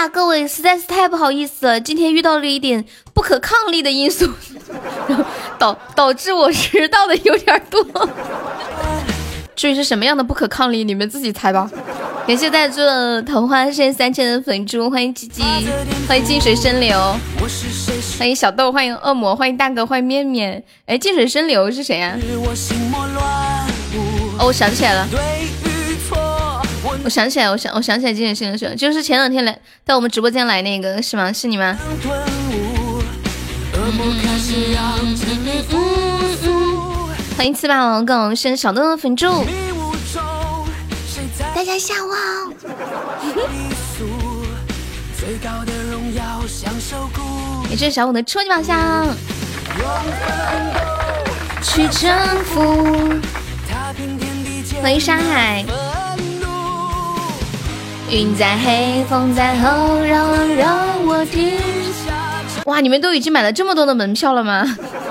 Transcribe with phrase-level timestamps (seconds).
[0.00, 2.82] 呀，各位实在是太不好意思了，今天遇到了一点
[3.12, 4.26] 不可抗力的因素，
[5.60, 7.84] 导导致我迟到的有点多。
[9.54, 11.70] 至于是什么样的不可抗力，你们自己猜吧。
[12.26, 15.42] 感谢在座桃花剩三千的粉猪，欢迎吉吉，
[16.08, 16.98] 欢迎静水深流，
[18.18, 20.64] 欢迎小豆，欢迎恶魔，欢迎大哥，欢迎面面。
[20.86, 22.16] 哎，静水深流是谁呀？
[24.38, 25.06] 哦，我想起来了，
[27.04, 31.32] 我想起来，我想我想起来近水深流是，就是前两天来到我们直播间来那个是吗？
[31.32, 31.76] 是你吗？
[37.36, 39.44] 欢迎翅膀王狗，谢谢小豆的粉猪，
[41.54, 42.52] 大家下午好。
[47.70, 49.06] 也是小五的超级宝箱。
[51.62, 52.10] 去征
[52.44, 53.20] 服。
[54.82, 55.64] 欢迎山海。
[58.10, 61.56] 云在黑，风在吼，让让我停
[61.92, 62.12] 下。
[62.66, 64.64] 哇，你们都已经买了这么多的门票了吗？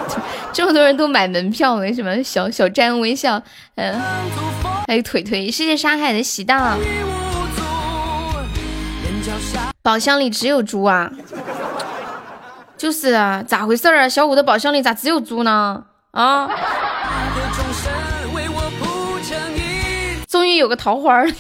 [0.52, 2.22] 这么多人都买门票，为什么？
[2.22, 3.42] 小小詹微笑，
[3.76, 3.98] 嗯，
[4.88, 6.78] 还有腿腿，谢谢沙海的喜到。
[9.82, 11.10] 宝箱里只有猪啊！
[12.78, 14.10] 就是啊，咋回事啊？
[14.10, 15.86] 小五的宝箱里咋只有猪呢？
[16.12, 16.50] 啊！
[20.28, 21.34] 终于有个桃花，终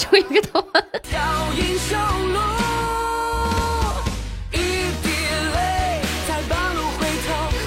[0.00, 0.68] 就一个桃花。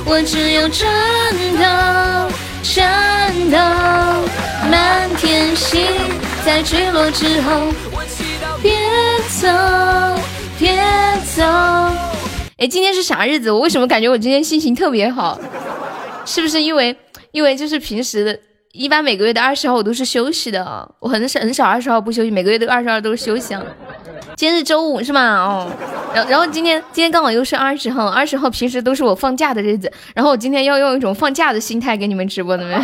[0.06, 0.86] 我只有战
[1.58, 1.64] 斗，
[2.62, 3.58] 战斗，
[4.70, 5.82] 满天星
[6.46, 7.72] 在坠落之后，
[8.62, 8.78] 别
[9.30, 9.48] 走，
[10.60, 10.76] 别
[11.36, 11.44] 走。
[12.58, 13.52] 哎，今天是啥日子？
[13.52, 15.40] 我为什么感觉我今天心情特别好？
[16.26, 16.96] 是不是因为
[17.32, 18.40] 因为就是平时的，
[18.76, 23.62] 一般每个月的二十号我都是休息的，我很少很少二十号不休息，每个月的二十号都是休息啊。
[24.36, 25.44] 今天是周五是吗？
[25.44, 25.72] 哦，
[26.16, 32.76] 然然后今天今天刚好又是二十号，二十号平时都是我放假的日子，然后我今天要用一种放假的心态给你们直播的没？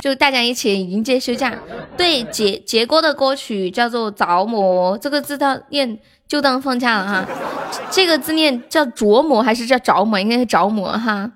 [0.00, 1.52] 就大家一起迎接休假。
[1.94, 5.98] 对，杰杰哥的歌曲叫做着魔，这个字他念
[6.28, 7.24] 就当放假了哈。
[7.90, 10.20] 这个字念叫琢磨还是叫着魔？
[10.20, 11.30] 应该是着魔哈。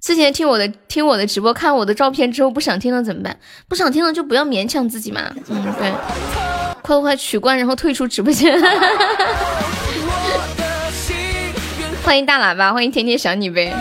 [0.00, 3.36] 之前听我的听我的直播，看我的照片之后不想听了怎么办？
[3.68, 5.20] 不想听了就不要勉强自己嘛。
[5.48, 5.90] 嗯，对，
[6.80, 8.56] 快快快取关，然后退出直播间。
[12.04, 13.74] 欢迎大喇叭，欢迎甜甜想你呗。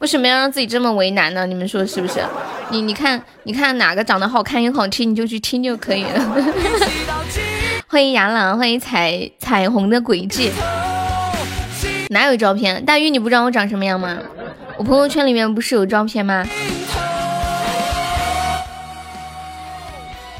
[0.00, 1.46] 为什么要让自己这么为难呢？
[1.46, 2.20] 你们说是不是？
[2.70, 6.44] 你你看你看哪个长得好看又好听，你就去听就可以了。
[7.92, 10.52] 欢迎雅朗，欢迎彩彩虹的轨迹。
[12.10, 12.84] 哪有照片？
[12.84, 14.16] 大鱼，你不知道我长什么样吗？
[14.76, 16.46] 我朋友圈里面不是有照片吗？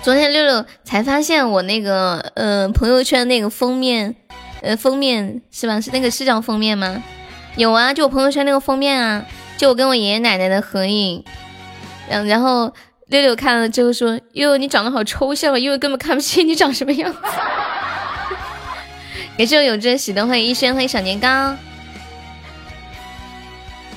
[0.00, 4.15] 昨天六六才发现我那个呃朋友圈那个封面，
[4.62, 5.81] 呃封面是吧？
[5.81, 7.03] 是那个是叫封面吗？
[7.56, 11.25] 有啊，就我朋友圈那个封面啊，就我跟我爷爷奶奶的合影。
[12.09, 12.72] 然然后
[13.10, 17.19] 六六看了之后说：“哟你长得好抽象啊，因为根本看不清你长什么样子。”
[19.37, 21.56] 也是有珍惜的，欢迎一轩，欢迎小年糕。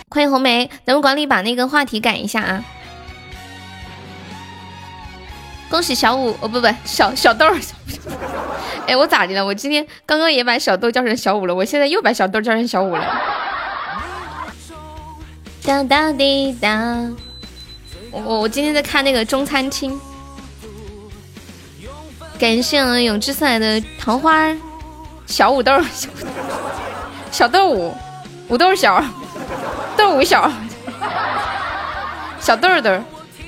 [0.10, 2.64] 欢迎红梅，咱们管理把那个话题改一下啊！
[5.70, 7.46] 恭喜小五，哦不不，小小豆。
[8.88, 9.46] 哎，我咋的了？
[9.46, 13.22] 我今天刚刚也把小豆叫成小五了，我现在又把小豆叫成小五了。
[15.64, 17.12] 哒哒滴哒。
[18.14, 20.00] 我我今天在看那个中餐厅。
[22.40, 24.56] 感谢我永志送来的桃花，
[25.26, 25.72] 小五豆，
[27.32, 27.94] 小豆五，
[28.50, 29.04] 五豆小。
[29.96, 30.52] 豆五小，
[32.40, 33.02] 小豆豆，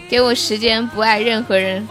[0.07, 1.85] 给我时间，不爱任何人。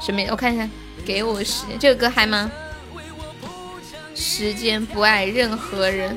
[0.00, 0.22] 什么？
[0.30, 0.68] 我看一下，
[1.04, 2.50] 给我时间，这个歌嗨吗？
[4.14, 6.16] 时间不爱任何人。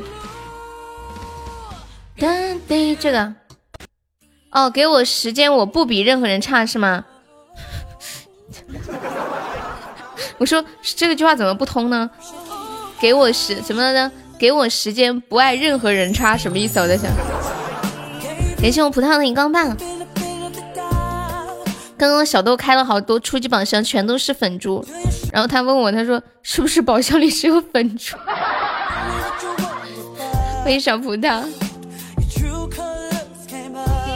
[2.18, 3.34] 噔噔，这个。
[4.52, 7.04] 哦，给我时间，我不比任何人差，是吗？
[10.38, 12.10] 我说这个句话怎么不通呢？
[13.00, 14.12] 给我时什么来着？
[14.40, 16.80] 给我时间，不爱任何人差，什么意思？
[16.80, 17.12] 我在想。
[18.62, 19.76] 感谢我葡萄的荧光棒。
[21.98, 24.86] 刚刚小豆开了好多初级宝箱，全都是粉珠。
[25.34, 28.16] 然后他问我，他说是不是宝箱里只有粉珠？
[30.64, 31.44] 欢迎小葡萄。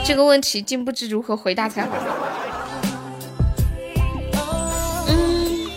[0.04, 1.90] 这个问题竟不知如何回答才好。
[5.06, 5.68] 嗯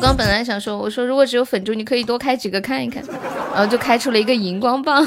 [0.00, 3.02] 刚本来想说，我说如果只有粉猪，你可以多开几个看一看。
[3.50, 5.04] 然后就开出了一个荧光棒。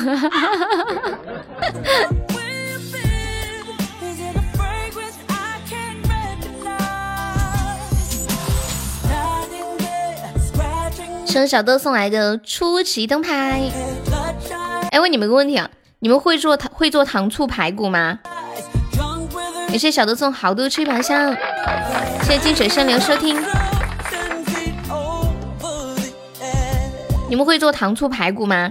[11.54, 14.11] you're all that
[14.92, 18.20] 哎，问你们个问题啊，你们会做糖会做糖醋排骨吗？
[19.70, 21.34] 感谢小豆送好多翅膀香，
[22.24, 23.42] 谢谢金水生流收听。
[27.30, 28.70] 你们会做糖醋排骨吗？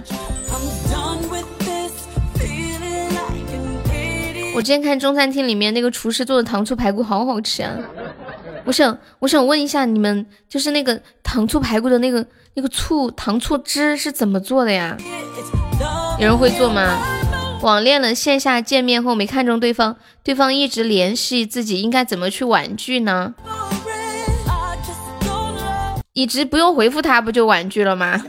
[4.53, 7.75] 我之前看中餐厅里面那个厨师做的糖醋排骨好好吃啊！
[8.65, 12.23] 我想，我想问一下你们，就是那个糖醋排骨的那个
[12.53, 14.95] 那个醋糖醋汁是怎么做的呀？
[16.21, 17.01] 有人会做吗？
[17.63, 23.33] 网恋了，线下见面后没看中对方，对方一直联系自己，应该怎么去婉拒呢？
[26.13, 28.23] 一直不用回复他，不就婉拒了吗？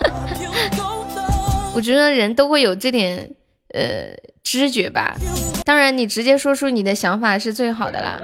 [1.74, 3.30] 我觉得人都会有这点
[3.72, 4.14] 呃
[4.44, 5.16] 知觉吧。
[5.64, 8.20] 当然，你直接说出你的想法是最好的啦。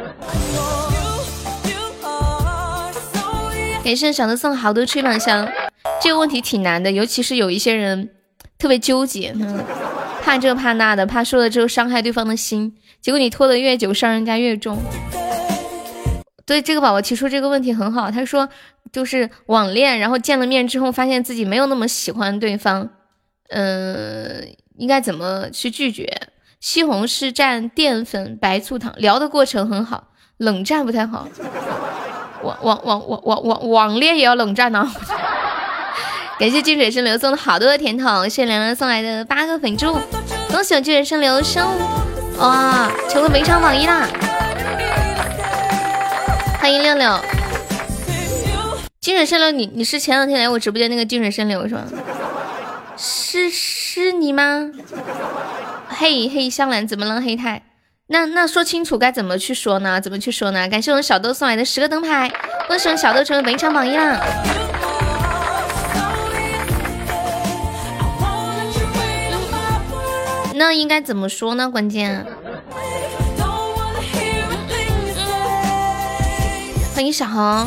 [3.83, 5.49] 给圣小的送好多吹板香，
[6.03, 8.11] 这个问题挺难的，尤其是有一些人
[8.63, 9.59] 特别纠结，嗯
[10.23, 14.79] 怕这怕那的，怕说了之后伤害对方的心，结果你拖得越久，伤人家越重。
[16.47, 18.49] 对这个宝宝提出这个问题很好，他说
[18.93, 22.89] 就是网恋，然后见了面之后发现自己没有那么喜欢对方，
[23.49, 26.09] 嗯，应该怎么去拒绝？
[26.61, 30.05] 西红柿蘸淀粉，白醋糖，聊的过程很好，
[30.37, 31.27] 冷战不太好。
[32.45, 34.89] 网网网网网网网恋也要冷战呢。
[36.43, 39.97] 感谢静水生流送的好多的甜筒，谢谢凉凉送来的八个粉珠，
[40.51, 41.65] 恭喜我金水生流升
[42.39, 44.09] 哇，成为本场榜一啦！
[46.59, 47.17] 欢迎六六，
[49.01, 51.85] 静水生流，你你是前两天来我直播间那个静水生流是吧？
[52.97, 54.69] 是是你吗？
[55.91, 57.21] 嘿嘿，香兰怎么了？
[57.21, 57.63] 黑太。
[58.09, 60.01] 那那说清楚该怎么去说呢？
[60.01, 60.69] 怎么去说呢？
[60.69, 62.29] 感谢我们小豆送来的十个灯牌，
[62.67, 64.21] 恭喜我们小豆成为本场榜一啦！
[70.63, 71.69] 那应该怎么说呢？
[71.69, 72.25] 关键，
[76.95, 77.67] 欢迎小红，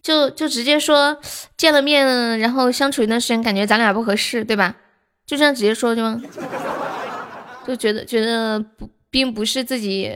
[0.00, 1.18] 就就直接说
[1.56, 4.76] 见了面，然后相处一段时间，感觉咱俩不合适，对吧？
[5.26, 6.22] 就这样直接说就吗？
[7.66, 10.08] 就觉得觉得不并不是自己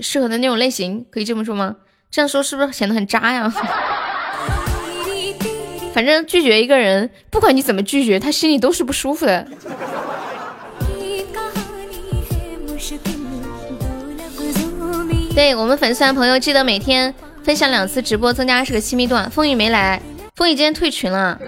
[0.00, 1.76] 适合的那种类型，可以这么说吗？
[2.10, 3.48] 这样说是不是显得很渣呀？
[5.94, 9.46] 反正拒绝一个人，不管你怎么拒绝，他心里都是不舒服的。
[15.34, 19.16] 对我们粉丝团朋友，记得每天分享两次直播，增加二十个亲密度。
[19.30, 20.00] 风雨没来，
[20.36, 21.38] 风雨今天退群了，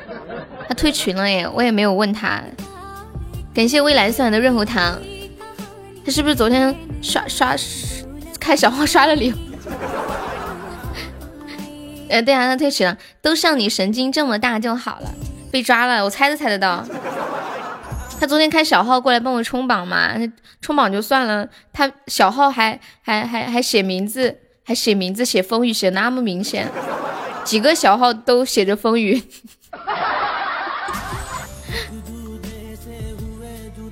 [0.67, 2.41] 他退群了耶，我也没有问他。
[3.55, 4.99] 感谢未来送来的润喉糖。
[6.05, 7.55] 他是不是昨天刷刷
[8.41, 9.37] 开小号刷了礼物？
[12.09, 12.97] 呃，对啊，他退群了。
[13.21, 15.11] 都像你神经这么大就好了，
[15.51, 16.87] 被抓了，我猜都猜得到。
[18.25, 20.15] 他昨天开小号过来帮我冲榜嘛，
[20.63, 26.67] 冲榜就算了，他小号还还还还写名字，还写名字写风雨写那么明显，
[27.45, 29.23] 几个小号都写着风雨。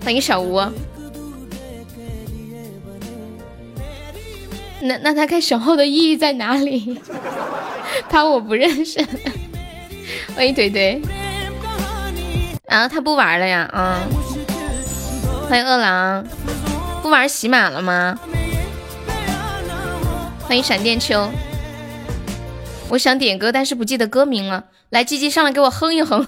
[0.03, 0.59] 欢迎小吴。
[4.81, 6.99] 那那他开小号的意义在哪里？
[8.09, 8.99] 他我不认识。
[10.35, 10.99] 欢迎怼怼。
[12.73, 13.69] 啊，他不玩了呀？
[13.71, 14.01] 啊。
[15.47, 16.27] 欢迎饿狼。
[17.03, 18.19] 不玩洗马了吗？
[20.41, 21.31] 欢迎闪电秋。
[22.89, 24.65] 我想点歌，但是不记得歌名了。
[24.89, 26.27] 来，鸡鸡上来给我哼一哼。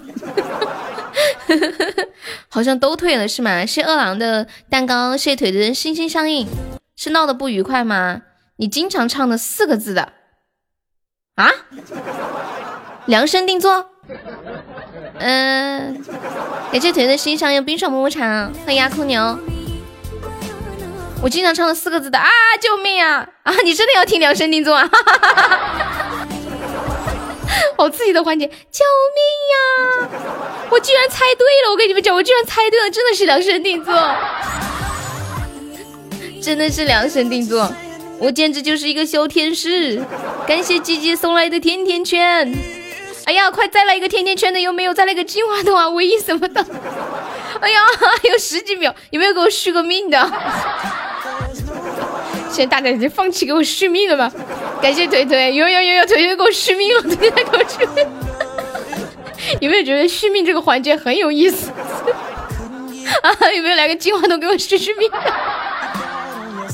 [2.50, 3.64] 好像都退了是吗？
[3.64, 6.46] 谢饿狼的蛋糕，谢腿的人心心相印。
[6.94, 8.20] 是闹得不愉快吗？
[8.56, 10.12] 你经常唱的四个字的
[11.36, 11.50] 啊？
[13.06, 13.88] 量身定做？
[15.18, 16.04] 嗯，
[16.72, 19.38] 感谢腿的心上用冰爽么么茶，欢迎牙空牛。
[21.22, 22.28] 我经常唱的四个字的啊！
[22.60, 23.26] 救命啊！
[23.44, 23.54] 啊！
[23.64, 24.90] 你真的要听量身定做啊？
[27.78, 28.46] 好刺激的环节！
[28.46, 30.08] 救命呀！
[30.70, 31.70] 我居然猜对了！
[31.70, 33.94] 我跟你们讲，我居然猜对了，真的是量身定做，
[36.42, 37.72] 真的是量身定做。
[38.18, 40.02] 我简直就是一个小天使！
[40.46, 42.52] 感谢鸡鸡送来的甜甜圈。
[43.24, 44.92] 哎呀，快再来一个甜甜圈的，有没有？
[44.92, 46.64] 再来个金话筒啊，唯一什么的？
[47.60, 47.80] 哎呀，
[48.22, 50.18] 还有十几秒，有没有给我续个命的？
[52.50, 54.30] 现在大家已经放弃给我续命了吗？
[54.80, 58.06] 感谢腿腿，有有有有腿腿给我续命了， 腿腿给我续命。
[59.60, 61.70] 有没有觉得续命这个环节很有意思？
[63.22, 65.10] 啊，有没有来个金话筒给我续续命？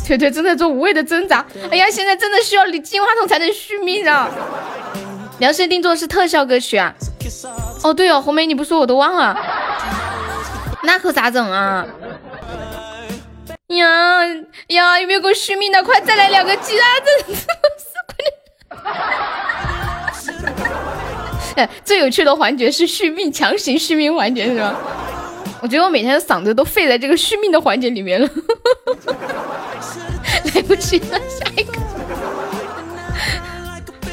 [0.06, 1.46] 腿腿正在做无谓的挣扎。
[1.70, 4.28] 哎呀，现在真的需要你金话筒才能续命啊！
[5.40, 6.94] 量身定做是特效歌曲啊？
[7.82, 9.36] 哦对哦，红梅你不说我都忘了，
[10.84, 11.84] 那可咋整啊？
[13.68, 14.26] 呀
[14.68, 15.82] 呀，有没有给我续命的？
[15.82, 16.86] 快再来两个鸡啊！
[17.04, 17.10] 这
[18.06, 18.14] 快
[21.54, 21.56] 点！
[21.56, 24.74] 哎，最有趣的环节是续命，强行续命环节是吧？
[25.62, 28.28] 我觉得我每天的嗓子都废在这个续命的环节里面了，
[30.54, 31.72] 来不及了，下一个。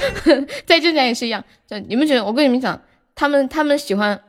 [0.65, 2.23] 在挣扎也是一样，就你们觉得？
[2.23, 2.79] 我跟你们讲，
[3.15, 4.19] 他们他们喜欢，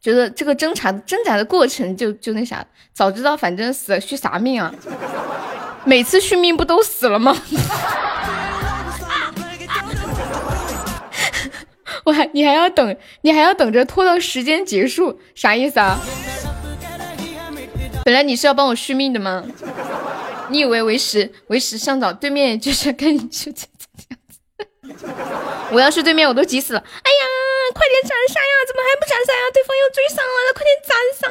[0.00, 4.74] 觉得这个挣扎挣扎的过程就就那啥，早知道反正死了续啥命啊？
[5.84, 7.36] 每次续命不都死了吗？
[12.04, 15.98] 我还你还要等，你还要等着拖到时间结束，啥意思啊？
[18.04, 19.44] 本来你是要帮我续命的吗？
[20.48, 23.77] 你以为为时为时尚早，对面就是跟你就这样子。
[25.70, 26.80] 我要是对面，我都急死了。
[26.80, 27.24] 哎呀，
[27.74, 28.52] 快点斩杀呀！
[28.66, 29.50] 怎么还不斩杀呀？
[29.52, 31.22] 对方又追上来了，快点斩杀！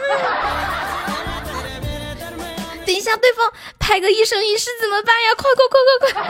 [2.86, 5.36] 等一下，对方拍个一生一世怎么办呀？
[5.36, 6.24] 快快快快快！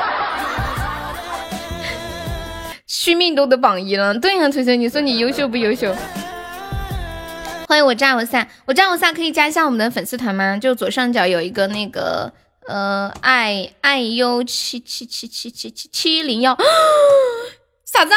[2.87, 4.13] 续命都得榜一了。
[4.17, 5.93] 对呀，锤锤，你说你优秀不优秀？
[7.67, 10.57] 欢迎我炸我萨，我炸我萨可以加一下我们的粉丝团吗？
[10.57, 12.31] 就左上角有一个那个
[12.67, 16.53] 呃爱爱优七七七七七七七零幺，
[17.85, 18.13] 傻子，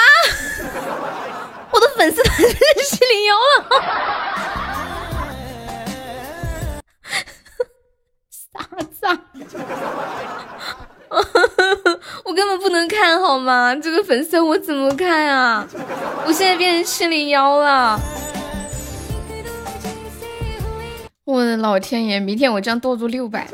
[1.71, 2.49] 我的粉丝团是
[2.91, 3.65] 七零幺了，
[8.31, 9.07] 傻子，
[12.25, 13.73] 我根本不能看好吗？
[13.77, 15.65] 这个粉丝我怎么看啊？
[16.27, 18.01] 我现在变成七零幺了。
[21.25, 22.19] 我的老天爷！
[22.19, 23.47] 明天我将剁入六百。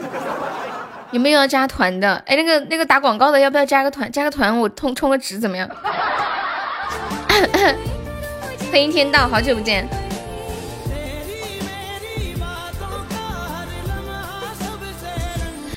[1.16, 2.22] 有没有要加团的？
[2.26, 4.12] 哎，那个那个打广告的，要不要加个团？
[4.12, 5.66] 加个团，我充充个值怎么样？
[8.70, 9.88] 欢迎天道，好久不见。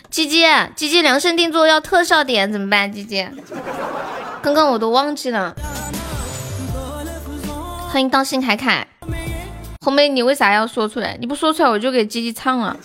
[0.09, 0.43] 鸡鸡
[0.75, 2.91] 鸡鸡量身定做要特效点怎么办？
[2.91, 3.25] 鸡鸡，
[4.41, 5.55] 刚刚我都忘记了。
[7.87, 8.85] 欢迎道心凯凯。
[9.79, 11.15] 红梅，你为啥要说出来？
[11.17, 12.75] 你不说出来，我就给鸡鸡唱了。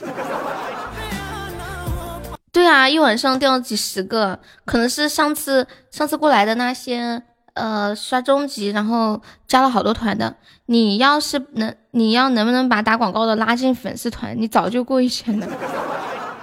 [2.55, 7.21] 对啊，一晚上掉了几十个，可能是上次上次过来的那些，
[7.55, 10.37] 呃，刷终极，然后加了好多团的。
[10.67, 14.41] 你要是能，你要能不能把打广告的拉进粉丝团？
[14.41, 15.49] 你早就过一千了。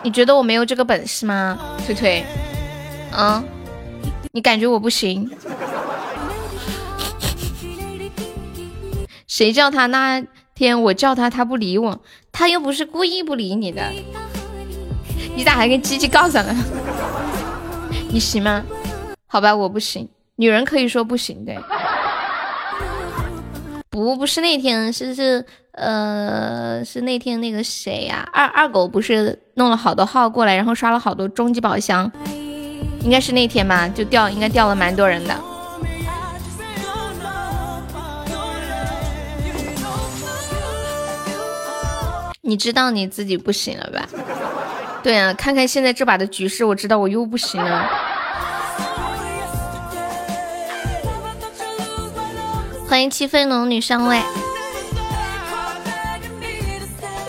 [0.04, 1.58] 你觉得我没有这个本事吗？
[1.86, 2.26] 推推，
[3.18, 3.42] 嗯，
[4.34, 5.32] 你感觉我不行？
[9.26, 10.22] 谁叫他那？
[10.54, 12.02] 天，我叫他，他不理我，
[12.34, 13.82] 他又不是故意不理你的，
[15.36, 16.56] 你咋还跟鸡鸡杠上了？
[18.12, 18.64] 你行吗？
[19.28, 21.54] 好吧，我不行，女人可以说不行的。
[23.90, 28.28] 不，不是那天，是是呃，是那天那个谁呀？
[28.34, 32.12] 二二狗不是弄了好多号过来，然后刷了好多终极宝箱，
[33.02, 33.88] 应该是那天吧？
[33.88, 35.36] 就掉，应该掉了蛮多人的。
[42.44, 44.10] 你知道你自己不行了吧？
[45.04, 47.90] 对啊，看看现在这把的局势，我知道我又不行了。
[52.88, 54.22] 欢迎七飞龙女上位。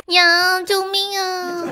[0.09, 1.65] 呀，救命啊！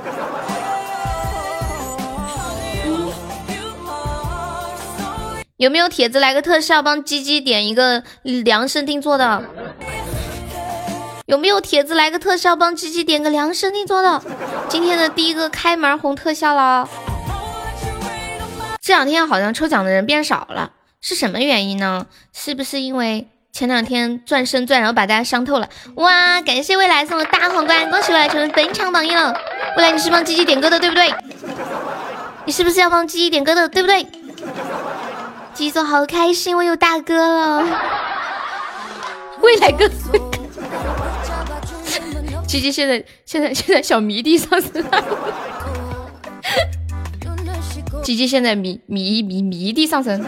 [5.59, 9.45] 有没有帖子来个特效，帮鸡鸡点一个量身定做的？
[11.31, 14.21] 有没有帖子来个特效，帮鸡鸡点个量身定做的？
[14.69, 16.89] 今天的第一个开门红特效了。
[18.83, 22.07] 这两天好像抽奖的人变少了，是什么原因呢？
[22.33, 25.69] 是不是因为前两天钻升钻，然后把大家伤透了？
[25.95, 29.33] 哇，感谢未来送的大皇冠，恭喜未来成为本场榜一了。
[29.77, 31.15] 未来你是帮鸡鸡点歌的，对不对？
[32.45, 34.05] 你是不是要帮鸡鸡点歌的，对不对？
[35.55, 37.65] 鸡总好开心，我有大哥了。
[39.41, 39.89] 未来哥。
[42.51, 45.05] 鸡鸡现在现在 现在小迷弟上身了，
[48.03, 50.21] 鸡鸡现在迷迷迷迷弟上身，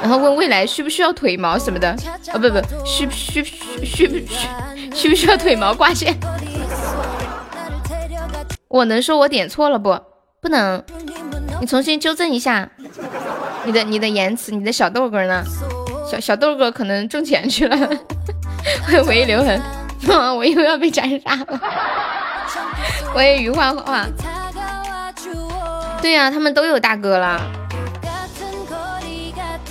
[0.00, 1.90] 然后问未来需不需要腿毛什么的，
[2.32, 4.46] 哦不不需需需需不需
[4.94, 6.16] 需不需要腿毛挂线？
[8.70, 9.98] 我能说我点错了不？
[10.40, 10.80] 不能，
[11.60, 12.70] 你重新纠正一下
[13.64, 15.42] 你的你的言辞，你的小豆哥呢？
[16.08, 17.76] 小小豆哥可能挣钱去了，
[19.08, 19.60] 唯一留痕。
[20.36, 21.60] 我又要被斩杀了，
[23.14, 24.06] 我也鱼画画。
[26.02, 27.40] 对呀，他们都有大哥了，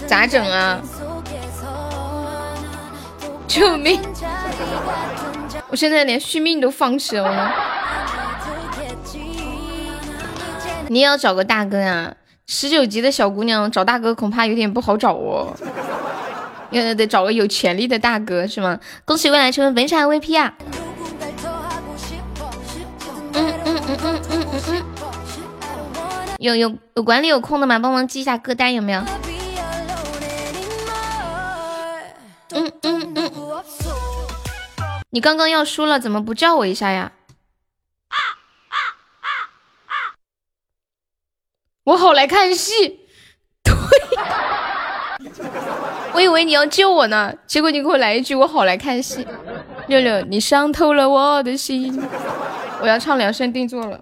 [0.08, 0.80] 咋整啊？
[3.48, 4.02] 救命！
[5.70, 7.52] 我现在连续命都放弃了。
[10.88, 12.16] 你也要找个大哥呀？
[12.48, 15.56] 十九级的小姑娘找大哥恐怕有点不好找哦。
[16.74, 18.80] 要得找个有潜力的大哥是吗？
[19.06, 20.54] 恭喜未来成为本场 MVP 啊！
[23.34, 24.86] 嗯嗯嗯嗯嗯嗯嗯。
[26.40, 27.80] 有有有管理有空的吗？
[27.80, 29.02] 帮忙记一下歌单有没有？
[32.52, 33.32] 嗯嗯嗯。
[35.12, 37.12] 你刚刚要输了，怎么不叫我一下呀？
[41.86, 43.08] 我好来看戏。
[43.64, 43.74] 对。
[46.14, 49.26] 我以为你要救我呢，结果你给我来一句“我好来看戏”。
[49.88, 52.02] 六六，你伤透了我的心。
[52.82, 54.00] 我要唱量身定做了。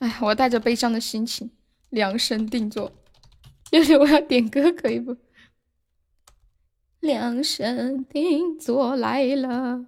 [0.00, 1.50] 哎，我带着悲伤的心情
[1.90, 2.90] 量身定做。
[3.70, 5.16] 六六，我要点歌，可以不？
[7.00, 9.84] 量身定做来了。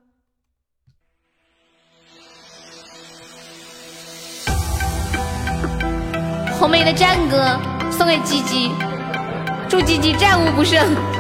[6.59, 7.59] 红梅的战歌
[7.91, 8.71] 送给吉吉，
[9.69, 11.18] 祝吉吉战无不胜。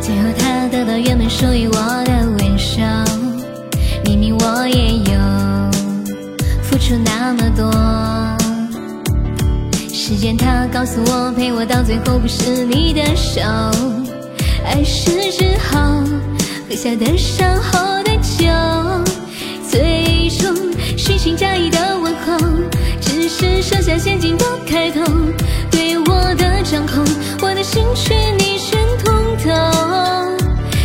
[0.00, 2.82] 最后，他得到原本属于我的温柔，
[4.04, 5.12] 明明我也有
[6.62, 7.70] 付出那么多。
[9.92, 13.40] 时间，它告诉我，陪我到最后不是你的手。
[14.64, 15.78] 爱是之后
[16.68, 18.46] 喝下的伤后的酒，
[19.68, 20.54] 最终
[20.96, 22.38] 虚情假意的问候，
[23.00, 25.02] 只是剩下陷阱的开头。
[25.70, 27.04] 对我的掌控，
[27.42, 29.50] 我的心却你全通透，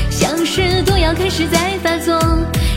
[0.09, 2.19] 像是毒药开始在发作，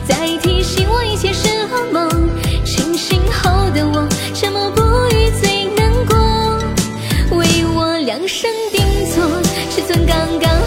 [0.06, 2.28] 在提醒我一切是噩梦。
[2.64, 4.82] 清醒后的我，沉默不
[5.14, 8.80] 语最难过，为我量身定
[9.14, 9.24] 做
[9.70, 10.57] 尺寸刚刚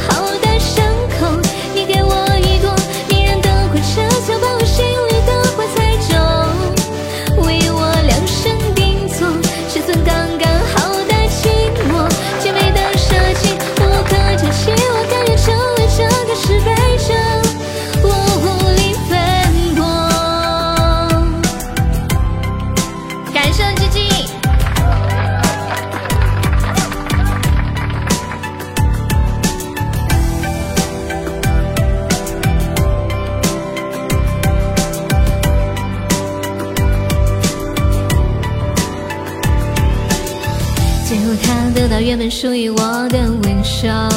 [42.04, 42.78] 原本属于我
[43.10, 44.10] 的温柔，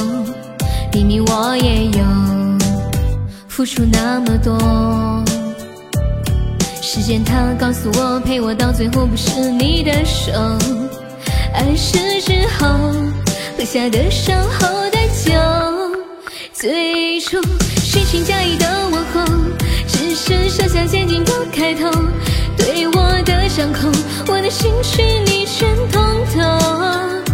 [0.93, 2.05] 明明我也有
[3.47, 5.23] 付出那么多。
[6.81, 10.33] 时间它告诉我，陪我到最后不是你的手。
[11.53, 12.67] 爱是之后
[13.57, 15.33] 喝下的伤后的酒，
[16.53, 17.41] 最初
[17.83, 19.21] 虚情假意的问候，
[19.87, 21.91] 只是设下陷阱的开头。
[22.57, 23.93] 对我的掌控，
[24.27, 26.03] 我的心事你全通
[26.35, 27.34] 透。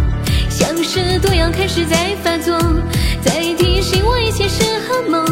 [0.83, 2.57] 是毒药开始在发作，
[3.21, 5.23] 在提醒我一切是噩梦。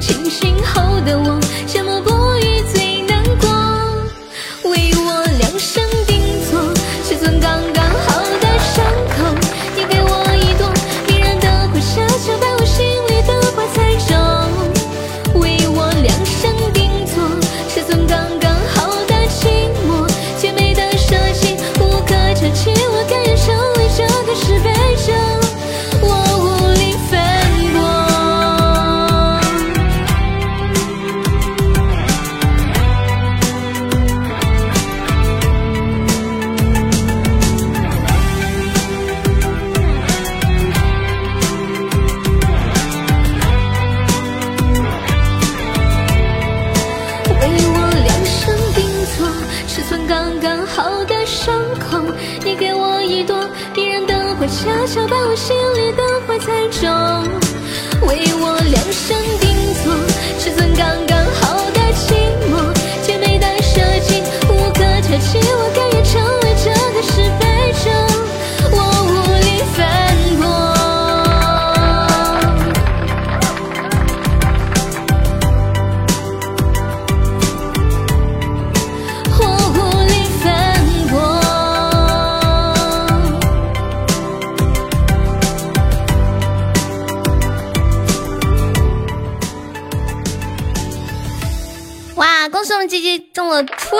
[0.00, 2.15] 清醒后的我，沉默不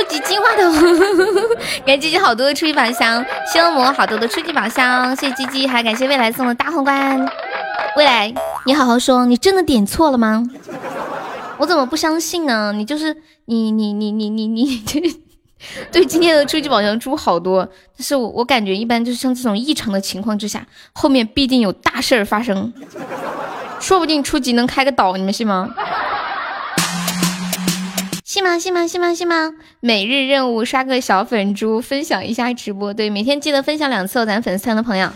[0.09, 0.73] 级金话筒，
[1.85, 7.29] 感谢鸡鸡好多的初级宝箱，谢恶魔好多的初级宝箱，谢谢鸡鸡，还感谢未来送的大皇冠。
[7.97, 8.33] 未来，
[8.65, 10.45] 你好好说，你真的点错了吗？
[11.59, 12.73] 我怎么不相信呢？
[12.75, 13.17] 你就是
[13.47, 14.85] 你你你你你你，
[15.91, 17.67] 对今天的初级宝箱出好多，
[17.97, 22.73] 但是我我感觉一般就是像这种异常的情况之下，后面必定有大事儿发生，
[23.81, 25.71] 说不定初级能开个岛，你们信吗？
[28.37, 28.59] 信吗？
[28.59, 28.87] 信吗？
[28.87, 29.15] 信吗？
[29.15, 29.55] 信吗？
[29.81, 32.93] 每日任务刷个小粉猪，分享一下直播。
[32.93, 35.09] 对，每天记得分享两次，咱粉丝团的朋友。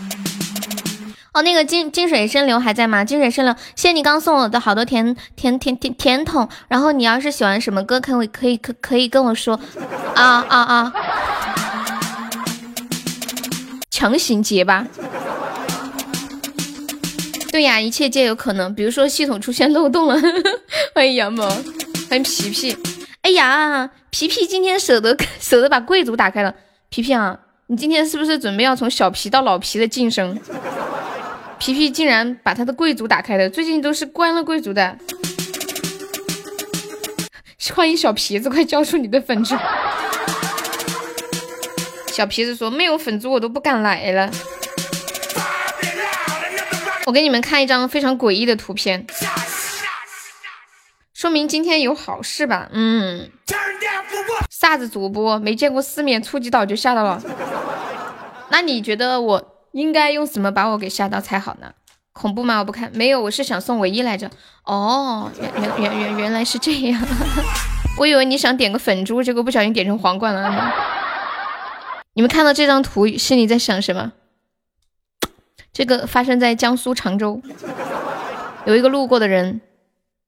[1.34, 3.04] 哦，那个金金水深流还在吗？
[3.04, 6.48] 金水深流，谢谢你刚送我的好多甜甜甜甜甜筒。
[6.68, 9.60] 然后你要是喜欢什么歌，可以可以可可以跟我说。
[10.14, 10.92] 啊啊啊！
[13.90, 14.86] 强行结吧。
[17.52, 18.74] 对呀，一切皆有可能。
[18.74, 20.18] 比如说系统出现漏洞了。
[20.94, 21.46] 欢迎羊毛，
[22.08, 22.74] 欢迎皮皮。
[23.22, 26.54] 哎呀，皮皮今天舍得 舍得把贵族打开了。
[26.88, 30.38] 皮皮啊，你今天是不是准备要从小皮到老皮的晋升？
[31.58, 34.96] 皮皮竟然把他的贵族打开了，最近都是关了贵族的。
[37.74, 39.54] 欢迎小皮子，快交出你的粉珠。
[42.06, 44.30] 小皮子说：“没有粉珠我都不敢来了。”
[47.06, 49.06] 我给你们看一张非常诡异的图片。
[51.20, 52.70] 说明今天有好事吧？
[52.72, 53.30] 嗯，
[54.48, 57.22] 啥子主播没见过世面，初级岛就吓到了。
[58.48, 61.72] 那你觉得我应该用什么把我给吓到才好呢？
[62.14, 62.60] 恐怖吗？
[62.60, 64.30] 我不看，没有，我是想送唯一来着。
[64.64, 66.98] 哦，原原原原原来是这样，
[68.00, 70.72] 我以为你想点个粉珠，结果不小心点成皇冠了。
[72.14, 74.12] 你们看到这张图，心里在想什么？
[75.70, 77.42] 这个发生在江苏常州，
[78.64, 79.60] 有一个路过的人。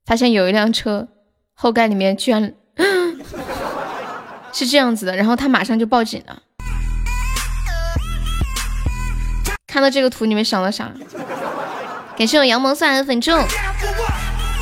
[0.04, 1.08] 发现有一辆车
[1.54, 2.54] 后盖里面居然
[4.52, 6.42] 是这样子的，然后他马上就报警了。
[9.66, 10.92] 看到这个图，你们想了啥？
[12.18, 13.30] 感谢我羊毛蒜的粉柱，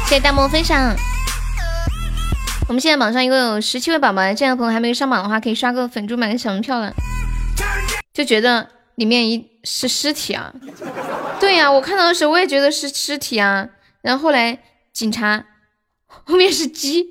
[0.07, 0.95] 谢谢大萌分享。
[2.69, 6.93] 我们现在榜上一共有十七位宝宝，这样的朋友还没有上榜的话，可以刷个粉珠买个小门票了。
[8.13, 10.53] 就觉得里面一是尸体啊？
[11.41, 13.67] 对呀，我看到的时候我也觉得是尸体啊，
[14.03, 14.59] 然后后来。
[15.01, 15.43] 警察，
[16.07, 17.07] 后面是鸡，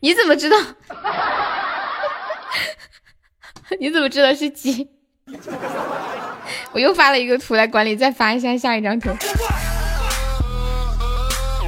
[0.00, 0.56] 你怎么知道？
[3.78, 4.88] 你怎么知道是鸡？
[6.72, 9.10] 我又发了一个图来管理，再发一下下一张图。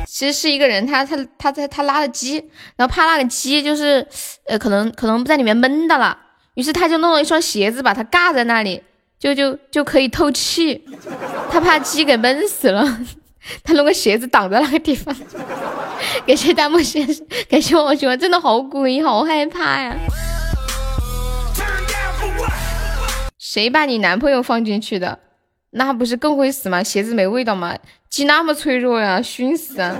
[0.07, 2.37] 其实是一个人，他他他在他拉了鸡，
[2.77, 4.09] 然后怕那个鸡就是
[4.47, 6.19] 呃可能可能在里面闷到了，
[6.55, 8.83] 于是他就弄了一双鞋子把它尬在那里，
[9.19, 10.87] 就就就可以透气。
[11.51, 12.99] 他怕鸡给闷死了。
[13.63, 15.15] 他弄个鞋子挡在那个地方，
[16.27, 19.97] 感谢大木先生，感谢我喜欢，真的好诡异，好害怕呀！
[23.39, 25.19] 谁把你男朋友放进去的？
[25.71, 26.83] 那不是更会死吗？
[26.83, 27.77] 鞋子没味道吗？
[28.09, 29.95] 鸡那么脆弱呀，熏死啊！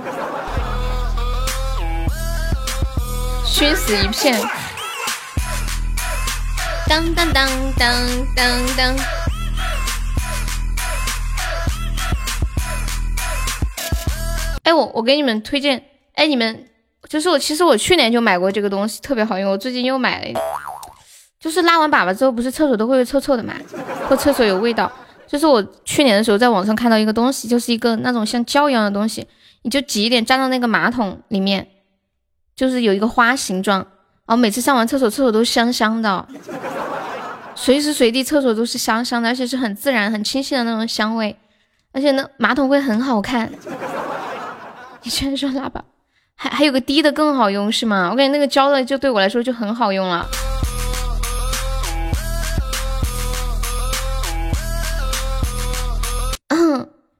[3.45, 4.39] 熏死一片！
[6.87, 7.93] 当当当当
[8.35, 8.95] 当当。
[14.67, 15.81] 哎，我我给你们推荐，
[16.13, 16.65] 哎，你们
[17.07, 19.49] 就是我，其实我去年就买过这个东西，特别好用。
[19.49, 20.43] 我最近又买了一点，
[21.39, 23.53] 就是拉完粑粑之后，不是厕所都会臭臭的嘛，
[24.09, 24.91] 或厕所有味道。
[25.25, 29.25] 就是我去年的时候在网上看到一个东西，就是一个那种像胶一样的东西，
[29.61, 31.65] 你就挤一点粘到那个马桶里面，
[32.53, 33.79] 就是有一个花形状，
[34.25, 36.27] 然后每次上完厕所，厕所都香香的，
[37.55, 41.37] 随时随地厕所都是香香的，而且是很自然、很清新的那种香味，
[41.93, 43.49] 而且那马桶会很好看。
[45.07, 45.81] 你居然说喇叭，
[46.35, 48.09] 还还有个低的更好用是吗？
[48.11, 50.27] 我感觉那个胶的就对我来说就很好用了。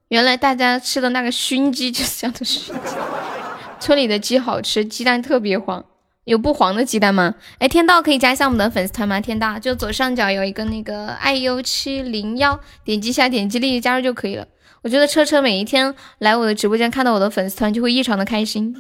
[0.10, 2.96] 原来大家吃的那个熏鸡就是叫做熏鸡。
[3.80, 5.86] 村里的鸡好吃，鸡蛋特别黄。
[6.26, 7.36] 有不黄的鸡蛋吗？
[7.60, 9.22] 哎，天道可以加一下我们的粉丝团吗？
[9.22, 14.46] 天道就左上角有一个那个爱优七零幺，点击一下，点击立即加入就可以了。
[14.84, 18.76] 我觉得车车每一天来我的直播间，看到我的粉丝团就会异常的开心。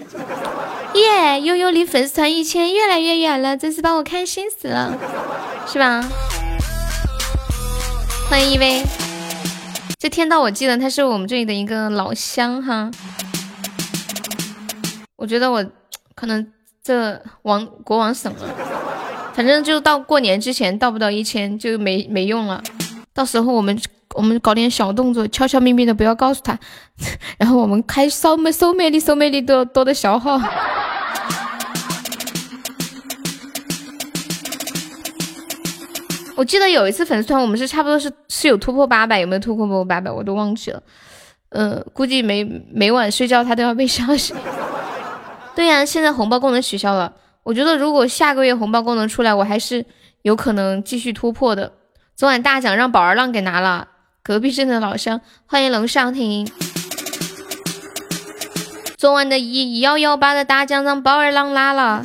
[0.93, 4.97] 耶，悠悠离粉丝团一千越来越远了，真是把我开心死了，
[5.67, 6.07] 是吧？
[8.29, 8.83] 欢迎一位，
[9.97, 12.91] 这天道我记得他是我们这里的一个老乡哈。
[15.15, 15.65] 我觉得我
[16.13, 16.51] 可能
[16.83, 18.49] 这王国王省了，
[19.33, 22.63] 反正就到过年之前到不到一千就没没用了，
[23.17, 23.75] 到时候我们。
[24.15, 26.57] 我们搞点小动作，悄悄咪咪的，不要告诉他。
[27.37, 30.39] 然后我们开收美收美丽收美丽多多的消耗。
[36.35, 40.09] 我记得有一次粉丝团，我们是差不多是是有突破八百，有没有突破过八百？
[40.09, 40.81] 我都忘记了。
[41.49, 44.33] 呃，估计每每晚睡觉他都要被消息。
[45.53, 47.13] 对呀，现在红包功能取消了。
[47.43, 49.85] 我觉得如果下个月红包功能出来，我还是
[50.21, 51.73] 有可能继续突破的。
[52.17, 53.89] 昨晚大奖让宝儿浪给拿了，
[54.23, 56.49] 隔壁镇的老乡，欢迎龙少廷。
[58.97, 62.03] 昨晚的一幺幺八的大奖让宝儿浪拿了。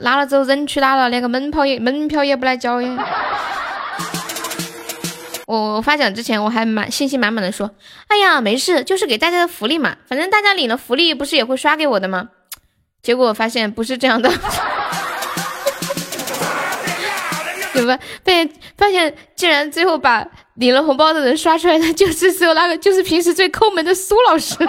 [0.00, 1.08] 拿了之后人去拉了？
[1.08, 2.94] 连个门票也门票也不来交耶！
[5.46, 7.70] 我我发奖之前我还满信心满满的说，
[8.08, 12.28] 哎呀没事，就是给大家的福利嘛，反正大家领了福利不是也会刷给我的吗？
[13.00, 14.30] 结果发现不是这样的，
[17.78, 17.98] 对吧？
[18.24, 24.56] 被发现竟然最后把领了红包的人刷出来的就是只有那个就是平时最抠门的苏老师。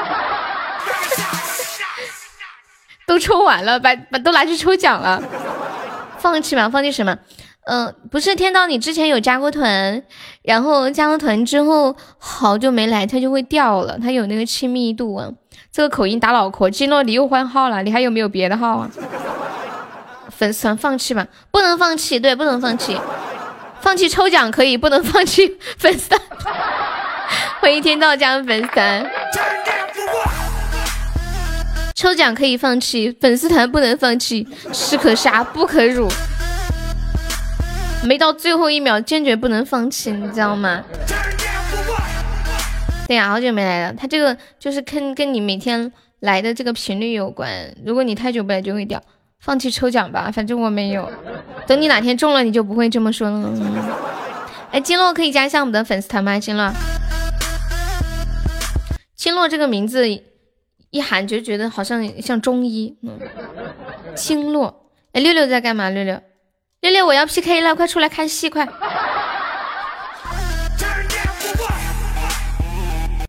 [3.08, 5.19] 都抽完了，把把都拿去抽奖了，
[6.19, 7.17] 放弃吧，放弃什么？
[7.65, 10.04] 嗯，不是天道，你之前有加过团，
[10.43, 15.28] 然后加了团之后好久没来，它就会掉了，它有那个亲密度啊。
[15.72, 18.89] 这个口音打脑壳，金诺你又换号了，你还有没有别的号啊？
[20.39, 22.97] 粉丝团放弃吧，不能放弃，对，不能放弃，
[23.82, 26.21] 放弃抽奖可以，不能放弃粉丝团。
[27.60, 29.12] 欢迎天道加入粉丝团。
[31.93, 36.08] 抽奖可以放弃，粉丝团不能放弃，士可杀不可辱。
[38.06, 40.82] 没到最后一秒，坚决不能放弃，你知道吗？
[43.10, 43.93] 对呀，好久没来了。
[43.93, 47.75] 他这个就是跟跟你每天来的这个频率有关。
[47.86, 49.04] 如果你太久不来，就会掉。
[49.39, 51.12] 放弃抽奖吧，反正我没有。
[51.65, 53.52] 等你哪天中了，你就不会这么说了。
[54.71, 56.39] 哎，金洛可以加一下我们的粉丝团吗？
[56.39, 56.71] 金洛，
[59.15, 60.08] 金洛这个名字。
[60.91, 63.19] 一喊就觉得好像像中医，嗯，
[64.15, 65.88] 金洛，哎，六六在干嘛？
[65.91, 66.19] 六六，
[66.82, 68.67] 六六，我要 PK 了，快出来看戏，快！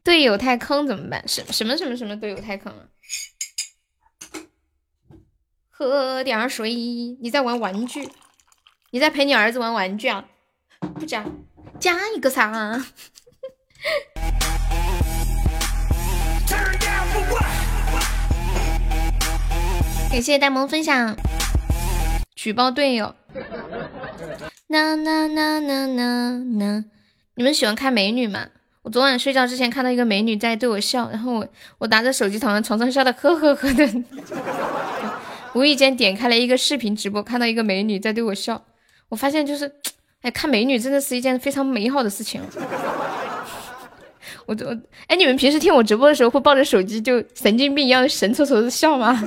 [0.03, 1.23] 队友太坑怎么办？
[1.29, 2.83] 什什么什么什么队友太坑了？
[5.81, 6.75] 喝点水。
[6.75, 8.07] 你在玩玩具？
[8.91, 10.23] 你在陪你儿子玩玩具啊？
[10.97, 11.25] 不加，
[11.81, 12.53] 加一个啥？
[20.11, 21.17] 感谢呆萌分享，
[22.37, 23.15] 举报队友。
[24.69, 26.85] 呐呐呐呐呐呐！
[27.37, 28.49] 你们喜欢看美女吗？
[28.83, 33.87] 我昨晚睡觉之前看到一个美女在对我笑，然后我我拿着手机躺在床上笑的呵呵呵的。
[35.53, 38.65] 无意间点开了一个视频直播，看到一个美女在对我笑，
[39.09, 39.73] 我发现就是，
[40.23, 42.41] 哎，看美女真的是一件非常美好的事情。
[44.47, 49.23] 我我哎，你们平时听我直播的时候会抱着手机就神经病一样神戳戳的笑吗？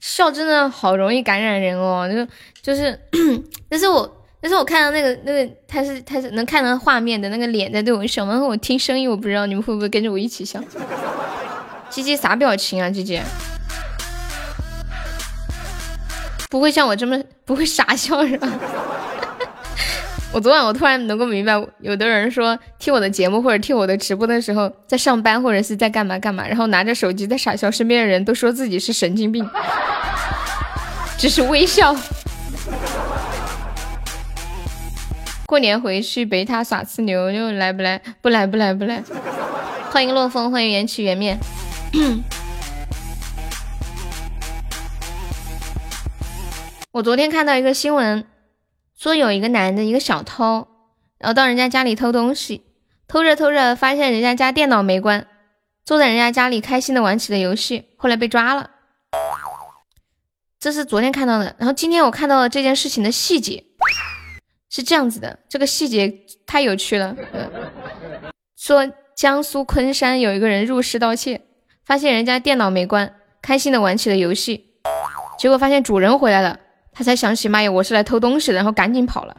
[0.00, 2.26] 笑真的好容易感染人哦，就
[2.62, 2.98] 就是，
[3.68, 10.62] 但是我但是我看到那个那个他是他是能看到画面的那个脸在对我笑，然后我听声音，我不知道你们会不会跟着我一起笑。
[11.90, 12.88] 鸡鸡啥表情啊？
[12.88, 13.20] 鸡鸡
[16.48, 18.48] 不会像我这么不会傻笑是吧？
[20.32, 29.48] 我昨晚我突然能够明白，有的人说听我的节目或者听我的直播的时候，在上班或者是在干嘛干嘛，然后拿着手机在傻笑，身边的人都说自己是神经病，
[31.18, 31.96] 只是微笑。
[35.48, 37.98] 过年回去陪他耍吃牛，又来不来？
[38.20, 39.02] 不来不来不来。
[39.90, 41.38] 欢迎洛风，欢迎缘起缘灭。
[46.92, 48.26] 我昨天看到一个新闻。
[48.94, 50.68] 说有一个男的，一个小偷，
[51.16, 52.66] 然后到人家家里偷东西，
[53.06, 55.26] 偷着偷着发现人家家电脑没关，
[55.82, 58.68] 坐在人家家里开心的玩起了游戏，后来被抓了。
[60.60, 63.64] 这是昨天看到的，然后今天我看到了这件事情的细节，
[64.70, 66.12] 是这样子的，这个细节
[66.46, 67.16] 太有趣了。
[68.56, 71.40] 说江苏昆山有一个人入室盗窃，
[71.84, 74.72] 发现人家电脑没关，开心的玩起了游戏，
[75.38, 76.58] 结果发现主人回来了。
[76.92, 79.36] 他才想起，妈呀，我是来偷东西的，然后赶紧跑了。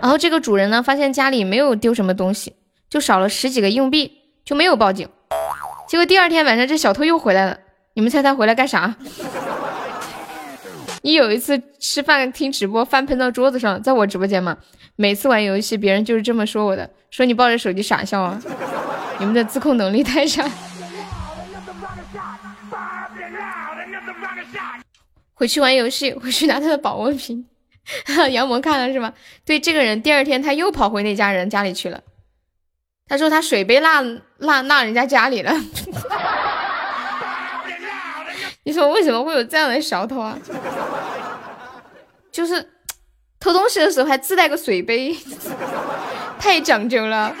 [0.00, 2.54] 然后这个主人呢，发现家里没有丢什么东西，
[2.88, 4.10] 就少了十几个硬币，
[4.42, 5.06] 就没有报警。
[5.86, 7.58] 结果第二天晚上，这小偷又回来了。
[7.92, 8.96] 你们猜他回来干啥？
[11.06, 14.56] 你有一次吃饭听直播，饭喷到桌子上，在我直播间嘛。
[14.96, 18.42] 每次玩游戏，别人就是这么说我的，说你抱着手机傻笑啊。
[19.20, 20.50] 你们的自控能力太差。
[25.34, 27.46] 回去玩游戏，回去拿他的保温瓶。
[28.32, 29.12] 杨萌看了是吧？
[29.44, 32.00] 对，这个人第二天他又跑回那家人家里去了。
[33.06, 34.02] 他说他水杯落
[34.38, 35.54] 落落人家家里了。
[38.64, 40.36] 你说为什么会有这样的小偷啊？
[42.36, 42.68] 就是
[43.40, 45.16] 偷东西的时候还自带个水杯，
[46.38, 47.34] 太讲究了。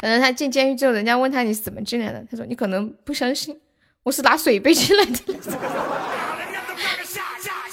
[0.00, 3.60] 等到他进监狱之后，人家问他你是怎么进来的，他说你可能不相信，
[4.02, 5.34] 我是拿水杯进来的。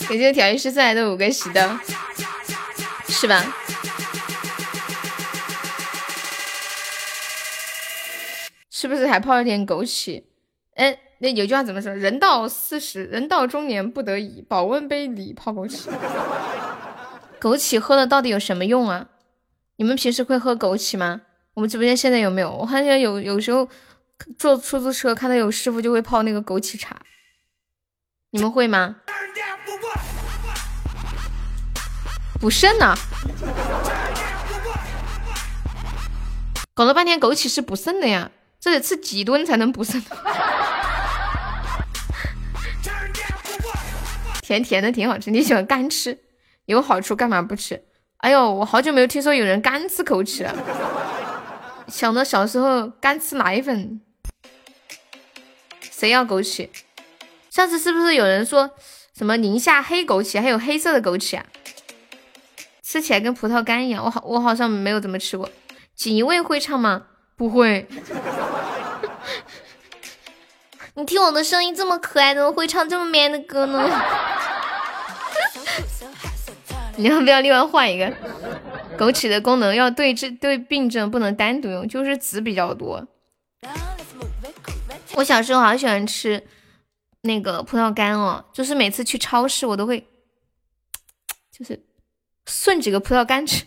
[0.10, 1.80] 感谢调音师送来的五个喜的，
[3.08, 3.56] 是吧？
[8.70, 10.22] 是不是还泡了点枸杞？
[10.76, 11.92] 哎，那有句话怎么说？
[11.94, 15.90] 人到四十，人到中年不得已，保温杯里泡枸杞。
[17.40, 19.08] 枸杞喝了到底有什么用啊？
[19.78, 21.22] 你们平时会喝枸杞吗？
[21.54, 22.52] 我们直播间现在有没有？
[22.52, 23.70] 我看见有，有时候
[24.38, 26.98] 坐出租车看到有师傅就会泡那个枸杞茶，
[28.32, 28.98] 你们会吗？
[32.42, 32.94] 补肾呢？
[36.74, 40.04] 搞了半天枸杞是补肾的呀，这得吃几吨才能补肾？
[44.46, 46.20] 甜甜的挺好吃，你喜欢干吃？
[46.66, 47.84] 有好处干嘛不吃？
[48.18, 50.56] 哎呦，我好久没有听说有人干吃枸杞了。
[51.88, 54.00] 想到小时候干吃奶粉，
[55.82, 56.70] 谁要枸杞？
[57.50, 58.70] 上次是不是有人说
[59.18, 61.46] 什么宁夏黑枸杞，还有黑色的枸杞啊？
[62.84, 65.50] 吃起来跟葡萄干一样，我好我好像没有怎么吃过。
[65.96, 67.08] 锦衣卫会唱吗？
[67.36, 67.88] 不会。
[70.98, 73.84] 你听我的声音这么可爱，怎么会唱这么 man 的歌呢？
[76.96, 78.06] 你要不要另外换一个？
[78.98, 83.06] 枸杞的功能要对治对病症，不能单独用，就是籽比较多。
[85.16, 86.42] 我小时候好喜欢吃
[87.22, 90.08] 那个葡萄干哦，就是每次去超市我都会，
[91.52, 91.84] 就是
[92.46, 93.66] 顺几个葡萄干吃，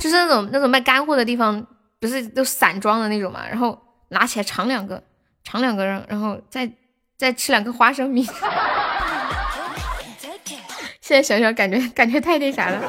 [0.00, 1.64] 就是那种那种卖干货的地方，
[2.00, 3.80] 不是都散装的那种嘛，然后
[4.12, 5.02] 拿起来尝两个，
[5.42, 6.70] 尝两个，然后再
[7.18, 8.24] 再吃两个花生米。
[11.00, 12.80] 现在想想，感觉感觉太那啥了。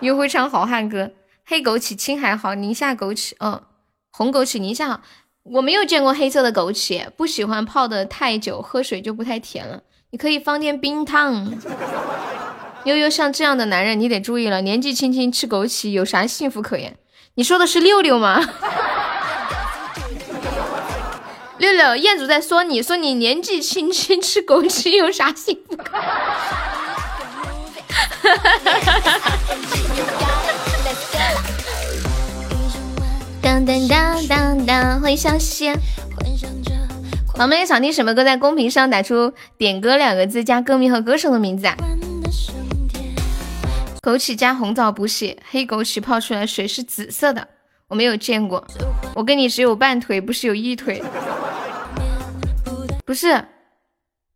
[0.00, 1.12] 又会唱好汉歌，
[1.44, 3.62] 黑枸杞青海好，宁夏枸杞，嗯，
[4.10, 5.00] 红枸杞宁夏好。
[5.44, 9.82] 我没有见过黑色的枸杞，不喜欢泡的太久，喝水就不太甜了。
[10.10, 11.54] 你可以放点冰糖。
[12.84, 16.96] 悠悠像这样的男人，你得注意了，年纪轻轻吃枸杞有啥幸福可言？
[17.34, 18.40] 你说的是六六吗？
[21.60, 25.92] 六六，彦祖在说你，说你年纪轻轻吃枸杞有啥幸福可？
[25.92, 26.00] 哈
[28.22, 29.38] 哈哈哈哈！
[33.42, 35.70] 当当当当当，欢迎小溪。
[37.34, 41.76] 宝贝们想听什么歌，在公屏上打出“点歌”两个字，加歌名和歌手的名字啊。
[44.00, 47.48] 枸杞加红枣补血，黑枸杞泡出来水是紫色的，
[47.88, 48.66] 我没有见过。
[49.14, 51.02] 我跟你只有半腿，不是有一腿。
[53.10, 53.44] 不是。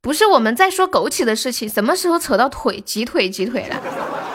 [0.00, 3.80] 不是我们在说枸杞的事情，什么时候扯到腿、挤腿、挤腿了？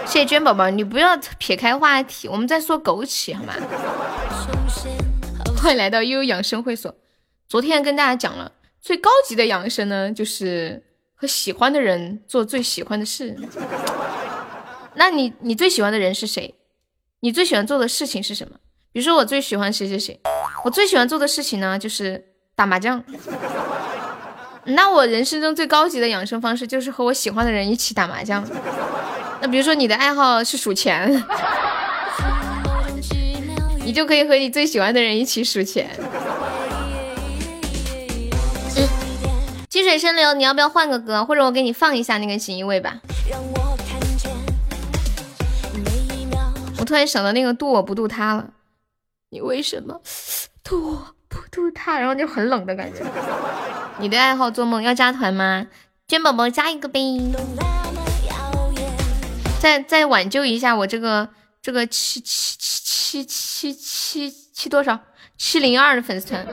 [0.06, 3.54] 谢谢娟宝宝，你不要撇开话题，我们在说枸杞好吗？
[5.62, 6.95] 欢迎来到悠悠养生会所。
[7.49, 10.82] 昨天跟大家讲了，最高级的养生呢，就是
[11.15, 13.36] 和喜欢的人做最喜欢的事。
[14.95, 16.56] 那你你最喜欢的人是谁？
[17.19, 18.56] 你最喜欢做的事情是什么？
[18.93, 20.17] 比如说我最喜欢谁谁谁，
[20.63, 22.23] 我最喜欢做的事情呢，就是
[22.56, 23.04] 打麻将。
[24.70, 28.46] 那我人生中最高级的养生方式就是和我喜欢的人一起打麻将。
[29.42, 31.24] 那比如说你的爱好是数钱，
[33.84, 35.90] 你就可以和你最喜欢的人一起数钱。
[39.70, 41.24] 积水深流，你要不要换个歌？
[41.24, 43.00] 或者我给你放一下那个锦衣卫吧。
[46.80, 48.50] 我突然想到那个渡我不渡他了，
[49.30, 50.02] 你为什么
[50.63, 51.15] 渡我
[51.52, 52.00] 不渡他？
[52.00, 53.00] 然后就很冷的感觉。
[54.00, 55.67] 你的爱好做梦要加团吗？
[56.08, 57.00] 娟宝宝加一个呗！
[59.60, 61.29] 再再挽救一下我这个
[61.62, 64.97] 这个七七七七七七七多少
[65.37, 66.47] 七零二的粉丝团，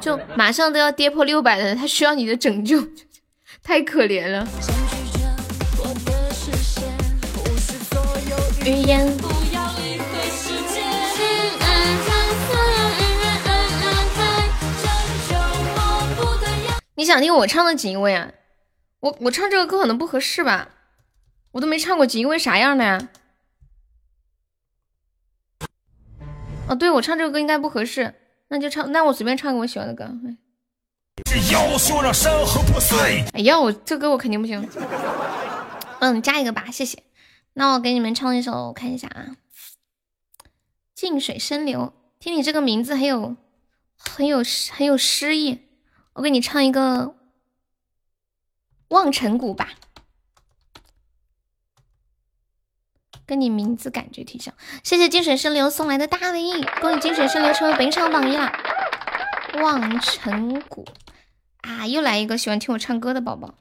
[0.00, 2.86] 就马上都要跌破六百了，他需要你的拯救，
[3.62, 4.46] 太可怜了。
[8.64, 9.41] 语言。
[16.94, 18.32] 你想听我唱的锦衣卫啊？
[19.00, 20.68] 我我唱这个歌可能不合适吧？
[21.52, 23.08] 我都没唱过锦衣卫啥样的呀？
[26.68, 28.14] 哦，对，我唱这个歌应该不合适，
[28.48, 30.08] 那就唱，那我随便唱个我喜欢的歌。
[31.50, 34.68] 要说让山河破碎哎呀，我这歌我肯定不行。
[36.00, 37.02] 嗯，加一个吧，谢谢。
[37.54, 39.26] 那我给你们唱一首，我看一下啊，
[40.94, 41.92] 《静水深流》。
[42.20, 43.36] 听你这个名字很有。
[44.04, 45.60] 很有很有诗意。
[46.14, 47.06] 我给你唱一个
[48.88, 49.70] 《望尘谷》吧，
[53.24, 54.52] 跟你名字感觉挺像。
[54.84, 58.52] 谢谢金水生流送来的大尾翼，恭喜金水生流成为本场榜一啦！
[59.62, 60.84] 《望尘谷》
[61.68, 63.54] 啊，又来一个喜欢听我唱歌的宝宝，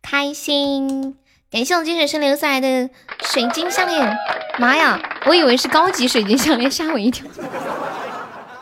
[0.00, 1.18] 开心！
[1.50, 2.88] 感谢我金水生流送来的
[3.24, 4.16] 水晶项链，
[4.58, 7.28] 妈呀，我以为是高级水晶项链，吓我一跳。《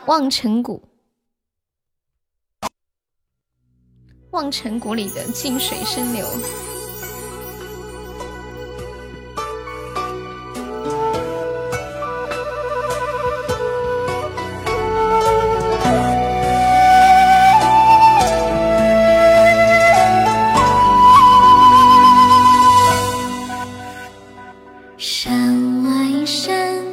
[0.07, 0.83] 望尘谷》。
[4.31, 6.25] 望尘谷里的静水深流。
[24.97, 26.83] 山外山，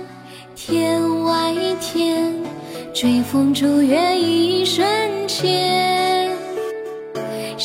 [0.54, 2.34] 天外天，
[2.94, 4.86] 追风逐月一瞬
[5.28, 5.95] 间。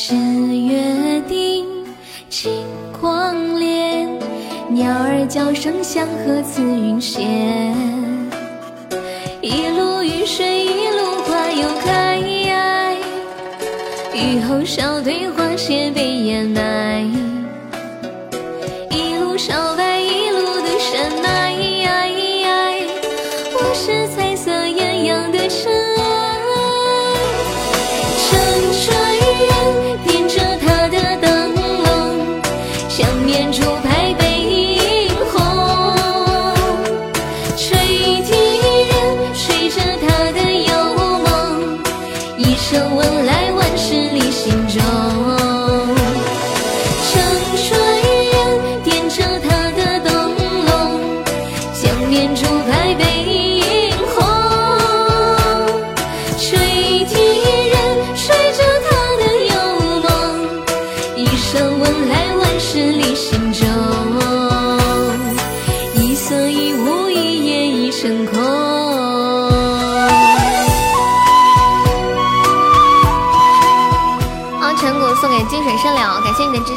[0.03, 1.63] 是约定，
[2.27, 2.65] 金
[2.99, 4.09] 光敛，
[4.69, 7.21] 鸟儿叫声响和紫云仙。
[9.41, 12.19] 一路雨水，一路花又开，
[14.15, 16.70] 雨后小队花谢被掩埋。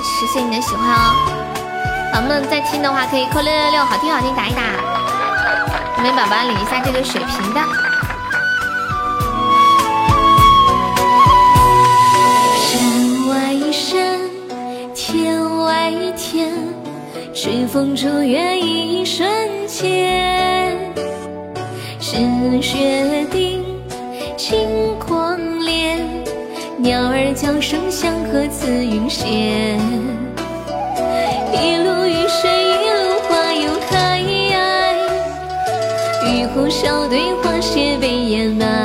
[0.03, 1.15] 谢谢你的喜欢哦，
[2.13, 4.63] 宝宝们在听的话可以扣六六六，好听好听打一打，
[5.97, 7.61] 我们宝宝领一下这个水瓶的。
[12.61, 14.19] 山外山，
[14.95, 16.53] 天外天，
[17.33, 19.29] 追风逐月一瞬
[19.67, 20.77] 间，
[22.01, 22.17] 是
[22.63, 23.54] 雪地，
[26.85, 29.80] 鸟儿叫声响和紫云间。
[31.51, 34.20] 一路雨水，一路花又开，
[36.28, 38.84] 雨后小队花谢被掩埋。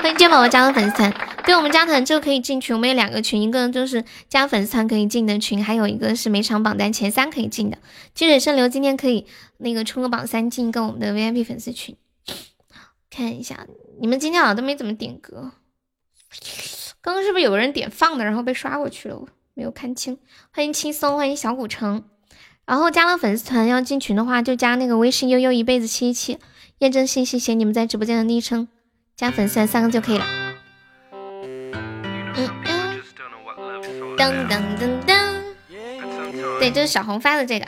[0.00, 1.12] 欢迎娟宝宝加入粉丝团。
[1.44, 7.78] 对我们加团就可以进群，我们有两个群，一个就是加粉丝团可以进的群，还有一个是每场榜单前三可以进的。
[8.14, 9.26] 金水圣流今天可以
[9.58, 11.96] 那个冲个榜三进一个我们的 VIP 粉丝群。
[13.10, 13.66] 看一下，
[14.00, 15.52] 你们今天好像都没怎么点歌，
[17.00, 19.16] 刚刚是不是有个人点放的，然后被刷过去了？
[19.16, 20.18] 我没有看清。
[20.52, 22.04] 欢迎轻松，欢迎小古城。
[22.66, 26.38] 然后加了粉丝团要进群的话，就加那个微信悠悠一辈子七七，
[26.78, 28.66] 验证信息写你们在直播间的昵称，
[29.16, 30.26] 加粉丝团三个就可以了。
[31.12, 33.00] 嗯嗯，
[34.16, 35.40] 噔噔噔噔，
[36.58, 37.66] 对，就是小红发的这个。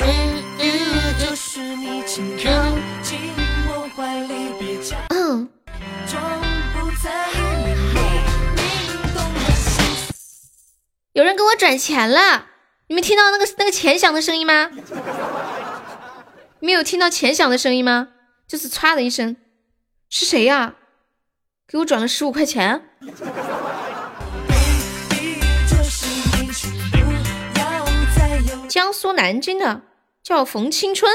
[0.00, 0.42] 嗯
[5.10, 5.48] 嗯，嗯。
[11.12, 12.46] 有人给我转钱了，
[12.86, 14.70] 你们听到那个那个钱响的声音吗？
[16.60, 18.10] 没有听到钱响的声音吗？
[18.46, 19.36] 就是唰的一声，
[20.10, 20.74] 是谁呀？
[21.66, 22.82] 给我转了十五块钱。
[28.68, 29.82] 江苏南京的，
[30.22, 31.10] 叫冯青春。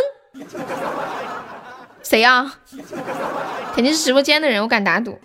[2.01, 2.55] 谁呀？
[3.75, 5.19] 肯定是直播间的人，我敢打赌。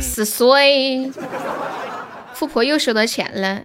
[0.00, 1.12] 是谁？
[2.34, 3.64] 富婆又收到钱了。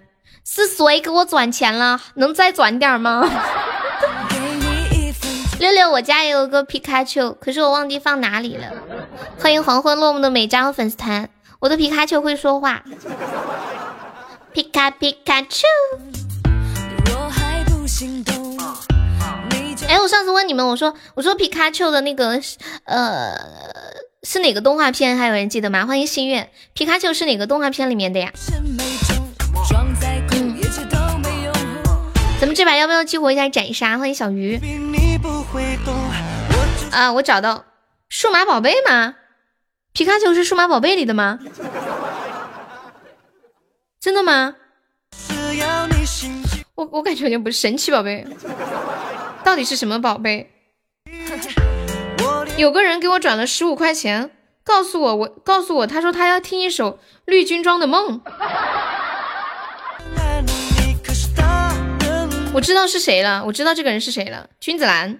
[0.50, 2.00] 是谁给我转钱了？
[2.14, 3.22] 能再转点吗？
[5.60, 8.72] 六六，我家也有个皮卡丘，可是我忘记放哪里了。
[9.38, 11.30] 欢迎黄昏落幕的美加入粉丝团。
[11.60, 12.82] 我的皮卡丘会说话。
[14.54, 15.68] 皮卡皮卡丘。
[19.90, 22.40] 哎，我上次问你们，我说我说皮卡丘的那个
[22.86, 23.36] 呃
[24.24, 25.18] 是哪个动画片？
[25.18, 25.86] 还有人记得吗？
[25.86, 26.50] 欢迎心愿。
[26.74, 28.32] 皮卡丘是哪个动画片里面的呀？
[32.40, 33.98] 咱们这把要不要激活一下斩杀？
[33.98, 34.60] 欢迎小鱼。
[36.92, 37.66] 啊，我找到
[38.10, 39.16] 数码宝贝吗？
[39.92, 41.40] 皮卡丘是数码宝贝里的吗？
[44.00, 44.56] 真的吗？
[46.76, 48.24] 我我感觉好像不是神奇宝贝，
[49.44, 50.52] 到底是什么宝贝？
[52.56, 54.30] 有个人给我转了十五块钱，
[54.64, 58.22] 告诉我我告诉我，他说他要听一首绿军装的梦。
[62.58, 65.16] 我知道是谁了，我知道这个人是谁了，君子兰，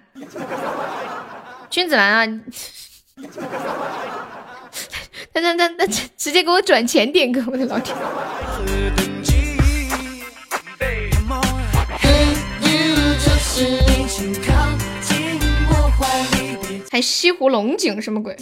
[1.70, 2.26] 君子兰啊！
[5.32, 5.86] 他他他他
[6.16, 7.96] 直接给我转钱点歌，我的老天！
[16.90, 18.36] 还西湖龙井什么鬼？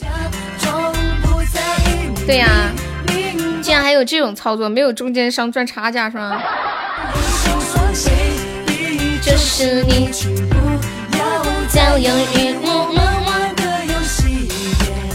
[2.26, 2.72] 对呀，
[3.61, 6.40] 竟然还有这种操作，没有中间商赚差价是吗？
[9.26, 10.08] 就是你，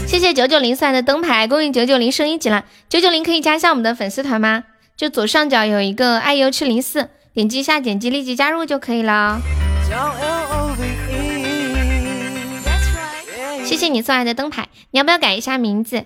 [0.06, 2.62] 谢谢九九零送来的灯牌，恭喜九九零升一级了。
[2.90, 4.64] 九九零可以加一下我们的粉丝团吗？
[4.98, 9.40] 就左上角有一个爱优吃零四，点击一下，点击立即加入就可以了。
[13.64, 16.04] 谢谢你送来的灯牌，你要不要改一下名字？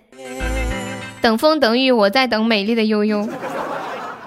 [1.21, 3.29] 等风等雨，我在等美丽的悠悠。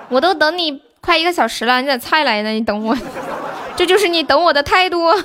[0.09, 2.49] 我都等你快一个小时了，你咋才来呢？
[2.49, 2.97] 你等我。
[3.79, 5.05] 这就是你等我的态度。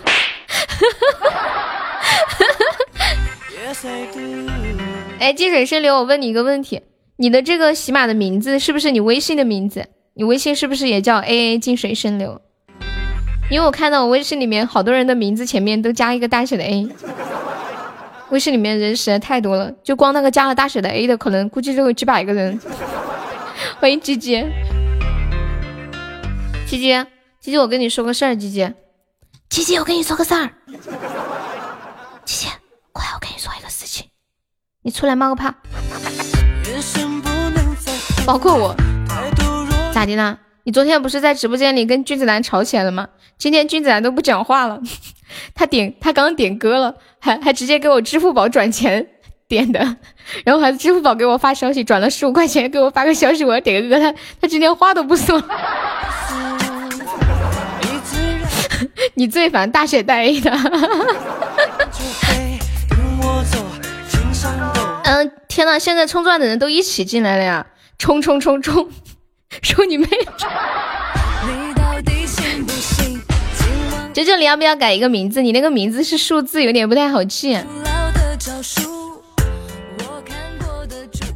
[5.19, 6.81] 哎，积水深流，我问你一个问题：
[7.17, 9.85] 你的这个喜马的名字是不是你微信的名字？
[10.15, 12.41] 你微信是不是也叫 A A 静水深流？
[13.51, 16.89] 因为我看到我微信里面好多人的名字前面都加一个大写的 A。
[18.31, 22.61] 微信里面人实在太多了，就光那个加了大写的 A 的，可能估计就有几百个人。
[23.81, 24.47] 欢迎鸡鸡，
[26.69, 27.05] 鸡鸡。
[27.45, 28.73] 姐姐，我跟你说个事儿，姐姐，
[29.51, 30.51] 姐姐，我跟你说个事儿，
[32.25, 32.49] 姐姐，
[32.91, 34.07] 快，我跟你说一个事情，
[34.81, 35.53] 你出来冒个泡，
[38.25, 38.75] 包括我，
[39.93, 40.39] 咋的呢？
[40.63, 43.09] 你昨天不是在直播间里跟君子兰吵起来了吗？
[43.37, 44.81] 今天君子兰都不讲话了，
[45.55, 49.07] 他点他刚点歌了，还还直接给我支付宝转钱
[49.47, 49.81] 点的，
[50.47, 55.39] 然后还支付宝给我发消息转了十五块钱，给我发个消息，我要点个歌，他他今天话都不说。
[59.15, 60.51] 你最烦大写带 A 的，
[65.05, 67.65] 嗯，天呐，现在冲钻的人都一起进来了呀！
[67.97, 68.91] 冲冲冲冲，
[69.63, 70.09] 冲 你妹！
[74.13, 75.41] 九九，你要不要改一个名字？
[75.43, 77.57] 你那个名字是数字，有点不太好记。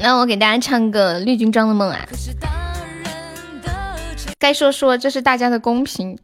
[0.01, 2.01] 那我给大家唱个绿军装的梦啊！
[4.39, 6.19] 该说说，这是大家的公平。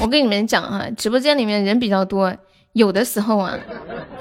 [0.00, 2.34] 我跟你们讲哈，直播间里面人比较多，
[2.74, 3.58] 有的时候啊，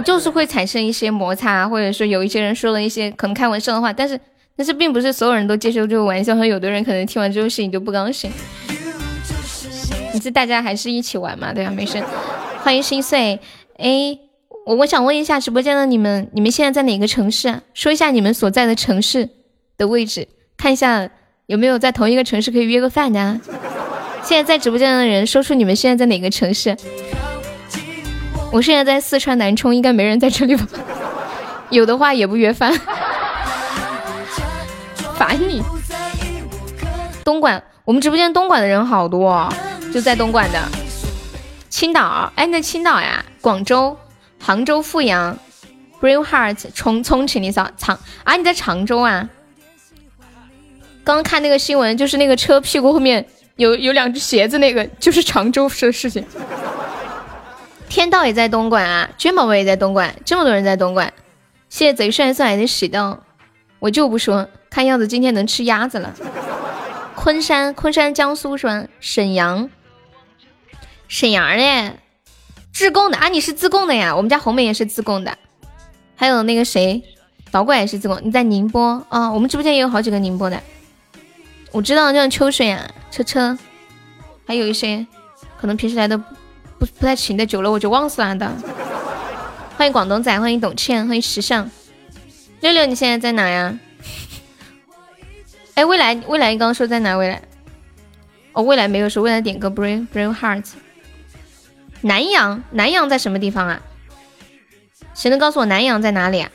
[0.05, 4.17] 就是会产生一些摩擦，或者说有一些人说了一些可能开玩笑的话，但是
[4.55, 8.31] 但是并不是所有人都接受这个玩笑，和有的人可能听完之后心里就不高兴。
[10.13, 11.53] 你是大家还是一起玩嘛？
[11.53, 12.01] 对啊，没事。
[12.61, 13.39] 欢迎心碎。
[13.77, 14.17] 哎，
[14.65, 17.61] 我我想问一下直播间的你们，你们现在在哪个城市啊？
[17.73, 19.27] 说一下你们所在的城市
[19.77, 21.09] 的位置，看一下。
[21.47, 23.39] 有没有在同一个城市可以约个饭的啊？
[24.23, 26.75] 现在在直播间的人，说出你们现在在哪个城市？
[28.51, 30.65] 我现在在四川南充，应该没人在这里吧？
[31.69, 32.73] 有的话也不约饭。
[35.17, 35.61] 烦你。
[37.23, 39.51] 东莞，我们直播间东莞的人好多，
[39.93, 40.59] 就在东莞的。
[41.69, 43.25] 青岛，哎，在青岛呀。
[43.41, 43.97] 广州、
[44.39, 45.37] 杭州、富阳
[45.99, 48.37] ，Brave Heart，重重庆，你扫长啊？
[48.37, 49.27] 你在常州啊？
[51.03, 56.25] 刚刚看那个新闻，就是那个车屁股后面有有两只鞋子，那个就是常州的事情。
[57.87, 61.13] 天道也在东莞啊，娟宝宝也在东莞，这么多人在东莞。
[61.69, 63.19] 谢谢贼帅送来的喜豆，
[63.79, 66.13] 我就不说，看样子今天能吃鸭子了。
[67.15, 68.85] 昆山，昆山江苏是吧？
[68.99, 69.69] 沈阳，
[71.07, 71.93] 沈阳的，
[72.71, 73.27] 自贡的啊？
[73.29, 74.15] 你是自贡的呀？
[74.15, 75.37] 我们家红梅也是自贡的，
[76.15, 77.03] 还有那个谁，
[77.51, 78.19] 导管也是自贡。
[78.23, 79.31] 你在宁波啊？
[79.31, 80.59] 我们直播间也有好几个宁波的。
[81.73, 83.57] 我知道，像秋水啊，车车，
[84.45, 85.07] 还有一些
[85.59, 88.49] 可能平时来的不不太勤的，久了我就忘死了的。
[89.75, 91.71] 欢迎广东仔，欢迎董倩，欢迎时尚
[92.61, 93.79] 六六，你现在在哪呀？
[95.73, 97.17] 哎，未来未来，你刚刚说在哪？
[97.17, 97.41] 未来
[98.51, 100.73] 哦，未来没有说，未来点歌，Brave Brave Hearts。
[102.01, 103.81] 南阳，南阳在什么地方啊？
[105.15, 106.51] 谁能告诉我南阳在哪里啊？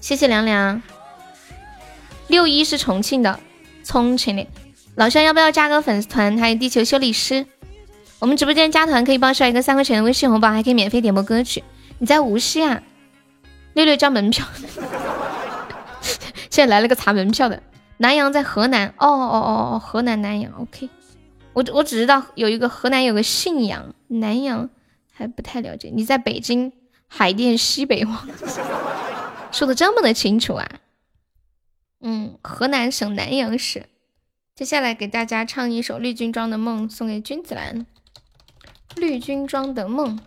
[0.00, 0.80] 谢谢凉凉。
[2.28, 3.40] 六一是重庆的。
[3.84, 4.46] 重庆的
[4.96, 6.36] 老乡要不要加个粉丝团？
[6.38, 7.46] 还有地球修理师，
[8.18, 11.62] 我们直播间加团可以报销一个三块钱的微信红包，还可以免费点播歌曲。
[11.98, 12.82] 你在无锡啊？
[13.74, 14.46] 六六交门票，
[16.48, 17.62] 现在来了个查门票的。
[17.98, 20.88] 南阳在河南，哦哦哦哦，河南南阳，OK。
[21.52, 24.68] 我我只知道有一个河南有个信阳，南阳
[25.12, 25.90] 还不太了解。
[25.94, 26.72] 你在北京
[27.06, 28.28] 海淀西北望，
[29.52, 30.68] 说的这么的清楚啊？
[32.06, 33.86] 嗯，河南省南阳市。
[34.54, 37.86] 接下来给大家唱一首《绿军装的梦》，送给君子兰。
[38.94, 40.20] 绿军装的梦，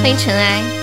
[0.00, 0.79] 欢迎尘埃。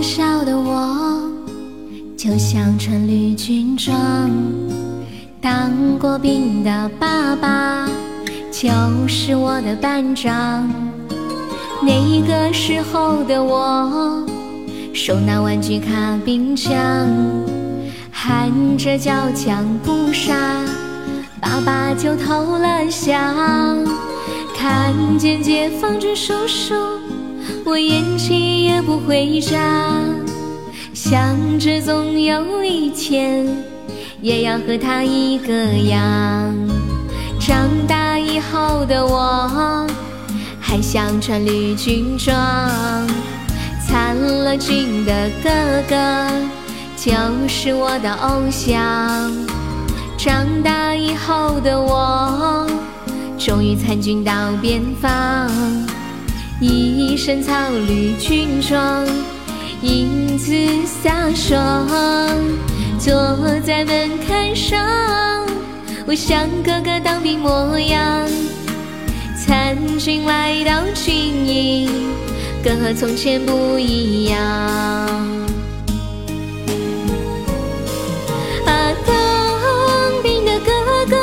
[0.00, 1.20] 小的我，
[2.16, 4.30] 就像穿绿军装，
[5.40, 7.88] 当过兵的爸爸
[8.52, 8.70] 就
[9.08, 10.70] 是我的班长。
[11.82, 14.24] 那个时候的我，
[14.94, 16.76] 手拿玩具卡冰枪，
[18.12, 20.62] 喊着叫枪不杀，
[21.40, 23.34] 爸爸就投了降。
[24.56, 26.91] 看见解放军叔叔。
[27.64, 29.58] 我眼睛也不会眨，
[30.92, 33.46] 想着总有一天
[34.20, 36.54] 也要和他一个样。
[37.40, 39.86] 长大以后的我，
[40.60, 42.36] 还想穿绿军装。
[43.86, 45.50] 参了军的哥
[45.88, 45.96] 哥
[46.96, 47.12] 就
[47.46, 49.32] 是我的偶像。
[50.18, 52.66] 长大以后的我，
[53.38, 55.48] 终于参军到边防。
[56.62, 57.52] 一身草
[57.88, 59.04] 绿军装，
[59.82, 60.52] 英姿
[61.02, 61.88] 飒爽，
[63.00, 63.36] 坐
[63.66, 64.78] 在门槛上，
[66.06, 68.28] 我像哥哥当兵模样。
[69.44, 71.12] 参军来到军
[71.44, 71.90] 营，
[72.62, 74.40] 哥和从前不一样。
[78.64, 80.70] 啊，当兵的哥
[81.10, 81.16] 哥，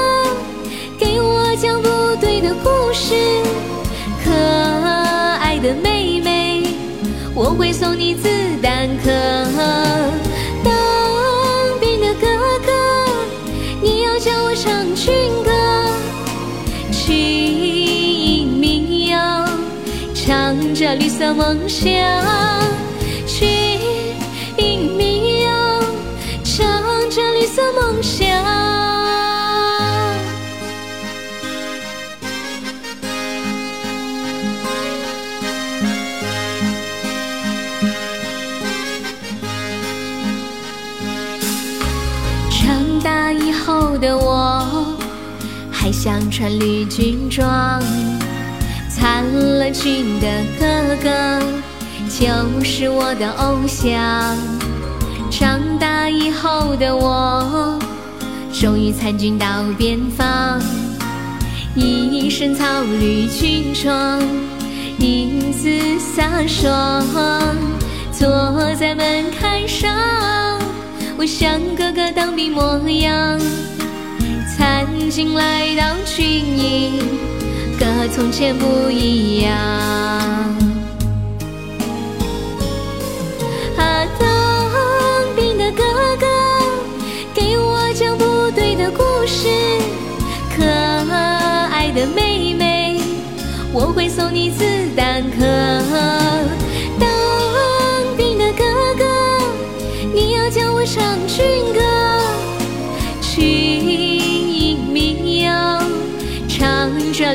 [1.00, 3.16] 给我讲部队的故事。
[7.42, 8.28] 我会送你子
[8.62, 9.10] 弹壳。
[10.62, 10.74] 当
[11.80, 12.28] 兵的哥
[12.66, 12.74] 哥，
[13.82, 15.50] 你要教我唱军歌，
[16.92, 19.48] 去迎民谣，
[20.14, 21.90] 唱着绿色梦想。
[23.26, 23.46] 去
[24.58, 25.82] 迎民谣，
[26.44, 26.60] 唱
[27.10, 27.89] 着绿色梦
[46.40, 47.84] 穿绿军装，
[48.90, 50.28] 参了军的
[50.58, 51.42] 哥哥
[52.08, 54.38] 就是我的偶像。
[55.30, 57.78] 长大以后的我，
[58.54, 59.46] 终于参军到
[59.78, 60.62] 边防，
[61.76, 64.22] 一身草绿军装，
[64.98, 65.68] 英姿
[66.16, 67.06] 飒爽，
[68.14, 69.94] 坐在门槛上，
[71.18, 73.38] 我像哥哥当兵模样。
[75.10, 77.00] 如今来到军营，
[77.80, 79.52] 可和从前不一样。
[83.76, 85.84] 啊，当兵的哥
[86.20, 86.28] 哥，
[87.34, 89.50] 给我讲不对的故事。
[90.56, 90.64] 可
[91.72, 93.02] 爱的妹妹，
[93.74, 94.64] 我会送你子
[94.96, 95.44] 弹壳。
[97.00, 98.64] 当兵的哥
[98.96, 99.06] 哥，
[100.14, 101.69] 你要叫我上军。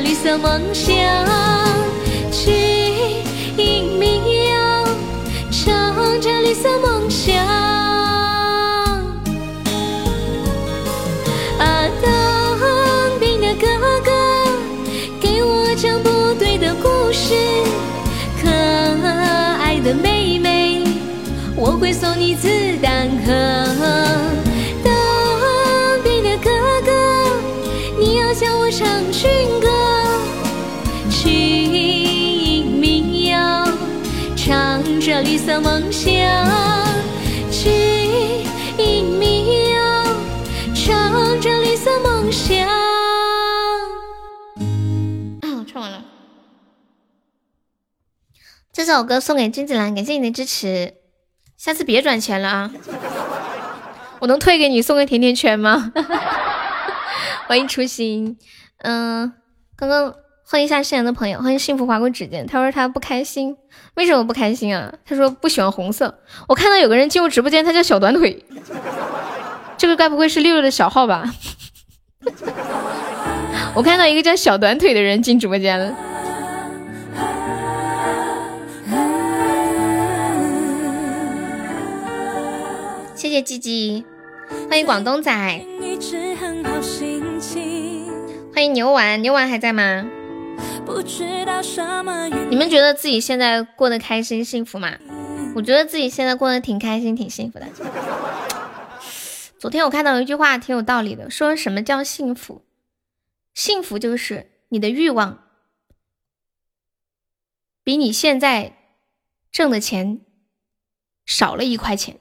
[0.01, 0.93] 绿色梦想，
[2.31, 2.53] 军
[3.57, 4.85] 营民谣，
[5.49, 7.35] 唱着绿色梦想。
[11.57, 13.67] 啊，当兵的哥
[14.03, 14.11] 哥，
[15.21, 17.33] 给我讲部队的故事。
[18.41, 18.49] 可
[19.59, 20.83] 爱的妹妹，
[21.55, 22.49] 我会送你子
[22.81, 24.44] 弹壳。
[35.15, 36.11] 着绿色梦想。
[40.73, 42.67] 唱着绿色梦想。
[48.73, 50.95] 这首歌送给君子兰，感谢你的支持，
[51.55, 52.71] 下次别转钱了啊！
[54.19, 55.93] 我能退给你送个甜甜圈吗？
[57.47, 58.37] 欢迎初心，
[58.79, 59.31] 嗯，
[59.77, 60.13] 刚刚
[60.47, 62.45] 欢迎一下夕阳的朋友，欢迎幸福划过指尖。
[62.45, 63.57] 他说他不开心，
[63.95, 64.93] 为什么不开心啊？
[65.03, 66.19] 他说不喜欢红色。
[66.47, 68.45] 我看到有个人进入直播间，他叫小短腿，
[69.75, 71.33] 这个该不会是六六的小号吧？
[73.73, 75.95] 我看到一个叫小短腿的人进直播间了。
[83.15, 84.05] 谢谢鸡鸡，
[84.69, 85.31] 欢迎广东仔，
[88.53, 90.05] 欢迎牛丸，牛丸还在吗？
[90.85, 94.97] 不知道什么你们觉得自己现在过得开心幸福吗？
[95.55, 97.67] 我觉得自己现在过得挺开心挺幸福的。
[99.57, 102.63] 昨天我看到一句话挺有道理的，说什么叫幸福？
[103.53, 105.45] 幸福就是你的欲望
[107.83, 108.75] 比你现在
[109.51, 110.19] 挣的钱
[111.25, 112.19] 少了一块钱。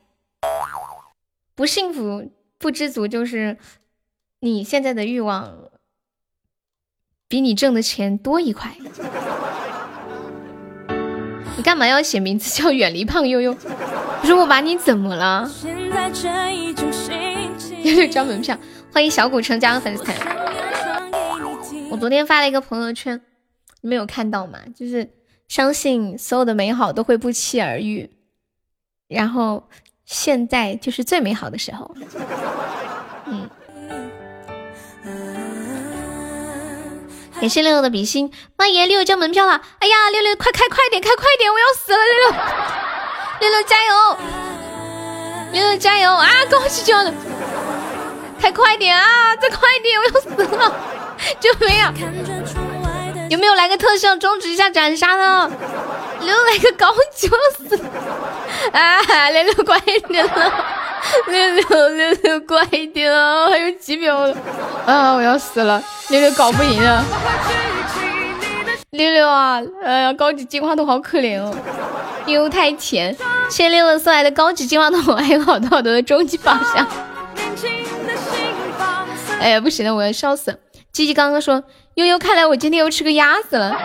[1.55, 3.59] 不幸福、不知足，就是
[4.41, 5.64] 你现在的欲望
[7.29, 8.72] 比你挣的钱多一块。
[11.57, 13.55] 你干嘛要写名字叫远离胖悠悠？
[14.20, 15.51] 不是我把你怎么了？
[17.83, 18.59] 六六张门票，
[18.93, 20.16] 欢迎小古城加入粉丝团。
[21.91, 23.20] 我昨天发了一个朋友圈，
[23.81, 24.59] 你没有看到吗？
[24.75, 25.09] 就是
[25.49, 28.11] 相信所有的美好都会不期而遇，
[29.09, 29.68] 然后。
[30.07, 31.97] 现在就是最美好的时候。
[37.45, 39.61] 感谢六六的比心，妈耶，六六交门票了！
[39.78, 41.99] 哎呀，六六快开快点，开快点，我要死了！
[42.03, 42.30] 六六，
[43.40, 44.16] 六六加油！
[45.53, 46.26] 六六加油啊！
[46.51, 47.12] 恭喜交了，
[48.40, 49.36] 开快点啊！
[49.36, 50.74] 再快点，我要死了！
[51.38, 51.92] 救命啊！
[53.28, 55.51] 有没有来个特效终止一下斩杀呢？
[56.25, 57.81] 六来个高级，我要死！
[58.72, 60.53] 啊，六六快点了，
[61.27, 64.37] 六六六六快点啊，还有几秒了，
[64.87, 67.05] 啊，我要死了，六六搞不赢啊，
[68.91, 71.55] 六六啊，哎呀，高级进化筒好可怜哦，
[72.27, 73.14] 悠悠太甜，
[73.51, 76.87] 谢谢六六送来的高级进化筒，还有好多好多的终极宝箱，
[79.41, 80.57] 哎呀，不行了，我要笑死了，
[80.93, 81.62] 鸡鸡刚刚说，
[81.95, 83.77] 悠悠，看来我今天又吃个鸭子了，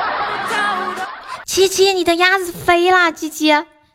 [1.60, 3.54] 七七，你的鸭子飞啦，鸡鸡。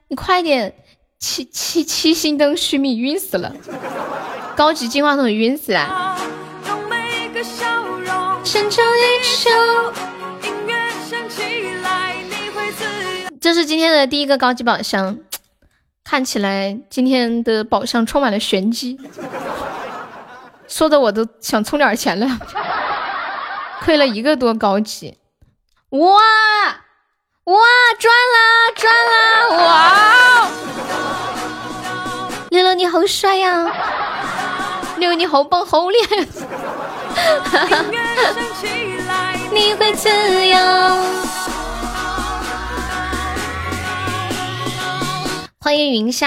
[0.09, 0.75] 你快点，
[1.19, 3.57] 七七七星灯续命，晕死了！
[4.55, 6.15] 高级金话筒晕死了！
[13.41, 15.19] 这是今天的第一个高级宝箱，
[16.05, 19.01] 看起来今天的宝箱充满了玄机，
[20.69, 22.29] 说的我都想充点钱了，
[23.81, 25.17] 亏了一个多高级，
[25.89, 26.21] 哇！
[27.45, 27.61] 哇，
[27.99, 29.49] 赚啦赚啦！
[29.67, 30.49] 哇，
[32.49, 33.71] 六六你好帅呀！
[34.97, 36.27] 六六你好棒好厉害！
[39.53, 40.99] 你会怎样？
[45.61, 46.27] 欢迎云霄！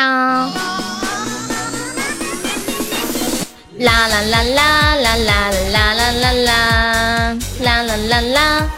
[3.80, 8.70] 啦啦啦啦啦啦啦啦啦啦啦啦啦啦！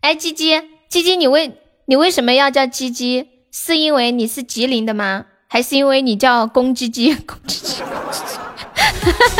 [0.00, 0.58] 哎，鸡鸡
[0.88, 1.52] 鸡鸡，你为。
[1.88, 3.28] 你为什么要叫鸡鸡？
[3.52, 5.26] 是因为你是吉林的吗？
[5.46, 7.14] 还是因为你叫公鸡鸡？
[7.14, 7.80] 公鸡鸡，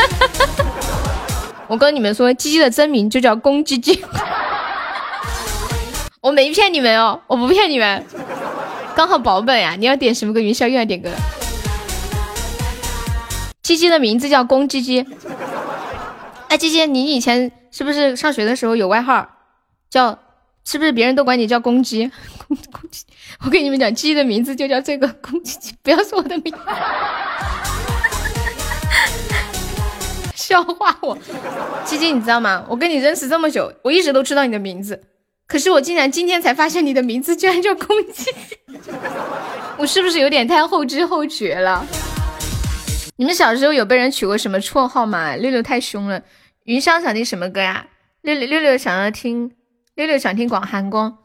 [1.67, 4.01] 我跟你们说，鸡鸡的真名就叫公鸡鸡。
[6.23, 8.05] 我没骗你们哦，我不骗你们，
[8.95, 9.75] 刚好保本呀。
[9.77, 10.39] 你要点什么歌？
[10.39, 11.09] 云霄又要点歌。
[13.61, 15.05] 鸡鸡的名字叫公鸡鸡。
[16.47, 19.27] 哎，鸡鸡，你以前是不是上学的时候有外号
[19.89, 20.17] 叫
[20.63, 22.09] 是不是别人都管你叫公鸡？
[22.47, 23.05] 公公鸡，
[23.43, 26.53] 我跟你们讲，鸡的名字就叫这个公鸡，不要说我的名。
[30.33, 31.17] 笑话我，
[31.83, 32.65] 鸡鸡，你知道吗？
[32.69, 35.03] 我跟你认识这么久，我一直都知道你的名字，
[35.45, 38.33] 可是我竟然今天才发现你的名字居然叫公鸡，
[39.77, 41.85] 我是不是有点太后知后觉了？
[43.17, 45.35] 你们小时候有被人取过什么绰号吗？
[45.35, 46.21] 六六太凶了。
[46.63, 47.87] 云霄想听什么歌呀？
[48.21, 49.51] 六六六六想要听，
[49.95, 51.17] 六六想听广寒宫。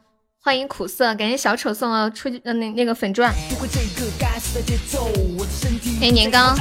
[0.45, 3.33] 欢迎苦涩，感谢小丑送了出呃那那个粉钻。
[6.01, 6.53] 欢迎年糕，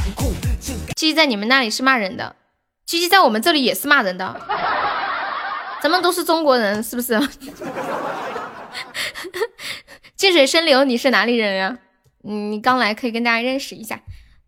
[0.94, 2.36] 鸡鸡在你们那里是骂人的，
[2.86, 4.40] 鸡鸡在我们这里也是骂人的。
[5.82, 7.20] 咱们都是中国人，是不是？
[10.14, 11.76] 近水深流，你是哪里人呀？
[12.20, 14.00] 你刚来可以跟大家认识一下。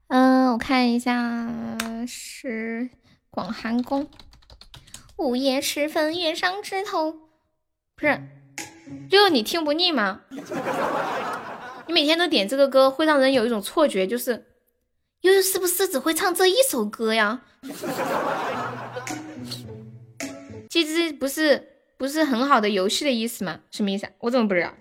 [0.07, 1.51] 嗯，我看一下，
[2.07, 2.89] 是
[3.31, 4.09] 广寒宫。
[5.17, 7.11] 午夜时分，月上枝头，
[7.97, 8.23] 不是，
[9.11, 10.21] 六，你听不腻吗？
[11.87, 14.47] 你每天都点这个歌，会让人有一种错觉，就是
[15.21, 17.41] 悠悠是不是只会唱这一首歌呀？
[20.69, 23.61] 这这不是不是很好的游戏的意思吗？
[23.71, 24.09] 什么意思？
[24.21, 24.73] 我怎么不知道？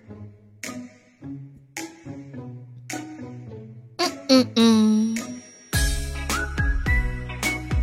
[3.98, 5.16] 嗯嗯嗯。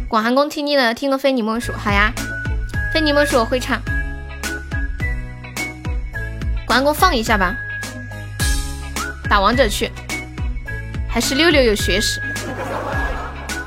[0.10, 2.12] 广寒宫听腻了，听个非你莫属，好呀。
[2.94, 3.82] 非你莫属我会唱。
[6.72, 7.54] 广寒宫放一下吧。
[9.30, 9.92] 打王者去。
[11.10, 12.22] 还是六六有学识。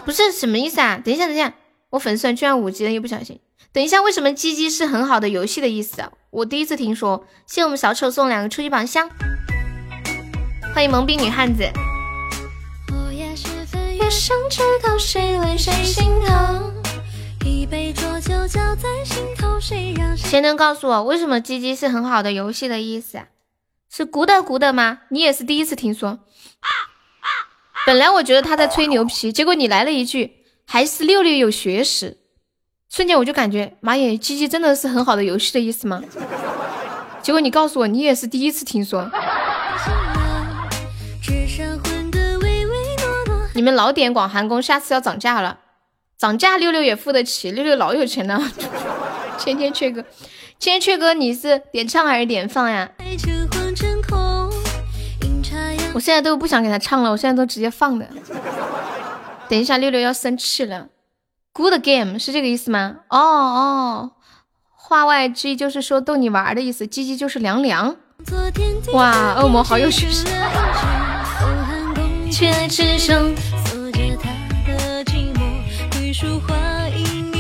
[0.07, 0.99] 不是什么意思啊？
[1.05, 1.53] 等一下，等一下，
[1.91, 3.39] 我粉丝居然五级了，一不小心。
[3.75, 6.13] 等一下，为什么鸡鸡是很好的游戏的意思啊？
[6.31, 7.27] 我第一次听说。
[7.47, 9.11] 谢谢我们小丑送两个初级宝箱。
[10.75, 11.63] 欢迎萌逼女汉子。
[14.11, 16.74] 想知道谁谁谁心疼，
[17.45, 19.59] 一杯浊酒浇在心头，
[19.97, 23.21] 让谁能告诉我为什么鸡鸡是很好的游戏的意思？
[23.91, 25.01] 是 good good 吗？
[25.11, 26.21] 你也是第一次听说。
[27.87, 32.17] 本来我觉得他在吹牛皮，结果你来了一句还是六六有学识，
[32.91, 36.03] 瞬间我就感觉妈耶，鸡鸡真的是很好的游戏的意思吗？
[37.23, 39.11] 结果你告诉我你也是第一次听说。
[43.55, 45.61] 你们老点广寒宫，下次要涨价了，
[46.17, 48.41] 涨价六六也付得起，六六老有钱了。
[49.37, 50.05] 千千阙歌，
[50.59, 52.89] 千千阙歌，你是点唱还是点放呀？
[55.93, 58.09] 我现在都不想给他唱了，我现在都直接放的。
[59.49, 60.87] 等一下，六六要生气了。
[61.53, 62.97] Good game 是这个意思吗？
[63.11, 64.13] 哦哦，
[64.75, 67.97] 话外之意就是说逗你玩的意思，鸡鸡就是凉凉。
[68.93, 70.25] 哇，恶魔好有学识。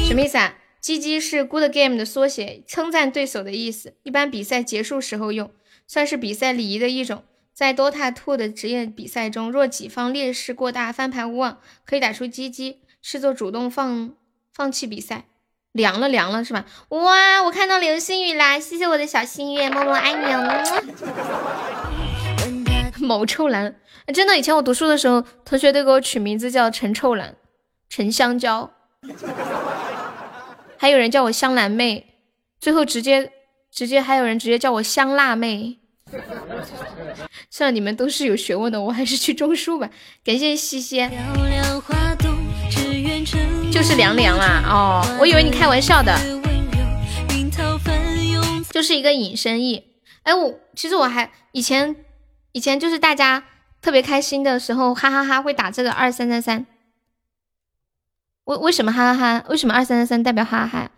[0.07, 0.55] 什么意思啊？
[0.80, 3.95] 鸡鸡是 good game 的缩写，称赞对手的意思。
[4.03, 5.51] 一般比赛结束时候用，
[5.87, 7.24] 算是比赛礼仪的一种。
[7.53, 14.12] 在 Dota 2的职业比赛中，若己方劣势过大，翻牌无望，可以打出鸡鸡，视作主动放
[14.53, 15.24] 放弃比赛。
[15.72, 16.66] 凉了凉了是吧？
[16.91, 18.61] 哇，我看到流星雨啦！
[18.61, 20.45] 谢谢我的小心愿，么么爱你哦。
[23.01, 23.74] 某臭男，
[24.12, 27.35] 真的，以前我读书的时候，同学都给我取名字叫陈臭男、
[27.89, 28.74] 陈香蕉，
[30.78, 32.07] 还有人叫我香兰妹，
[32.61, 33.32] 最后直接
[33.70, 35.78] 直接还有人直接叫我香辣妹。
[37.50, 39.88] 算，你们都是有学问的，我还是去种树吧。
[40.24, 41.09] 感谢西西，
[43.72, 44.62] 就是凉凉啦。
[44.66, 46.18] 哦，我以为你开玩笑的，
[48.70, 49.82] 就是一个隐身意。
[50.24, 51.96] 哎，我其实我还以前。
[52.57, 53.42] 以前就是大家
[53.82, 56.64] 特别开心的时候，哈哈哈会打这个二三三三。
[58.45, 59.45] 为为什么哈哈哈？
[59.49, 60.90] 为什么二三三三代表哈哈？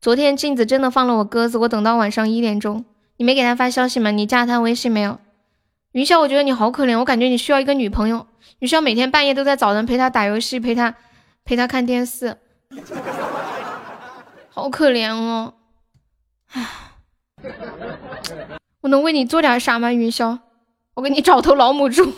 [0.00, 2.84] 昨天镜子真的放了我鸽子，我等到晚上一点钟，
[3.16, 4.10] 你没给他发消息吗？
[4.10, 5.18] 你加他微信没有？
[5.92, 8.26] 云霄，我觉得你好可怜，我感觉你需要一个女朋友。
[8.60, 10.94] 云霄每天半夜都在找人陪他打游戏，陪他
[11.44, 12.36] 陪他看电视，
[14.50, 15.54] 好可怜哦。
[16.52, 16.66] 唉，
[18.82, 20.38] 我能为你做点啥吗，云霄？
[20.94, 22.12] 我给你找头老母猪。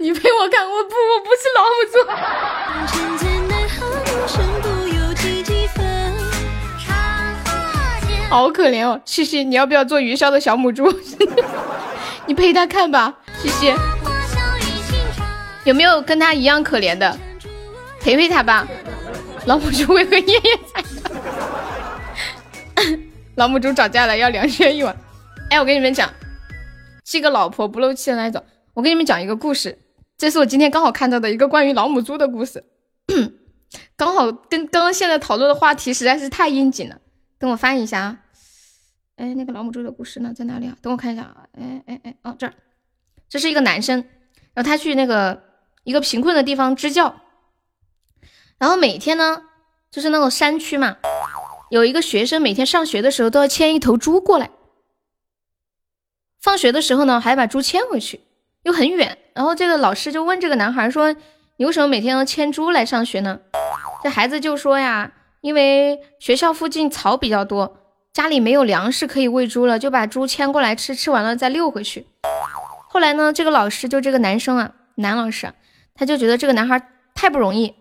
[0.00, 2.00] 你陪我看，我不，我不是老母猪。
[8.30, 10.90] 好可怜哦，西西，你要不要做云霄的小母猪？
[12.24, 13.74] 你陪他看吧，西西。
[15.64, 17.18] 有没有跟他一样可怜的？
[18.00, 18.66] 陪陪他吧。
[19.44, 20.82] 老母猪会和爷爷在。
[23.34, 24.96] 老母猪涨价了，要两千一碗。
[25.50, 26.08] 哎，我跟你们讲，
[27.04, 28.42] 是个老婆不漏气的那种。
[28.72, 29.79] 我给你们讲一个故事，
[30.20, 32.62] 这是我今天刚好看到的一个关于老母猪的故事，
[33.96, 37.00] 刚好跟刚刚现在讨论的话题实在是太应景了。
[37.38, 38.18] 等我翻一下啊，
[39.16, 40.76] 哎，那个老母猪的故事呢，在哪里啊？
[40.82, 42.52] 等我看一下啊，哎哎哎，哦这儿，
[43.30, 44.04] 这是一个男生，
[44.52, 45.42] 然后他去那个
[45.84, 47.22] 一个贫困的地方支教，
[48.58, 49.44] 然后每天呢，
[49.90, 50.98] 就是那种山区嘛，
[51.70, 54.50] 有一个学生每天上学的时候都要牵一头猪过来，
[56.38, 58.20] 放学的时候呢还要把猪牵回去，
[58.64, 61.16] 又很远，然后这个老师就问这个男孩说
[61.56, 63.40] ：“你为什么每天要牵猪来上学呢？”
[64.04, 65.12] 这孩子就说呀。
[65.40, 67.78] 因为学校附近草比较多，
[68.12, 72.06] 家里没有粮食可以喂猪了，就把猪牵过来吃，吃完了再遛回去。
[72.90, 75.50] 后来呢，这个老师就这个男生啊，男老师，
[75.94, 77.74] 他就觉得这个男孩太不容易，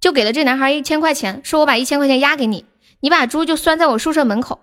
[0.00, 2.66] 就给了这男孩一千块钱，说我把一千块钱押给你，
[2.98, 4.58] 你把猪就拴在我宿舍门口，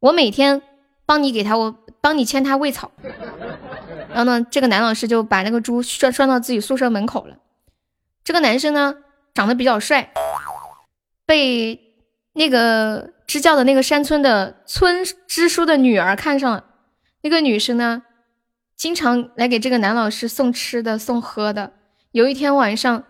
[0.00, 0.62] 我每天
[1.04, 2.90] 帮你给他，我帮你牵他喂草。
[4.14, 7.36] 然后呢，这个男老师就把那个猪拴拴到自己宿舍门口了。
[8.22, 8.94] 这个男生呢，
[9.34, 10.12] 长得比较帅。
[11.24, 11.80] 被
[12.34, 16.64] 那个支教的那个山村的村支书的女儿看上了，
[17.22, 18.02] 那个女生呢，
[18.76, 21.72] 经常来给这个男老师送吃的送喝的。
[22.10, 23.04] 有一天晚上，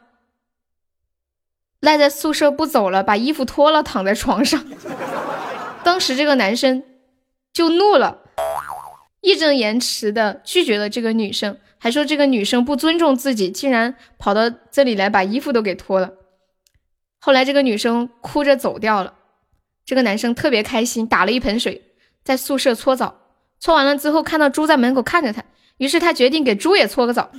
[1.80, 4.64] 赖在宿舍不走了，把衣服脱了躺在床上。
[5.82, 6.84] 当时这个男生
[7.52, 8.21] 就怒了，
[9.22, 16.10] 义正言辞的拒绝了这个女生，还说这个女生不尊重自己，竟然跑到这里来把衣服都给脱了。
[17.18, 19.14] 后来这个女生哭着走掉了，
[19.86, 21.82] 这个男生特别开心，打了一盆水
[22.24, 23.16] 在宿舍搓澡，
[23.60, 25.44] 搓完了之后看到猪在门口看着他，
[25.76, 27.30] 于是他决定给猪也搓个澡。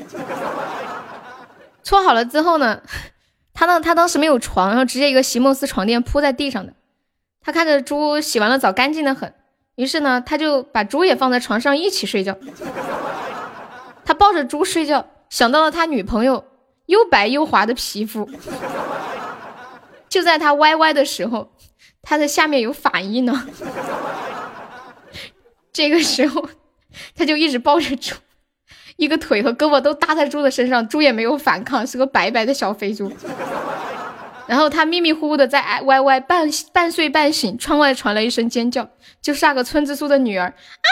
[1.84, 2.82] 搓好了之后呢，
[3.54, 6.74] 他呢他当时没有床，然后直接一个席梦思床垫铺在地上的，
[7.42, 9.34] 他看着猪洗完了澡干净的很，
[9.76, 12.38] 于是呢他就把猪也放在床上一起睡觉。
[14.06, 16.46] 他抱着猪睡觉，想到了他女朋友
[16.88, 18.30] 又白又滑的皮肤。
[20.10, 21.52] 就在他歪歪的时候，
[22.02, 23.48] 他的下面有反应呢。
[25.72, 26.50] 这个时候，
[27.16, 28.14] 他就一直抱着猪，
[28.98, 33.12] 一个腿和胳膊都搭在猪的身上，猪也没有反抗，是个白白的小肥猪。
[34.48, 38.90] 然后他迷迷糊糊的在歪歪半半睡半醒，窗外传来一声尖叫，
[39.22, 40.90] 就是那个村支书的女儿啊，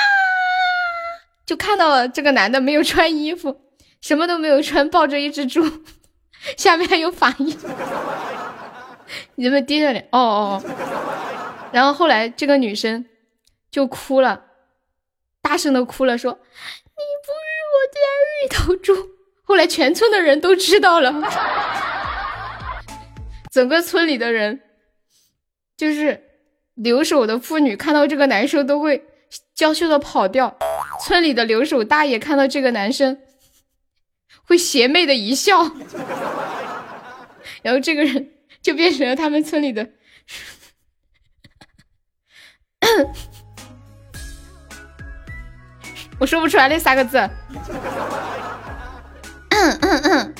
[1.45, 3.61] 就看到了这个男的没有穿衣服，
[4.01, 5.63] 什么都没有穿，抱着一只猪，
[6.57, 7.57] 下面还有反应。
[9.35, 10.07] 你们低着脸？
[10.11, 10.63] 哦哦哦。
[11.71, 13.05] 然后后来这个女生
[13.69, 14.43] 就哭了，
[15.41, 17.99] 大声的哭了，说：“你不是我家
[18.45, 18.95] 一头猪。”
[19.43, 21.11] 后来全村的人都知道了，
[23.51, 24.61] 整个村里的人，
[25.77, 26.23] 就是
[26.73, 29.05] 留守的妇女看到这个男生都会
[29.53, 30.57] 娇羞的跑掉，
[31.01, 33.19] 村里的留守大爷看到这个男生
[34.45, 35.63] 会邪魅的一笑，
[37.61, 38.31] 然后这个人。
[38.61, 39.89] 就变成了他们村里的，
[46.19, 47.17] 我说不出来那三个字。
[49.49, 50.35] 嗯嗯嗯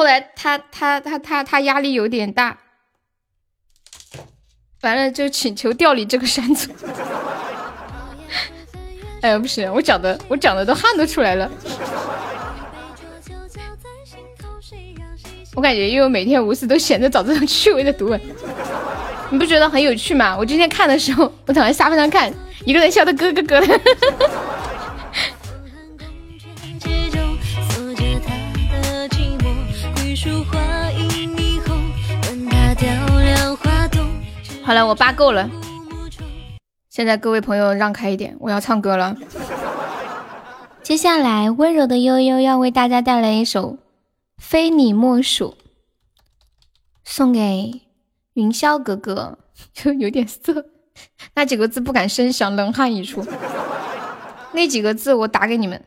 [0.00, 2.56] 后来他他他他他压力有点大，
[4.80, 6.74] 完了就请求调离这个山村。
[9.20, 11.50] 哎呀，不行，我讲的我讲的都汗都出来了。
[15.54, 18.18] 我感觉因为每天无事都闲着找这种趣味的读文，
[19.28, 20.34] 你不觉得很有趣吗？
[20.34, 22.32] 我今天看的时候，我躺在沙发上看，
[22.64, 23.78] 一个人笑得咯咯咯的。
[34.62, 35.50] 好了，我扒够了，
[36.88, 39.16] 现在各位朋友让开一点，我要唱歌了。
[40.82, 43.78] 接下来，温柔的悠悠要为大家带来一首。
[44.38, 45.54] 非你莫属，
[47.04, 47.82] 送给
[48.32, 49.38] 云霄哥哥，
[49.74, 50.64] 就有点色，
[51.34, 53.22] 那几个字不敢声响，冷汗一出。
[54.52, 55.84] 那几个字我打给你们，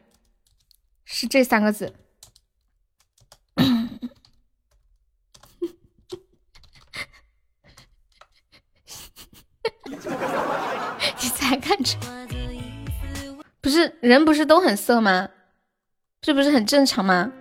[1.03, 1.93] 是这三个字。
[11.53, 11.95] 还看着，
[13.61, 15.29] 不是人不是都很色吗？
[16.19, 17.31] 这不是很正常吗？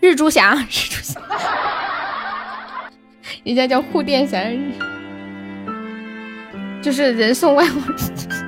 [0.00, 1.20] 日珠侠， 日珠侠，
[3.44, 4.42] 人家叫护垫侠，
[6.80, 8.43] 就是人送外物。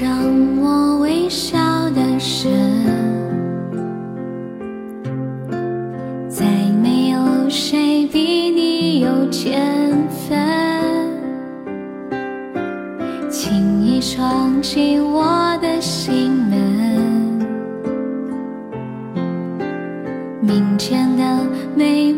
[0.00, 0.10] 让
[0.58, 1.58] 我微笑
[1.90, 2.48] 的是，
[6.26, 6.46] 再
[6.82, 7.20] 没有
[7.50, 10.38] 谁比你有天分，
[13.28, 16.58] 轻易闯进我的心门。
[20.40, 21.22] 明天的
[21.76, 22.09] 美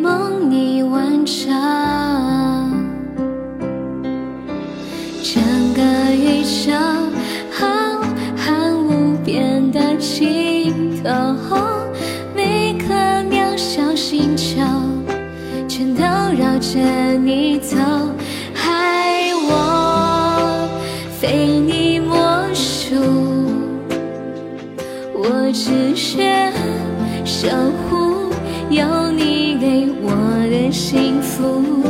[27.42, 27.48] 守
[27.90, 28.30] 护
[28.70, 30.12] 有你给我
[30.48, 31.82] 的幸福，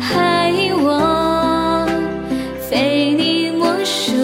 [0.00, 1.86] 害我
[2.58, 4.14] 非你莫属。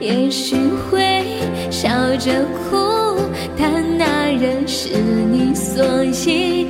[0.00, 0.56] 也许
[0.88, 1.26] 会
[1.70, 2.32] 笑着
[2.70, 3.20] 哭，
[3.58, 6.66] 但那人是你，所以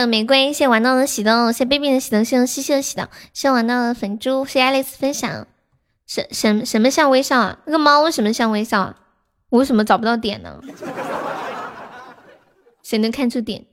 [0.00, 5.46] 的玫瑰，谢玩到的喜豆，谢 baby 的喜豆，谢谢西西的喜豆，谢玩到的粉猪，谢谢爱丽丝分享。
[6.06, 7.58] 什什什么像微笑啊？
[7.66, 8.96] 那个猫为什么像微笑啊？
[9.48, 10.60] 我为什么找不到点呢？
[12.82, 13.64] 谁能看出点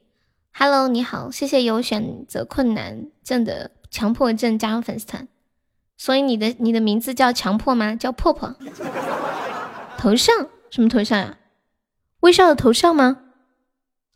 [0.53, 5.27] ？Hello，你好，谢谢有选择困难症的强迫症加入粉丝团。
[5.95, 7.95] 所以你的你的名字叫强迫吗？
[7.95, 8.55] 叫破破。
[9.97, 11.37] 头像什么头像呀、
[12.21, 13.19] 微笑的头像吗？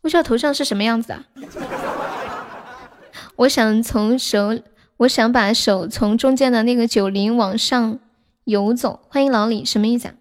[0.02, 1.24] 微笑头像是什么样子啊？
[3.38, 4.58] 我想从手，
[4.96, 8.00] 我想把手从中间的那个九零往上
[8.42, 9.06] 游走。
[9.08, 10.14] 欢迎老李，什么意思啊？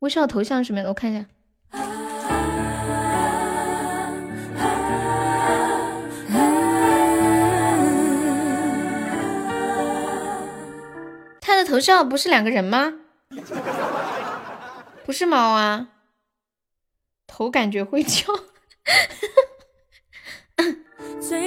[0.00, 1.24] 微笑头像什么的，我看一下。
[11.40, 12.92] 他的头像不是两个人吗？
[15.04, 15.90] 不是猫啊，
[17.28, 18.34] 头感觉会叫。
[21.26, 21.40] 今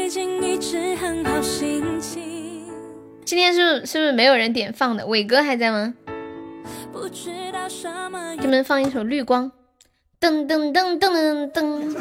[3.38, 5.06] 天是是不是没有人点放的？
[5.06, 5.94] 伟哥还在吗？
[8.38, 9.52] 给你们放一首《绿光》，
[10.20, 11.96] 噔噔噔噔噔噔。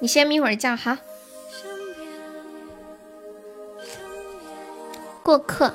[0.00, 0.98] 你先眯会儿觉哈。
[5.22, 5.72] 过客，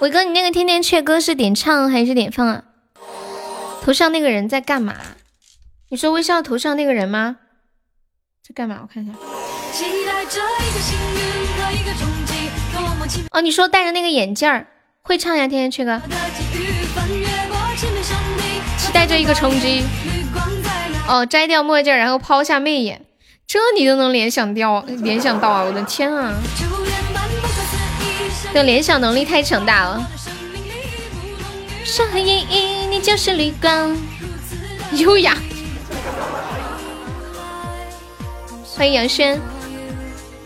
[0.00, 2.64] 伟哥，你那个天天阙歌是点唱还是点放啊？
[3.82, 4.96] 头上那个人在干嘛？
[5.92, 7.36] 你说微笑头上那个人吗？
[8.42, 8.78] 在干嘛？
[8.80, 9.12] 我看一下。
[13.30, 14.68] 哦，你说戴着那个眼镜儿
[15.02, 15.46] 会唱呀？
[15.46, 16.00] 天天缺歌。
[18.78, 19.84] 期待着一个冲击。
[21.06, 23.04] 哦，摘掉墨镜，然后抛下媚眼，
[23.46, 25.62] 这你都能联想掉，联想到啊！
[25.62, 26.32] 我的天啊，
[28.54, 30.10] 这联想能力太强大了。
[31.84, 33.94] 伤痕依依，你就是绿光。
[34.92, 35.36] 优雅。
[38.74, 39.38] 欢迎杨轩，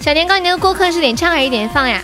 [0.01, 2.03] 小年糕，你那个过客是点唱还是点放呀？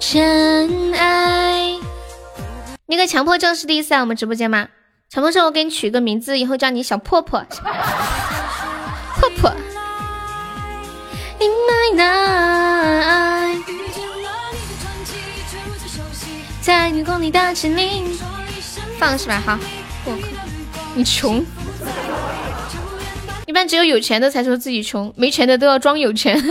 [0.00, 1.78] 真爱，
[2.86, 4.68] 那个强迫症是第一次来我们直播间吗？
[5.10, 7.44] 强迫症，我给你取个名字，以后叫你小破破。
[9.20, 9.52] 破破。
[18.98, 19.42] 放是吧？
[19.44, 19.58] 好，
[20.04, 20.22] 过客。
[20.94, 21.44] 你穷。
[23.48, 26.36] 一般只有有钱的才说自己穷，没钱的都要装有钱。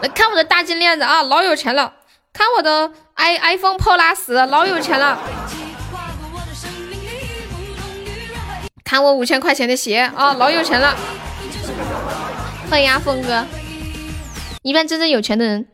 [0.00, 1.92] 来看我的大金链子啊，老有钱了！
[2.32, 5.18] 看我的 i iPhone polus 老有钱了！
[8.84, 10.96] 看我五千块钱的鞋啊，老有钱了！
[12.70, 13.44] 欢迎阿峰哥。
[14.62, 15.66] 一般真正有钱的人，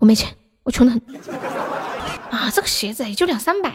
[0.00, 0.28] 我没钱，
[0.64, 1.00] 我穷的很。
[2.30, 3.72] 啊，这个鞋子也就两三百。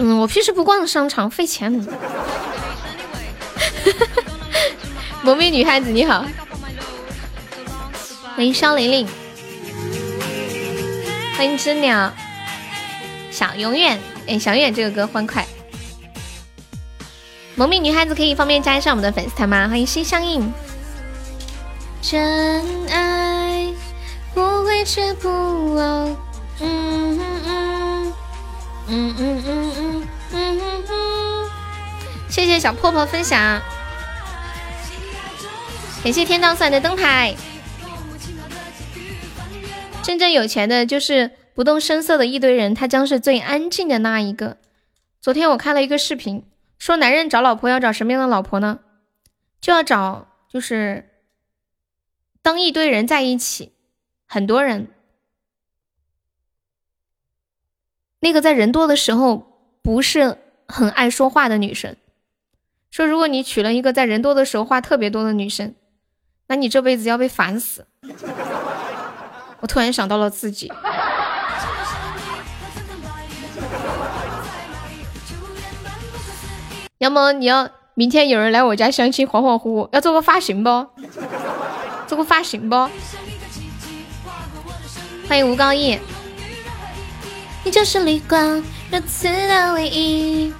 [0.00, 1.72] 嗯，我平时不逛商场，费钱。
[5.22, 6.24] 萌妹女孩子你好，
[8.36, 9.08] 欢迎肖玲玲，
[11.36, 12.12] 欢迎知鸟，
[13.32, 13.98] 想永远，
[14.28, 15.44] 哎，想永远这个歌欢快。
[17.56, 19.66] 萌妹女孩子可以方便加一下我们的粉丝团吗？
[19.68, 20.54] 欢迎心相印。
[22.00, 23.66] 真爱
[24.32, 26.16] 不会止步，嗯
[26.60, 27.27] 嗯嗯
[28.90, 31.50] 嗯嗯嗯嗯嗯嗯，
[32.28, 33.60] 谢谢小破破分享。
[36.02, 37.34] 感谢天道送来的灯牌。
[40.02, 44.56] 真正有钱的，就是不动声色的一堆人，他将是最安静的那一个。
[45.20, 46.44] 昨天我看了一个视频，
[46.78, 48.78] 说男人找老婆要找什么样的老婆呢？
[49.60, 51.10] 就要找就是
[52.40, 53.72] 当一堆人在一起，
[54.26, 54.88] 很多人，
[58.20, 59.42] 那个在人多的时候
[59.82, 61.94] 不是很爱说话的女生。
[62.90, 65.74] 说如果你娶了一个在人多的时候话特别多的女生。
[66.50, 67.86] 那你这辈子要被烦死！
[69.60, 70.72] 我突然想到了自己，
[76.96, 80.86] 要么你要明天有人来我家相亲，恍恍惚惚要做个发型不？
[82.08, 82.88] 做个发型不？
[85.28, 85.98] 欢迎吴刚义，
[87.64, 90.52] 你就是绿光，如此的唯一。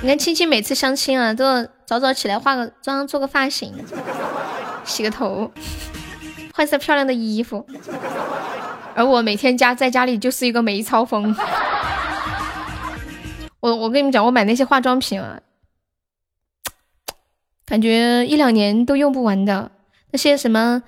[0.00, 3.72] 你看青青每次相亲啊，都要早早起来化个妆，做个发型，
[4.84, 5.52] 洗个头，
[6.54, 7.66] 换身漂亮的衣服。
[8.94, 11.34] 而我每天家在家里就是一个梅超风。
[13.60, 15.40] 我我跟你们讲，我买那些化妆品啊，
[17.64, 19.70] 感觉一两年都用不完的。
[20.10, 20.82] 那些什么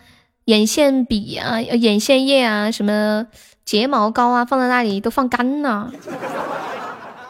[0.47, 3.27] 眼线笔啊、眼线液啊、什么
[3.65, 5.91] 睫毛膏啊，放在那里都放干了。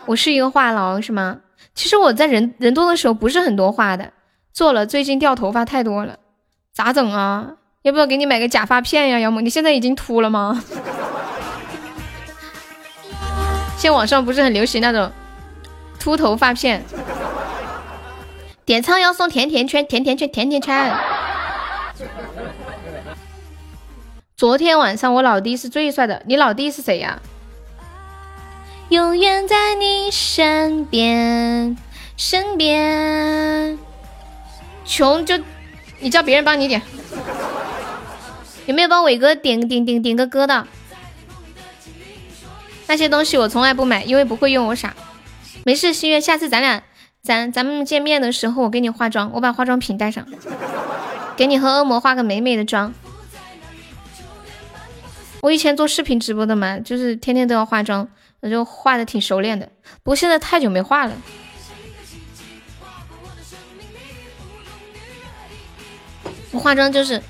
[0.06, 1.38] 我是一个话痨是吗？
[1.74, 4.12] 其实我在人人多的时候不是很多话的，
[4.52, 6.18] 做了最近掉头发太多了，
[6.72, 7.52] 咋整啊？
[7.82, 9.20] 要不要给你买个假发片呀？
[9.20, 10.62] 要么你现在已经秃了吗？
[13.76, 15.10] 现在网上不是很流行那种
[16.00, 16.84] 秃头发片，
[18.64, 20.92] 点唱要送甜甜圈，甜甜圈，甜甜圈。
[24.36, 27.22] 昨天晚上我老弟是最帅的，你老弟是谁呀？
[28.88, 31.76] 永远在你身边，
[32.16, 33.78] 身边。
[34.84, 35.38] 穷就
[36.00, 36.82] 你叫别人帮你点，
[38.66, 40.66] 有没有帮伟哥点点点点个歌的？
[42.88, 44.96] 那些东西我从来不买，因为不会用，我傻。
[45.64, 46.82] 没事，心月，下次咱俩
[47.22, 50.26] 咱咱们见面的时候，我给你化妆，我把化妆品带上，
[51.36, 52.92] 给你和恶魔化个美美的妆。
[55.44, 58.08] 我以前做视频直播的嘛，就是天天都要化妆，
[58.40, 59.68] 我就化的挺熟练的。
[60.02, 61.12] 不过现在太久没化了。
[66.50, 67.22] 我化妆就是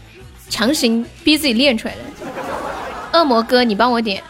[0.49, 3.19] 强行逼自己练出来的。
[3.19, 4.23] 恶魔哥，你帮我点。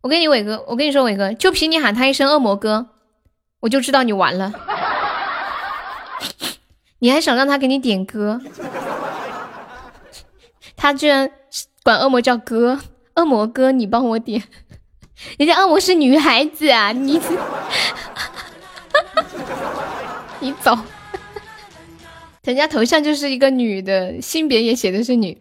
[0.00, 2.86] 我跟你伟哥，我跟你说伟哥，就凭你喊他一声恶魔哥，
[3.58, 4.52] 我就知道你完了。
[7.00, 8.40] 你还想让他给你点歌？
[10.76, 11.28] 他居然
[11.82, 12.78] 管恶魔叫哥，
[13.18, 14.42] 恶魔哥，你帮我点。
[15.36, 17.18] 人家恶魔是女孩子啊，你
[20.38, 20.78] 你走。
[22.44, 25.36] 人家头像就是一个女的，性别也写的是女。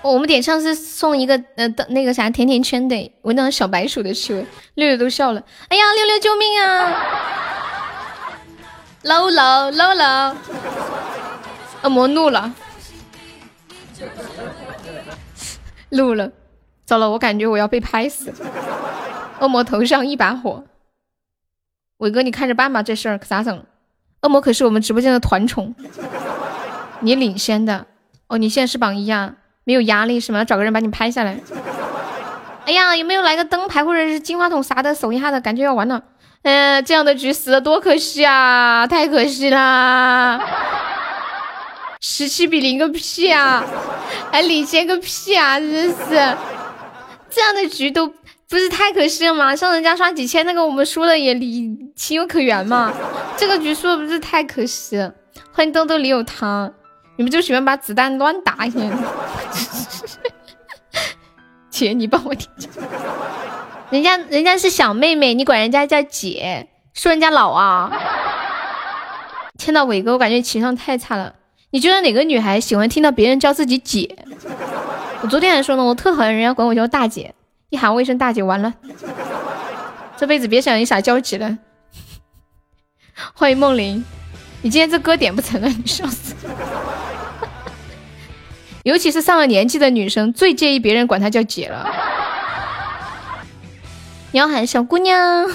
[0.00, 5.42] 我们点上是送一个呃的那个啥甜甜圈的，闻到小白鼠的气味，六六都笑了。
[5.68, 7.04] 哎呀，六六救命啊
[9.02, 10.34] ！LOL LOL，
[11.82, 12.54] 恶魔怒了，
[15.90, 16.30] 录了，
[16.84, 18.32] 糟了，我感觉我要被拍死。
[19.40, 20.64] 恶魔头上一把火，
[21.98, 23.64] 伟哥你看着办吧，这事儿可咋整？
[24.22, 25.74] 恶魔可是我们直播间的团宠，
[27.00, 27.86] 你领先的
[28.26, 30.44] 哦，你现在是榜一啊，没有压力是吗？
[30.44, 31.38] 找个人把你拍下来。
[32.66, 35.40] 哎呀，有没有来个灯牌或者是金话筒啥的守一下的？
[35.40, 36.02] 感觉要完了。
[36.42, 40.40] 嗯，这样的局死了多可惜啊，太可惜啦！
[42.00, 43.64] 十七比零个屁啊，
[44.30, 46.36] 还 领先个屁啊，真是！
[47.30, 48.12] 这样的局都。
[48.50, 49.54] 不是太可惜了吗？
[49.54, 52.90] 像人家刷几千那个，我们输了也理情有可原嘛。
[53.36, 54.96] 这个局输了不是太可惜。
[55.52, 56.72] 欢迎豆豆里有糖，
[57.16, 58.80] 你们就喜欢把子弹乱打一下。
[61.68, 62.48] 姐，你帮我点。
[63.90, 67.92] 人家人家是小妹妹，你管人家叫姐，说人家老啊。
[69.58, 71.34] 天到伟哥，我感觉情商太差了。
[71.70, 74.16] 你觉得哪个女孩喜欢听到别人叫自己姐？
[75.20, 77.34] 我昨天还说呢，我特讨厌人家管我叫大姐。
[77.68, 78.72] 一喊我一声大姐，完了，
[80.16, 81.58] 这辈子别想一傻交集了。
[83.34, 84.02] 欢迎梦玲，
[84.62, 86.34] 你今天这歌点不成了，你笑死。
[88.84, 91.86] 尤其是上了年纪的女生，最介意别人管她叫姐了。
[94.30, 95.46] 你要喊小姑娘，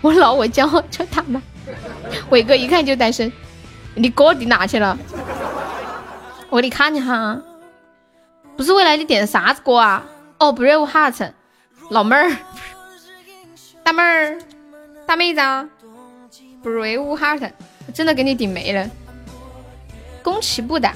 [0.00, 1.42] 我老我叫叫他们。
[2.30, 3.30] 伟哥一看就单身，
[3.98, 4.96] 你歌底哪去了？
[6.50, 7.42] 我给你看一下啊。
[8.56, 10.04] 不是未来，你点的啥子歌啊？
[10.38, 11.32] 哦，Brave Heart，
[11.90, 12.36] 老妹儿，
[13.84, 14.38] 大妹儿，
[15.06, 15.68] 大妹子啊
[16.64, 17.52] ，Brave Heart，
[17.94, 18.88] 真的给你顶没了。
[20.24, 20.92] 宫崎步的，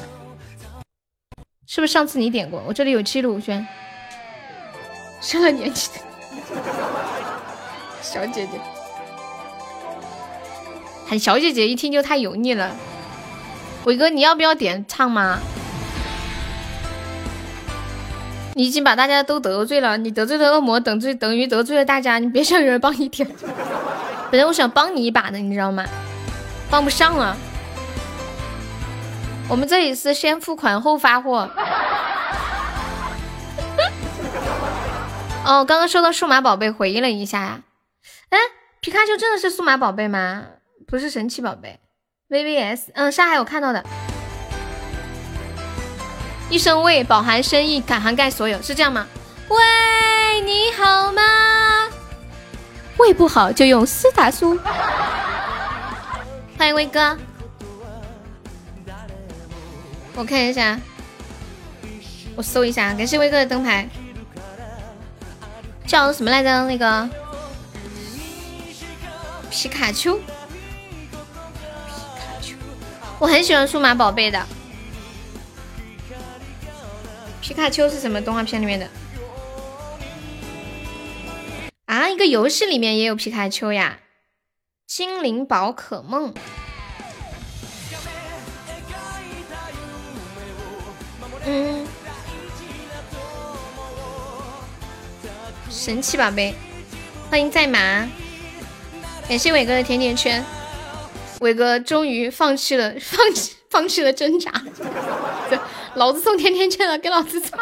[1.67, 2.63] 是不是上次你点过？
[2.67, 3.65] 我这里有记录，轩，
[5.21, 6.01] 上了年纪的
[8.01, 8.61] 小姐姐，
[11.07, 12.75] 喊小姐姐一听就太油腻了。
[13.85, 15.39] 伟哥，你要不要点唱吗？
[18.55, 22.19] 你已经把大家都得罪了，你得罪了恶魔，等罪等于得罪了大家。
[22.19, 23.29] 你别想有人帮你点，
[24.31, 25.85] 本来我想帮你一把的，你知道吗？
[26.71, 27.37] 帮不上了。
[29.49, 31.51] 我们这里是先付款后发货。
[35.45, 37.61] 哦，刚刚收到数码宝贝，回忆了一下呀。
[38.29, 38.39] 哎，
[38.81, 40.45] 皮卡丘真的是数码宝贝吗？
[40.87, 41.81] 不是神奇宝贝
[42.33, 42.85] ，VVS。
[42.95, 43.85] 嗯，上海我看到的。
[46.49, 49.07] 一声喂，饱含深意，敢涵盖所有，是这样吗？
[49.49, 51.23] 喂，你好吗？
[52.97, 54.59] 胃不好就用斯塔苏。
[56.59, 57.19] 欢迎威哥，
[60.15, 60.79] 我看一下，
[62.37, 63.89] 我搜一下，感谢威哥的灯牌，
[65.87, 66.67] 叫什么来着？
[66.67, 67.09] 那个
[69.51, 70.19] 皮卡丘，
[73.23, 74.45] 我很喜欢数码宝贝的。
[77.41, 78.89] 皮卡丘是什么动画片里面的？
[81.85, 84.01] 啊，一个游戏里面也有皮卡丘呀！
[84.89, 86.35] 精灵宝可梦，
[91.47, 91.87] 嗯，
[95.71, 96.57] 神奇宝贝，
[97.31, 97.79] 欢迎在马，
[99.29, 100.45] 感谢伟哥的甜甜圈，
[101.43, 104.51] 伟哥终于放弃了， 放弃，放弃了挣扎。
[105.51, 105.59] 对
[105.95, 107.59] 老子送甜甜圈了，给老子唱！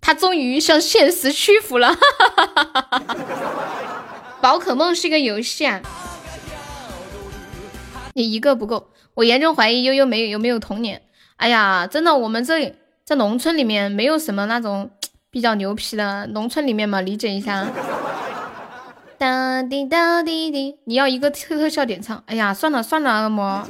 [0.00, 1.96] 他终于向现实屈服了。
[4.40, 5.80] 宝可梦是一个游戏啊，
[8.14, 11.02] 你一个不够，我严重怀疑悠悠没有有没有童年。
[11.38, 12.74] 哎呀，真的，我们这里
[13.04, 14.88] 在农村里面没有什么那种
[15.28, 17.66] 比较牛皮的，农村里面嘛，理解一下。
[19.18, 22.22] 哒滴哒滴滴，你要一个特特效点唱？
[22.26, 23.66] 哎呀，算了算了，恶魔，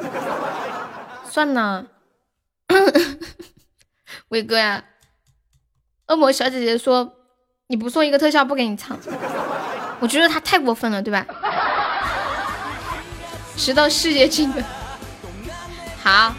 [1.31, 1.87] 算了。
[4.31, 4.83] 伟哥呀，
[6.09, 7.13] 恶魔小姐姐说
[7.69, 8.99] 你不送一个特效不给你唱，
[10.01, 11.25] 我觉得他太过分了，对吧？
[13.57, 14.61] 直到世界尽头。
[16.03, 16.35] 好，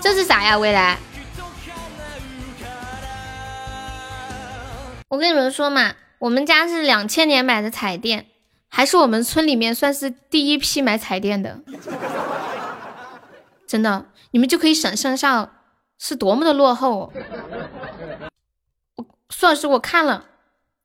[0.00, 0.56] 这是啥呀？
[0.56, 0.98] 未来，
[5.08, 5.92] 我跟你们说嘛。
[6.18, 8.26] 我们家是两千年买的彩电，
[8.68, 11.60] 还是我们村里面算是第一批买彩电的，
[13.68, 15.48] 真的，你们就可以想象下
[15.96, 17.12] 是多么的落后。
[18.96, 20.24] 我苏老师，我看了，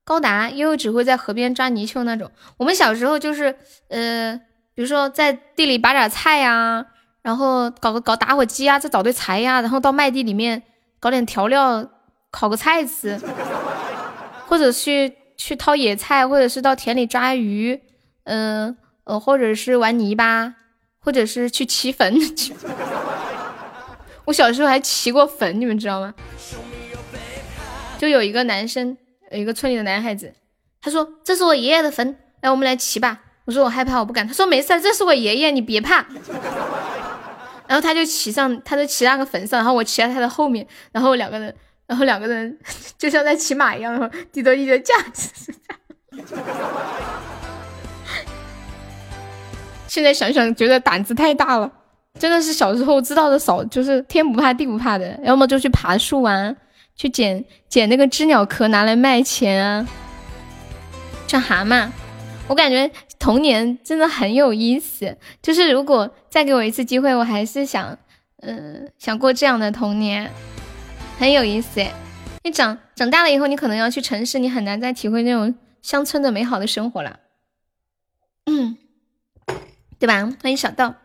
[0.04, 2.30] 高达悠悠只会在河边抓泥鳅那种。
[2.58, 3.58] 我们小时候就是，
[3.88, 4.40] 呃，
[4.76, 6.86] 比如说在地里拔点菜呀，
[7.24, 10.62] 然后搞个搞打火机啊，再找堆柴呀，然后到麦地里面
[11.00, 11.90] 搞点调料，
[12.30, 13.20] 烤个菜吃，
[14.46, 15.23] 或者去。
[15.46, 17.82] 去掏野菜，或者是到田里抓鱼，
[18.24, 20.56] 嗯呃，或者是玩泥巴，
[21.00, 22.18] 或者是去骑坟。
[24.24, 26.14] 我小时候还骑过坟，你们知道吗？
[27.98, 28.98] 就有一个男生，
[29.32, 30.34] 有一个村里的男孩子，
[30.82, 36.06] 他说：“这是我爷爷的坟，来，我们来骑吧。”我说：“我害怕，我不敢。”他说：“没事，这是我爷爷，你别怕。
[37.68, 41.54] ”然后他就骑上，他就骑那个坟上，然后我骑在他的后面，然后两个人。
[41.94, 42.58] 然后两个人
[42.98, 45.54] 就像在骑马一样，然后低头一着驾驶。
[49.88, 51.72] 现在想想，觉得胆子太大了，
[52.18, 56.56] 真的是小时候知道的少，就是天不怕地不怕的，要么就去爬树啊，
[56.96, 59.88] 去捡捡那个知了壳拿来卖钱啊。
[61.28, 61.88] 像蛤蟆，
[62.48, 62.90] 我感觉
[63.20, 65.16] 童年真的很有意思。
[65.44, 67.96] 就是如果再给我一次机会，我还是想，
[68.42, 70.32] 嗯，想过这样的童年。
[71.20, 71.94] 很有意思哎，
[72.44, 77.22] 你长长大了以后，你可能要去城市，你很难再体会那种乡村的美好的生活了，
[78.46, 78.78] 嗯，
[80.00, 80.30] 对吧？
[80.42, 80.96] 欢迎小道，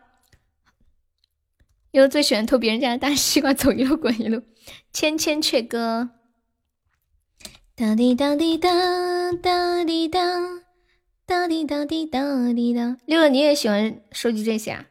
[1.91, 4.43] 因为最喜欢偷别人家的大西瓜，走一路滚一路，
[4.91, 6.09] 千千阙歌，
[7.75, 10.19] 哒滴哒滴哒哒滴哒
[11.25, 12.97] 哒滴哒滴哒滴哒。
[13.05, 14.85] 六六，你也喜欢收集这些啊？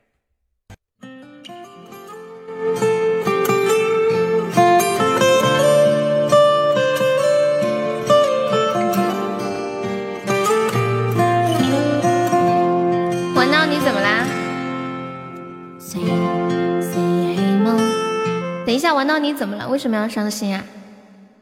[18.78, 19.68] 一下，玩到你怎么了？
[19.68, 20.64] 为什么要伤心啊？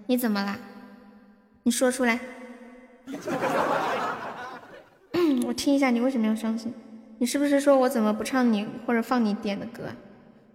[0.07, 0.57] 你怎么了？
[1.65, 2.19] 你说出来。
[5.47, 6.73] 我听一下，你为什么要伤心？
[7.19, 9.83] 你是不是说我怎么不唱你或者放你点的歌？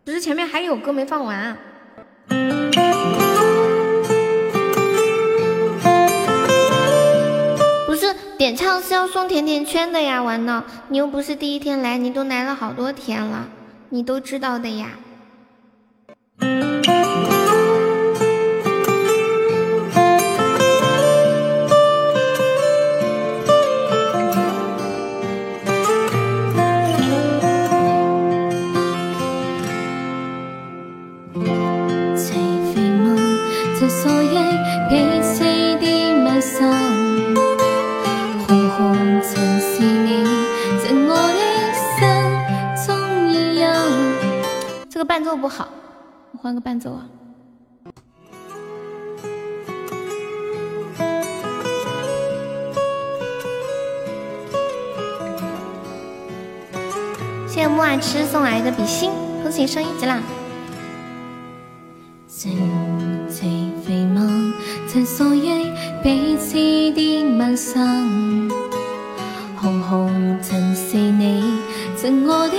[0.04, 1.58] 不是前面还有歌没放完啊？
[7.86, 13.48] 不是点唱是要送甜甜圈的呀，玩闹，你又不是第一天来，你都来了好多天了，
[13.90, 14.88] 你都知道的呀。
[44.90, 45.81] 这个伴奏不好。
[46.42, 47.06] 换个伴奏啊！
[57.48, 59.12] 谢谢木爱吃送来的比心，
[59.44, 60.20] 恭喜升一级啦！
[62.26, 62.58] 静
[63.30, 64.52] 寂飞梦，
[64.88, 67.80] 曾所忆彼此的晚上，
[69.58, 71.60] 红红曾是你，
[71.96, 72.58] 赠我的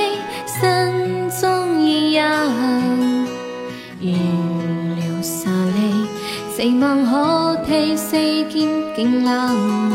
[6.83, 8.11] 望可替世
[8.51, 9.93] 间降温，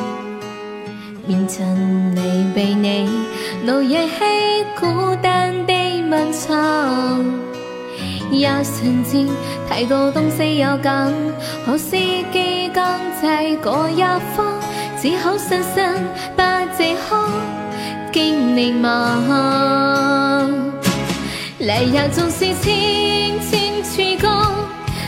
[1.26, 2.22] 棉尘里
[2.56, 3.10] 被你
[3.66, 7.26] 怒夜欺，孤单地漫长。
[8.32, 9.28] 一瞬间，
[9.68, 11.12] 太多东西要讲，
[11.66, 11.98] 可是
[12.32, 14.02] 记讲在过一
[14.34, 14.46] 方，
[15.02, 15.94] 只好深深
[16.38, 17.18] 把这刻
[18.14, 20.50] 经凝望。
[21.60, 24.28] 来人纵使千千阙歌。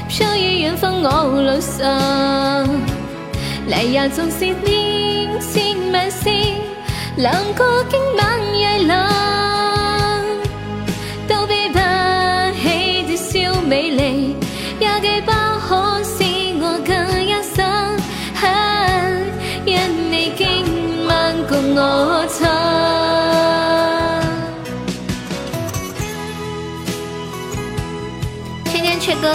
[0.09, 2.67] 飘于远方我路上，
[3.67, 6.31] 离日纵是连千万次，
[7.17, 9.07] 两个今晚夜冷，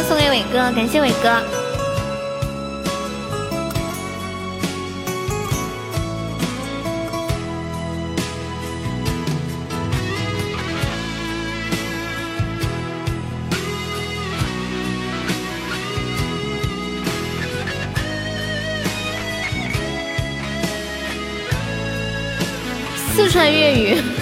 [0.03, 1.41] 送给伟哥，感谢伟哥。
[23.17, 24.14] 四川粤语。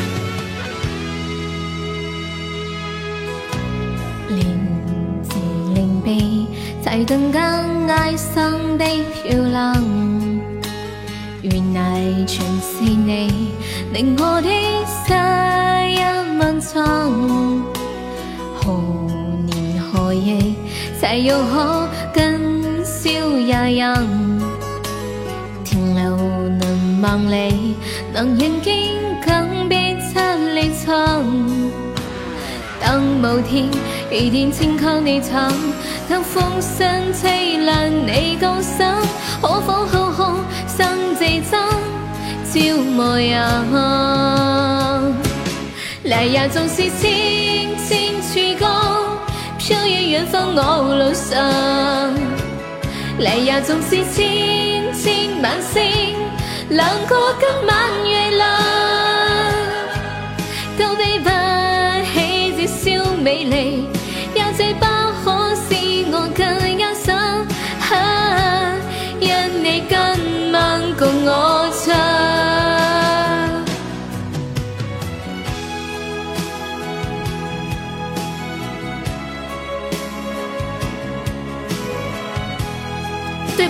[7.13, 9.85] 更更爱上的漂亮，
[11.43, 13.53] 原来全是你
[13.93, 14.49] 令我的
[14.89, 15.13] 世
[15.91, 16.01] 一
[16.39, 17.13] 漫长。
[18.55, 18.73] 何
[19.45, 20.55] 年何夜
[20.99, 24.41] 才又可更笑也人？
[25.65, 27.77] 停留能万里，
[28.15, 28.75] 能人经
[29.23, 30.19] 更别七
[30.55, 31.23] 里长。
[32.81, 33.69] 当某天
[34.11, 35.53] 一定请靠你床，
[36.13, 38.85] 当风声凄凉你高心，
[39.41, 40.37] 可否好好
[40.69, 41.59] 生这张
[42.53, 43.41] 照模样？
[46.05, 49.17] 来呀，纵是千千曙光，
[49.57, 51.33] 飘于远方我路上。
[53.19, 56.15] 来呀，纵是千千晚星，
[56.69, 57.75] 亮过今晚
[58.07, 58.47] 月亮，
[60.77, 61.31] 都比不
[62.13, 63.89] 起这笑美丽，
[64.35, 64.85] 也最不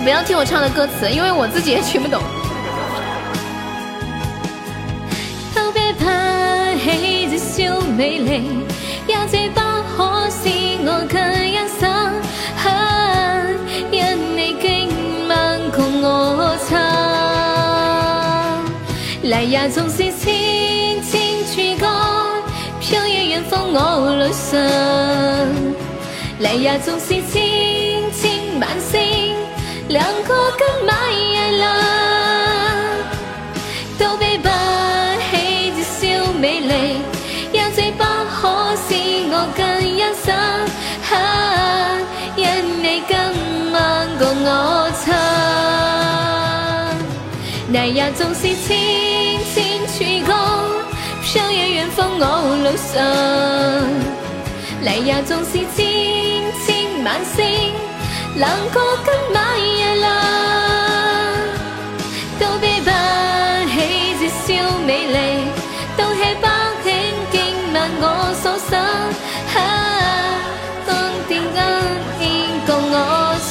[0.03, 2.21] 不要听我唱的歌词，因为我自己也听不懂。
[5.55, 8.65] 都别怕起这笑美丽，
[9.07, 9.61] 也最不
[9.95, 10.49] 可使
[10.83, 11.17] 我更
[11.47, 11.89] 欣赏。
[12.65, 13.47] 啊，
[13.91, 14.03] 因
[14.35, 14.89] 你今
[15.29, 16.77] 晚共我唱。
[19.29, 22.43] 来呀，纵是千千曙光，
[22.81, 24.59] 飘於遠方我路上。
[26.41, 27.41] 嚟呀，縱是千，
[30.03, 30.91] 亮過今晚
[31.31, 31.63] 夜亮。
[33.97, 34.49] 都比不
[35.29, 35.31] 起
[35.77, 36.71] 這笑美麗，
[37.53, 38.89] 也最不可使
[39.31, 40.27] 我更欣賞。
[41.15, 41.15] 啊，
[42.35, 42.43] 因
[42.83, 43.11] 你今
[43.71, 43.77] 晚
[44.19, 45.13] 共我唱。
[47.71, 48.69] 來呀，縱是千
[49.53, 49.55] 千
[49.87, 50.33] 曙光，
[51.23, 52.23] 飄於遠方我
[52.61, 52.91] 路上。
[54.83, 55.79] 嚟呀，縱是千
[56.65, 56.67] 千
[57.05, 57.41] 晚星，
[58.35, 59.43] 亮過今晚
[59.77, 60.11] 夜亮，
[62.39, 62.89] 都比不
[63.69, 64.53] 起這笑
[64.87, 65.45] 美麗，
[65.95, 66.47] 都吃不
[66.83, 67.39] 起今
[67.73, 68.03] 晚我
[68.41, 68.81] 所想。
[69.55, 69.61] 啊，
[70.87, 70.91] 當
[71.29, 71.57] 電燈
[72.21, 72.25] 應
[72.65, 72.95] 共我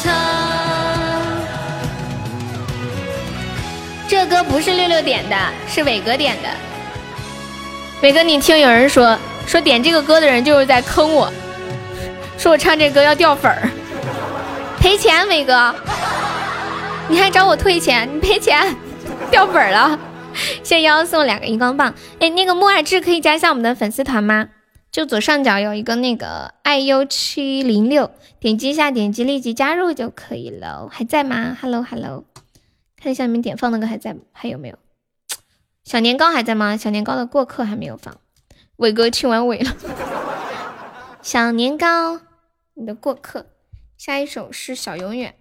[0.03, 0.13] 唱。
[4.09, 5.37] 这歌不是六六点的，
[5.69, 6.49] 是伟哥点的。
[8.03, 11.33] 伟哥，你听有人说说点这个歌的人就是在坑我，
[12.37, 13.71] 说我唱这歌要掉粉儿，
[14.83, 15.73] 赔钱，伟哥，
[17.09, 18.77] 你还找我退钱，你赔钱，
[19.31, 19.97] 掉粉儿了。
[20.35, 24.49] 谢谢幺幺送两个荧光棒，哎，那个木爱志可以加一下我们的粉丝团吗？
[24.91, 28.11] 就左上角有一个那个爱优七零六，
[28.41, 30.89] 点击一下，点击立即加入就可以了。
[30.91, 32.25] 还在吗？Hello Hello，
[33.01, 34.77] 看一下你们点放那个还在，还有没有？
[35.85, 36.77] 小年糕还在吗？
[36.77, 38.17] 小年糕的过客还没有放，
[38.79, 39.77] 伟哥去完尾了。
[41.23, 42.19] 小年糕，
[42.75, 43.47] 你的过客，
[44.05, 45.37] 下一首是小永远。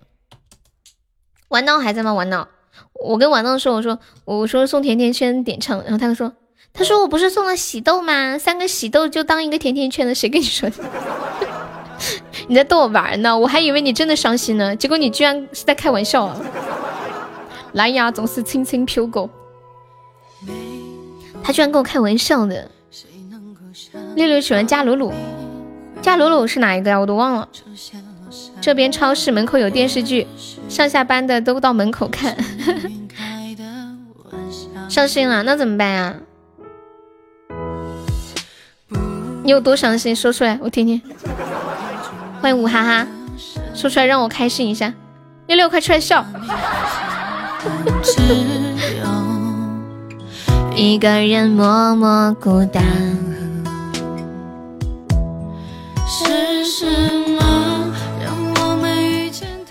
[1.48, 2.14] 玩闹还在吗？
[2.14, 2.48] 玩闹，
[2.94, 6.32] 我跟玩闹说，我说我说送甜甜圈点唱，然后他就说
[6.72, 8.38] 他说我不是送了喜豆吗？
[8.38, 10.76] 三个喜豆就当一个甜甜圈的，谁跟你说的？
[12.48, 16.40] 你在逗我玩呢，我还以为你真的伤心呢，结果你居然是在开玩笑啊！
[17.74, 19.28] 蓝牙总是轻轻飘过。
[21.44, 22.70] 他居然跟我开玩笑的。
[24.14, 25.12] 六六喜欢加鲁鲁，
[26.04, 27.00] 加鲁鲁是哪一个呀？
[27.00, 27.50] 我都忘了。
[28.62, 30.28] 这边超市门口有电视剧，
[30.70, 32.38] 上下班的都到门口看。
[34.88, 36.14] 伤心了，那怎么办呀？
[39.44, 40.16] 你有多伤心？
[40.16, 41.02] 说出来，我听听。
[42.40, 43.08] 欢迎五哈哈，
[43.74, 44.94] 说出来让我开心一下。
[45.48, 46.24] 六六，快出来笑。
[50.76, 52.84] 一个人默默孤单。
[56.08, 57.21] 是什么让我们遇见？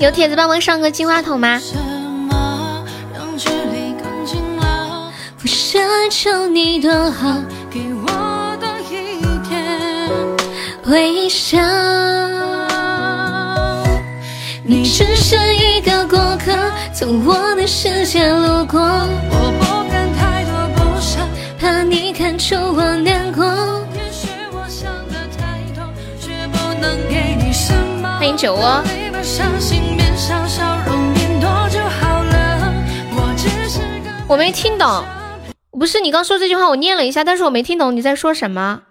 [0.01, 1.59] 有铁子帮忙上个金话筒吗？
[1.59, 2.83] 什么
[3.13, 5.79] 让距离更近了不奢
[6.11, 7.37] 求你多好
[7.71, 9.79] 给我多一点
[10.87, 11.59] 微笑。
[14.65, 16.51] 你只是一个过客
[16.95, 18.81] 从我的世界路过。
[18.81, 21.19] 我不敢太多不舍
[21.61, 23.45] 怕你看出我难过。
[23.95, 25.85] 也许我想的太多
[26.19, 27.30] 却不能给。
[28.21, 28.83] 欢迎酒窝。
[34.29, 35.03] 我没听懂，
[35.71, 38.83] 不是你刚说这句话，我念了一下，但是我没听懂你在说什么。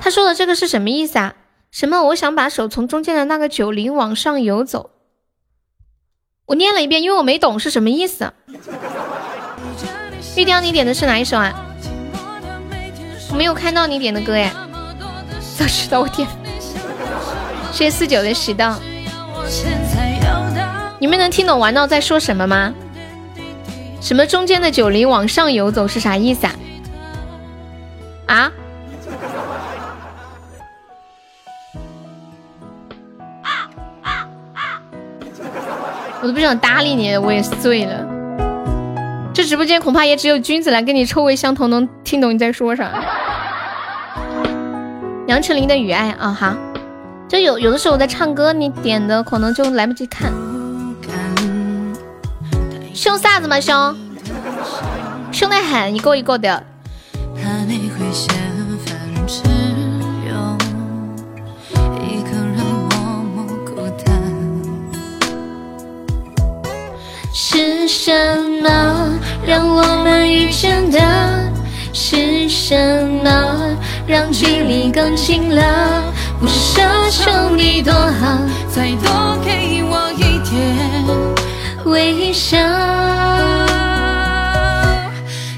[0.00, 1.34] 他说的这个是什么意思啊？
[1.70, 2.02] 什么？
[2.08, 4.90] 我想把手从中间的那个九零往上游走。
[6.44, 8.34] 我念了一遍，因为我没懂是什么意思。
[10.36, 11.54] 玉雕，你点的是哪一首啊？
[13.30, 14.52] 我没有看到你点的歌哎。
[15.56, 16.28] 早知道我点。
[17.74, 18.78] 谢谢四九的喜到。
[21.00, 22.72] 你们能听懂玩闹在说什么吗？
[24.00, 26.54] 什么中间的九零往上游走是啥意思啊？
[28.26, 28.52] 啊？
[36.22, 38.06] 我都不想搭理你，我也是醉了。
[39.34, 42.88] 这直播间恐怕也只有君子来跟你臭味相投，能听懂你在说啥。
[45.26, 46.54] 杨丞琳的《雨爱》啊，好。
[47.28, 50.32] 就有有的时候我在唱歌，你点的可能就来不及看。
[52.94, 53.96] 凶啥子嘛凶？
[55.32, 56.62] 凶得很，一个一个的。
[67.32, 68.12] 是什
[68.62, 71.00] 么让我们遇见的？
[71.92, 73.76] 是什么
[74.06, 76.12] 让距离更近了？
[76.44, 78.38] 不奢求你多好，
[78.70, 80.52] 再多给我一点
[81.86, 82.58] 微笑。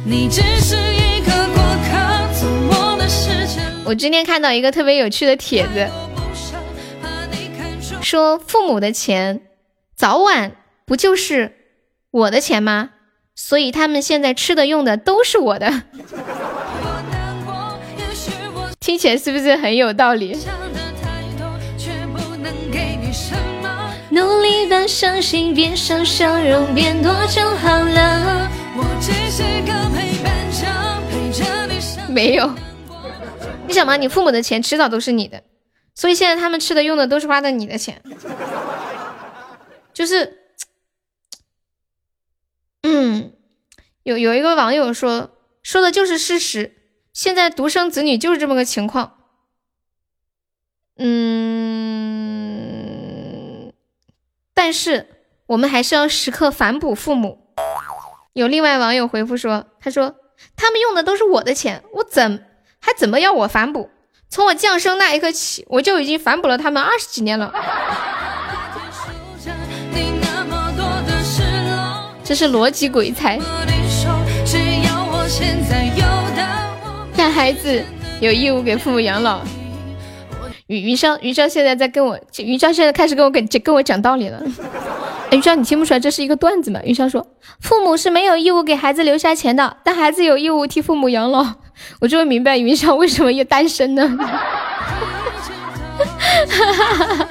[0.04, 1.90] 你只是一个过客，
[2.32, 3.60] 从我的世界。
[3.84, 5.88] 我今天看到一个特别有趣的帖子，
[8.00, 9.40] 说父母的钱
[9.96, 10.52] 早晚
[10.84, 11.52] 不就是。
[12.12, 12.90] 我的钱吗？
[13.34, 15.82] 所以他们现在吃的用的都是我的，
[18.78, 20.38] 听起来是不是很有道理？
[24.16, 28.50] 努力把伤心变成笑容，变多就好了。
[32.08, 32.50] 没有，
[33.66, 35.42] 你想嘛，你父母的钱迟早都是你的，
[35.94, 38.02] 所以现在他们吃的用的都是花的你的钱，
[39.92, 40.38] 就是。
[42.80, 43.34] 嗯，
[44.04, 45.32] 有有一个网友说，
[45.62, 46.72] 说的就是事实。
[47.12, 49.18] 现在独生子女就是这么个情况。
[50.96, 52.15] 嗯，
[54.56, 55.06] 但是
[55.48, 57.38] 我们还是要时刻反哺父母。
[58.32, 60.14] 有另外网友回复说，他说
[60.56, 62.42] 他们用的都是我的钱，我怎
[62.80, 63.90] 还怎么要我反哺？
[64.30, 67.52] 从我降生那一刻起，我就已经反哺了他们二十几年了。
[72.24, 73.38] 这是逻辑鬼才。
[77.14, 77.84] 看孩子
[78.20, 79.42] 有义务给父母养老。
[80.68, 84.42] 云云霄，云霄现在在跟我，云霄现在开始跟我跟跟我讲道理了。
[85.30, 86.80] 云霄，你听不出来这是一个段子吗？
[86.84, 87.24] 云霄说，
[87.60, 91.46] 父母是没有义务给孩子留下钱的，但孩子有义务替父母养老。
[92.00, 94.08] 我终于明白云霄为什么要单身呢。
[94.18, 94.24] 哈
[96.48, 97.28] 哈哈哈哈。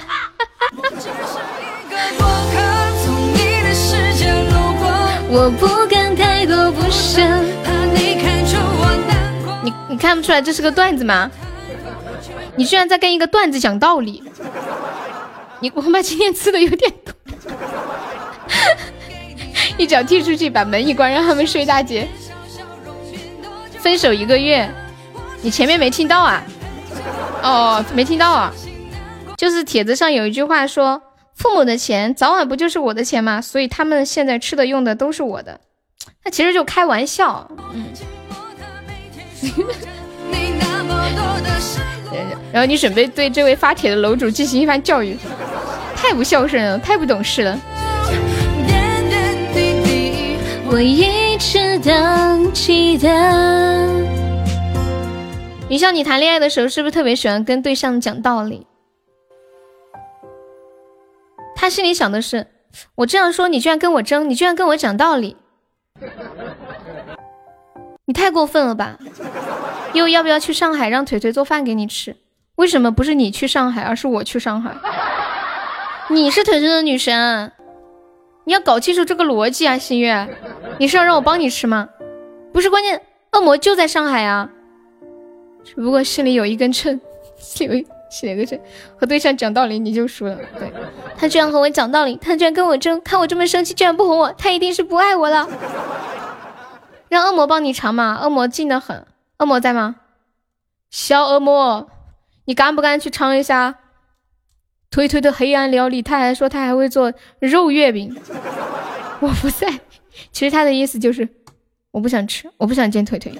[5.30, 7.22] 我不敢太多不舍，
[7.66, 9.57] 怕你看出我难过。
[9.62, 11.30] 你你看不出来这是个段子吗？
[12.57, 14.23] 你居然在跟一个段子讲道理。
[15.60, 17.14] 你恐怕今天吃的有点多。
[19.77, 22.07] 一脚踢出去，把门一关，让他们睡大街。
[23.80, 24.69] 分手一个月，
[25.41, 26.44] 你前面没听到啊？
[27.41, 28.53] 哦，没听到啊。
[29.38, 31.02] 就是帖子上有一句话说。
[31.38, 33.41] 父母的钱早晚不就是我的钱吗？
[33.41, 35.60] 所以他们现在吃的用的都是我的，
[36.23, 37.52] 那其实就开玩笑。
[37.73, 37.88] 嗯。
[42.52, 45.18] 然后你准备对这位发帖的楼主进行一番教育，
[45.95, 47.60] 太不孝顺了，太不懂事了。
[50.68, 53.07] 我一直都记得。
[55.69, 58.68] 云霄，你谈恋爱的时候是不是特别喜欢跟对象讲道理？
[61.56, 62.48] 他心里想的是，
[62.95, 65.38] 我这样说你居然跟我争，你居然跟我讲道理，
[68.06, 68.99] 你太过分了吧？
[69.95, 72.15] 又要不要去上海让腿腿做饭给你吃？
[72.57, 74.76] 为什么不是你去上海，而是我去上海？
[76.09, 77.51] 你是腿腿的女神，
[78.43, 80.27] 你要搞清楚这个逻辑啊，心月，
[80.77, 81.88] 你是要让我帮你吃吗？
[82.53, 83.01] 不是，关键
[83.31, 84.49] 恶魔就在上海啊，
[85.63, 86.99] 只不过心里有一根秤，
[87.39, 88.59] 心里写个秤
[88.97, 90.38] 和对象讲道理你就输了。
[90.59, 90.72] 对
[91.17, 95.47] 他居然和我讲道理，他居然跟我争，看我这么生气，居然不哄我，他一定是不爱我了。
[97.09, 99.05] 让恶魔帮你尝嘛，恶魔近的很。
[99.40, 99.98] 恶魔在吗？
[100.90, 101.90] 小恶魔，
[102.45, 103.80] 你敢不敢去尝一下
[104.90, 106.02] 腿腿的黑暗料理？
[106.02, 108.16] 他还说他还会做肉月饼。
[109.20, 109.68] 我不在，
[110.32, 111.28] 其实他的意思就是
[111.91, 113.34] 我不想吃，我不想见腿腿。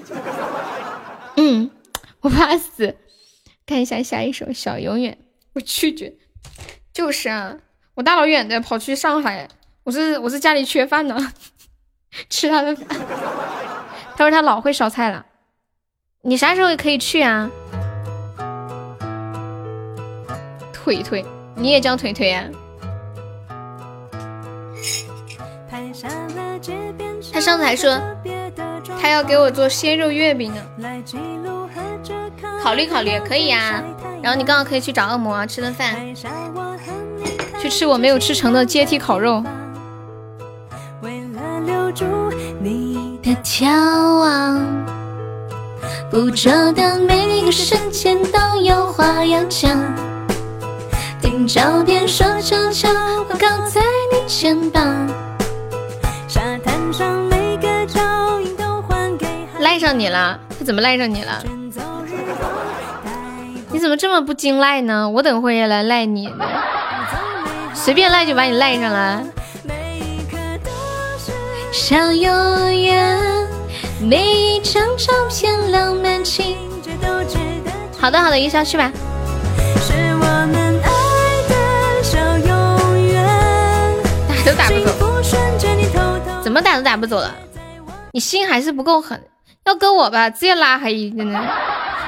[1.36, 1.70] 嗯，
[2.20, 2.96] 我怕死。
[3.64, 5.12] 看一下下一首《小永远》，
[5.54, 6.14] 我拒绝。
[6.92, 7.56] 就是啊，
[7.94, 9.48] 我大老远的跑去上海，
[9.84, 11.32] 我是我是家里缺饭呢，
[12.30, 12.86] 吃他的饭。
[14.16, 15.26] 他说他老会烧菜了，
[16.28, 17.48] 你啥时候也可以去啊？
[20.72, 21.24] 腿腿，
[21.54, 22.42] 你也叫腿腿呀？
[27.32, 27.96] 他上次还说
[29.00, 30.60] 他要给我做鲜肉月饼呢。
[32.60, 33.80] 考虑考虑，可以呀。
[34.20, 35.94] 然后你刚好可以去找恶魔吃顿饭，
[37.60, 39.44] 去吃我没有吃成的阶梯烤肉。
[41.02, 42.04] 为了留住
[42.60, 43.68] 你的眺
[44.18, 44.60] 望，
[46.16, 49.70] 捕捉的每个瞬间都有话要讲。
[51.20, 52.88] 听照片说悄悄，
[53.28, 54.82] 我靠在你肩膀。
[56.26, 58.00] 沙滩上每个脚
[58.40, 59.26] 印都还给。
[59.60, 60.40] 赖上你了？
[60.58, 61.44] 他怎么赖上你了？
[63.70, 65.10] 你怎么这么不经赖呢？
[65.10, 66.32] 我等会也来赖你，
[67.74, 69.22] 随便赖就把你赖上了。
[71.72, 73.35] 小永远，
[74.00, 77.72] 每一张照片浪漫情节都值得。
[77.98, 78.92] 好的好的，一下去吧。
[79.80, 80.90] 是我们爱
[81.48, 83.24] 的小永远，
[84.28, 84.92] 打都打不走，
[86.42, 87.34] 怎么打都打不走了？
[88.12, 89.20] 你心还是不够狠，
[89.64, 91.42] 要搁我吧，直接拉黑一个呢。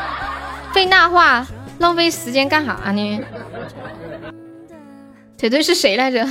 [0.74, 1.46] 费那话。
[1.78, 3.20] 浪费时间干啥呢？
[5.38, 6.26] 腿腿是谁来着？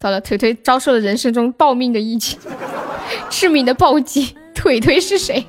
[0.00, 2.36] 糟了，腿腿遭受了人生中暴命的一击，
[3.30, 4.34] 致命的暴击。
[4.64, 5.46] 腿腿是谁？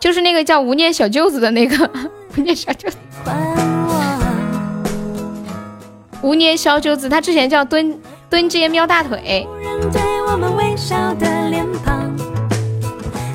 [0.00, 1.88] 就是那个叫无念小舅子的那个
[2.36, 2.96] 无念小舅子。
[6.22, 7.96] 无念小舅子，他之前叫蹲
[8.28, 9.46] 蹲街瞄大腿。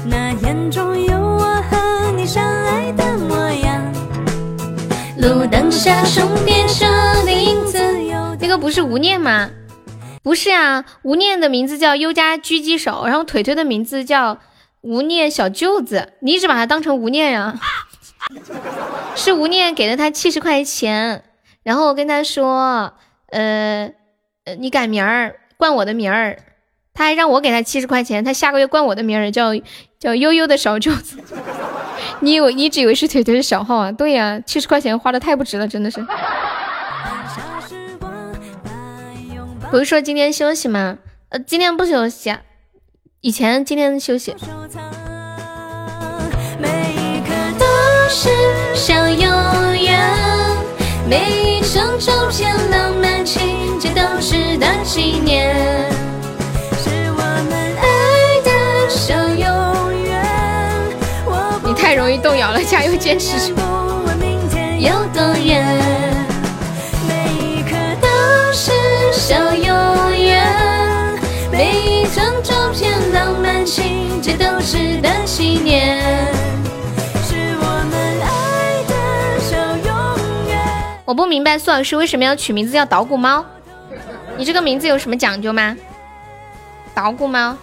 [0.06, 3.06] 那眼中有我和你相爱的。
[5.20, 6.04] 路灯下
[7.24, 7.80] 的影子。
[8.42, 9.50] 那个不是无念吗？
[10.24, 14.38] 不是啊，吴念的名字叫优家狙击手，然后腿腿的名字叫
[14.82, 16.14] 吴念小舅子。
[16.20, 17.60] 你一直把他当成吴念呀？
[19.16, 21.24] 是吴念给了他七十块钱，
[21.64, 22.94] 然后我跟他说，
[23.32, 23.92] 呃
[24.46, 26.38] 呃，你改名儿，冠我的名儿。
[26.94, 29.52] 他还让我给他七十块钱，他下个月冠我的名儿，叫
[29.98, 31.18] 叫悠悠的小舅子。
[32.20, 33.92] 你以为你只以为是腿腿的小号啊？
[33.92, 36.06] 对呀，七十块钱花的太不值了，真的是。
[39.72, 40.98] 不是说今天休息吗？
[41.30, 42.36] 呃，今天不休息，
[43.22, 44.36] 以前今天休息。
[46.60, 47.66] 每一刻都
[48.10, 48.30] 是
[48.76, 49.18] 小永
[49.82, 49.98] 远，
[51.10, 55.56] 每一张照片浪漫情节都值得纪念。
[61.78, 63.56] 太容易动摇了，加油，坚持住！
[64.80, 65.61] 有多远？
[69.32, 70.46] 小永远，
[71.50, 76.04] 每一张照片浪漫情节都值得纪念。
[81.06, 83.46] 我不明白苏老师为什么要取名字叫捣鼓猫？
[84.36, 85.78] 你这个名字有什么讲究吗？
[86.94, 87.56] 捣鼓猫。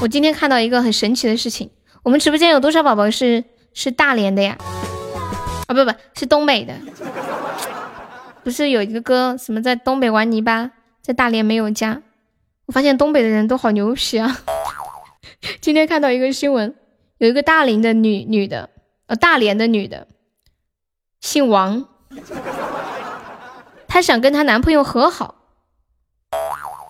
[0.00, 1.70] 我今天看到一个很神奇的事情，
[2.02, 4.58] 我们直播间有多少宝宝是是大连的呀？
[5.66, 6.74] 啊，不不，是东北的。
[8.42, 10.70] 不是有一个哥什么在东北玩泥巴，
[11.02, 12.02] 在大连没有家。
[12.66, 14.38] 我发现东北的人都好牛皮啊！
[15.60, 16.74] 今天看到一个新闻，
[17.18, 18.70] 有一个大连的女女的，
[19.06, 20.08] 呃，大连的女的，
[21.20, 21.88] 姓王，
[23.86, 25.34] 她想跟她男朋友和好，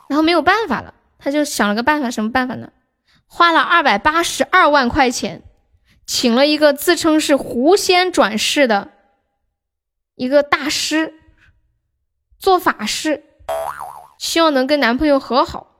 [0.08, 2.70] 然后没有办法了，她就想了个办法，什么办法呢？
[3.26, 5.42] 花了二百八十二万块钱，
[6.06, 8.90] 请了一个自称是狐仙转世的
[10.14, 11.14] 一个大师
[12.38, 13.24] 做法事，
[14.18, 15.72] 希望能跟男朋友和好。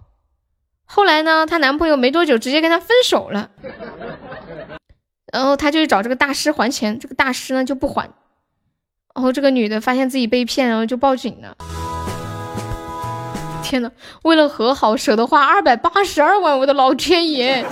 [0.85, 3.51] 后来呢，她男朋友没多久直接跟她分手了，
[5.33, 8.11] 然后她就去找这个大师还钱，这个大师呢就不还，
[9.15, 11.57] 然后这个女的发现自己被骗，然后就报警了。
[13.63, 13.91] 天呐，
[14.23, 17.65] 为了和好，舍得花二百八十二万，我的老天爷！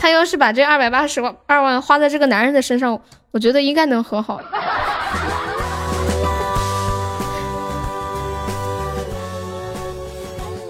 [0.00, 2.98] 他要是把这二百八十万二万花在这个男人的身上，
[3.32, 4.40] 我觉得应该能和好。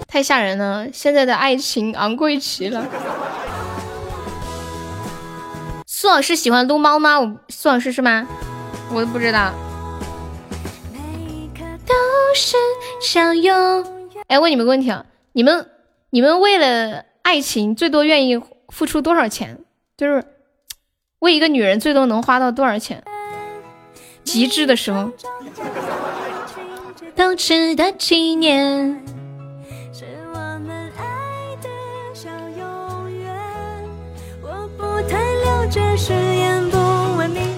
[0.05, 0.87] 太吓人了！
[0.91, 2.85] 现在的爱情昂贵极了。
[5.87, 7.21] 苏老师喜欢撸猫吗？
[7.21, 8.27] 我苏老师是吗？
[8.91, 9.53] 我都不知道。
[14.27, 15.69] 哎，问你们个问题啊，你们
[16.09, 18.41] 你们为了爱情最多愿意
[18.71, 19.59] 付出多少钱？
[19.95, 20.25] 就是
[21.19, 23.03] 为一个女人最多能花到多少钱？
[24.23, 25.11] 极致的时候。
[27.13, 29.03] 都值得纪念。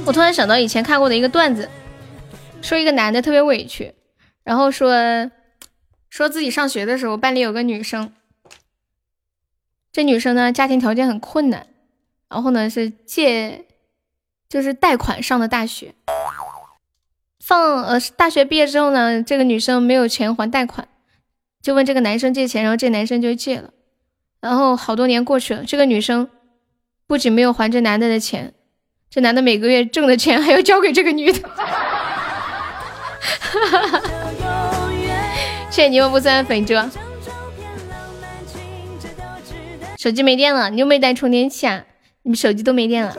[0.06, 1.70] 我突然想到以前看过的一个段子，
[2.62, 3.94] 说一个男的特别委屈，
[4.44, 5.32] 然后说
[6.10, 8.12] 说自己上学的时候班里有个女生，
[9.94, 11.66] 这女生呢家庭条件很困难，
[12.28, 13.66] 然后呢是借
[14.50, 15.96] 就是贷款上的大学，
[17.40, 20.88] 放呃大学毕业之后呢，这个女生没有钱还贷款，
[21.62, 23.70] 就问这个男生借钱，然后这男生就借了，
[24.42, 26.30] 然后好多年过去了，这个女生。
[27.06, 28.54] 不仅没有还这男的的钱，
[29.10, 31.38] 这男的每个月挣的钱还要交给这个女的。
[35.70, 36.74] 谢谢你们不算粉猪。
[40.04, 41.86] 手机没电了，你又没带充电器啊？
[42.24, 43.16] 你们手机都没电了。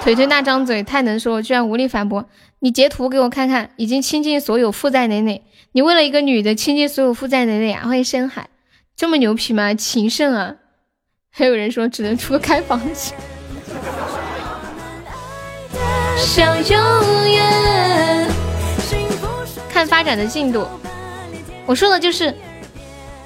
[0.00, 2.24] 腿腿那张嘴太能说，居然无力反驳。
[2.60, 5.42] 你截图给我看看，已经倾尽所有，负债累累。
[5.72, 7.82] 你为了一个女的倾尽所有，负债累累啊？
[7.84, 8.48] 欢迎深海，
[8.94, 9.74] 这么牛皮吗？
[9.74, 10.54] 情圣啊！
[11.32, 13.12] 还有人说只能出个开房去。
[19.68, 20.64] 看发展的进度，
[21.66, 22.32] 我说的就是，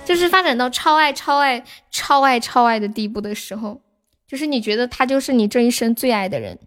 [0.04, 3.80] 就是发展到超爱、超爱、超爱、超爱的地步的时候，
[4.28, 6.58] 就是你觉得他就是你这一生最爱的人。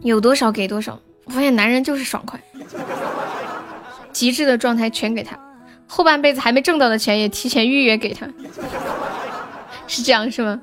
[0.00, 2.40] 有多少给多少，我发现男人就是爽快。
[4.12, 5.38] 极致的状态全给他，
[5.86, 8.28] 后半辈子还没挣到的钱也提前预约给他，
[9.86, 10.60] 是这样是吗？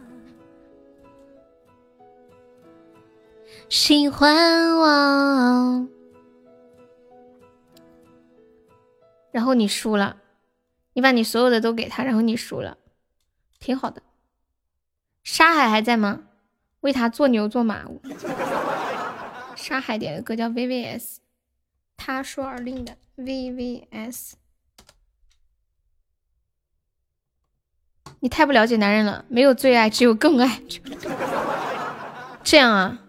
[3.70, 5.88] 喜欢我，
[9.32, 10.18] 然后你输了，
[10.94, 12.78] 你把你所有的都给他，然后你输了，
[13.60, 14.02] 挺好的。
[15.24, 16.24] 沙海还在吗？
[16.82, 17.86] 为他做牛做马。
[19.56, 21.18] 沙海点的歌叫 VVS，
[21.98, 22.98] 他说而令的。
[23.18, 24.34] VVS，
[28.20, 30.62] 你太不了解男人了，没有最爱，只有更爱。
[32.44, 33.00] 这样啊，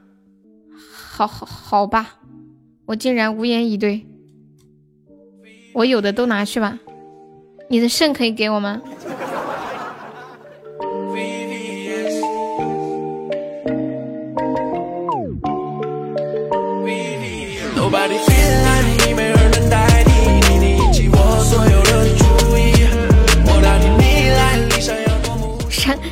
[1.16, 2.16] 好好好吧，
[2.84, 4.05] 我竟然无言以对。
[5.72, 6.78] 我有的都拿去吧，
[7.70, 8.82] 你的肾可以给我吗？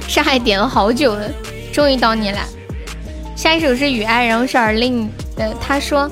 [0.08, 1.30] 上海点了好久了，
[1.72, 2.38] 终于到你了。
[3.44, 5.06] 下一首是雨爱，然后是耳令
[5.36, 5.54] 的。
[5.60, 6.08] 他说：“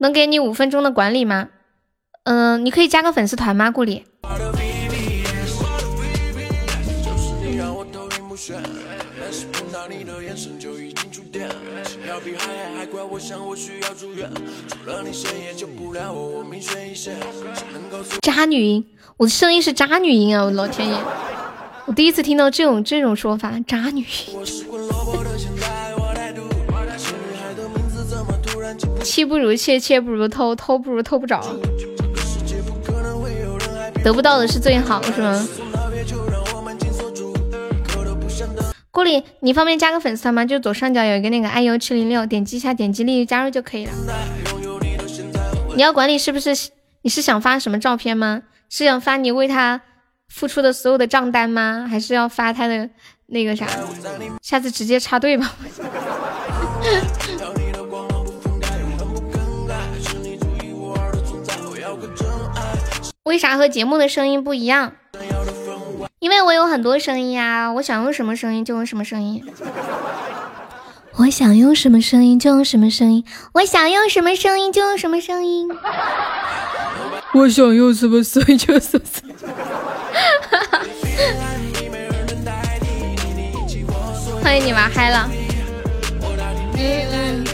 [0.00, 1.50] 能给你五分钟的管理吗？”
[2.26, 4.04] 嗯，你可以加个粉丝团吗，顾里？
[18.22, 18.84] 渣女音，
[19.16, 20.44] 我的声音是渣女音啊！
[20.44, 20.94] 我老天爷，
[21.86, 24.04] 我第一次听到这种这种说法，渣女。
[29.02, 31.44] 妻不如妾，妾不如偷，偷不如偷不着。
[34.02, 35.46] 得不到的是最好，是吗？
[38.90, 40.44] 顾里，你方便加个粉丝团吗？
[40.44, 43.92] 就左上角有一个那个 iu 七零六，点击一下，点击立即加入就可以了。
[45.76, 46.70] 你要管理是不是？
[47.02, 48.42] 你是想发什么照片吗？
[48.70, 49.82] 是想发你为他
[50.34, 51.86] 付出的所有的账单吗？
[51.88, 52.90] 还是要发他的
[53.26, 53.68] 那个啥？
[54.42, 55.54] 下次直接插队吧。
[63.22, 64.92] 为啥和节目的声音不一样？
[66.18, 69.40] 因为我有很多声音啊，我想用什么声音就用什么声音。
[71.16, 73.24] 我想用什么声音就用什么声音。
[73.52, 75.70] 我想用什么声音就用什么声音。
[77.34, 80.03] 我想用什么声音就什么声音。
[84.42, 85.28] 欢迎你玩嗨了。
[86.76, 86.80] 嗯
[87.12, 87.44] 嗯。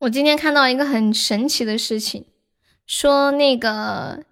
[0.00, 2.26] 我今天看到一个很神奇的事情，
[2.86, 4.24] 说那个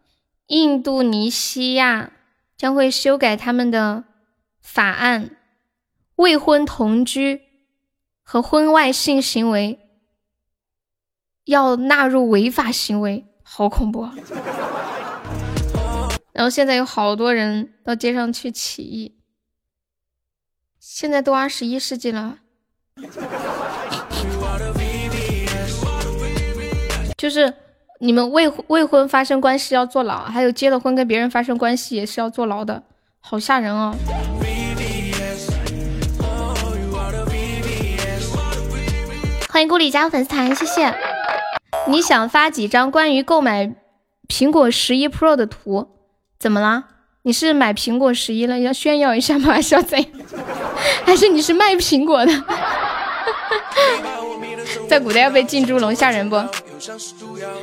[0.48, 2.12] 印度尼西亚
[2.56, 4.04] 将会修改他们的
[4.60, 5.30] 法案，
[6.16, 7.40] 未婚同居
[8.22, 9.78] 和婚外性行为
[11.44, 14.14] 要纳入违法行为，好恐怖啊！
[16.32, 19.16] 然后现在有好多人到街上去起义，
[20.80, 22.38] 现在都二十一世纪了。
[27.18, 27.52] 就是
[28.00, 32.82] 你们未未婚发生关系要坐牢，还有结了婚跟别人发生关系也是要坐牢的，
[33.20, 33.94] 好吓人哦！
[39.50, 41.11] 欢迎顾里加入粉丝团，谢谢。
[41.88, 43.74] 你想发几张关于购买
[44.28, 45.88] 苹果十一 Pro 的图？
[46.38, 46.84] 怎么了？
[47.22, 49.52] 你是买苹果十一了，要炫耀一下吗？
[49.52, 50.08] 还是要怎样？
[51.04, 52.32] 还是你是卖苹果的？
[54.88, 56.36] 在古代要被进猪笼吓人不？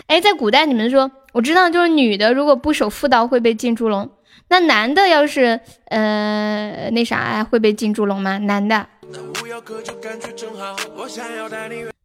[0.08, 4.10] 哎，在古代你们说，我知道就是女的如果不守妇道会被进猪笼，
[4.48, 8.38] 那男的要是呃那啥会被进猪笼吗？
[8.40, 8.88] 男的？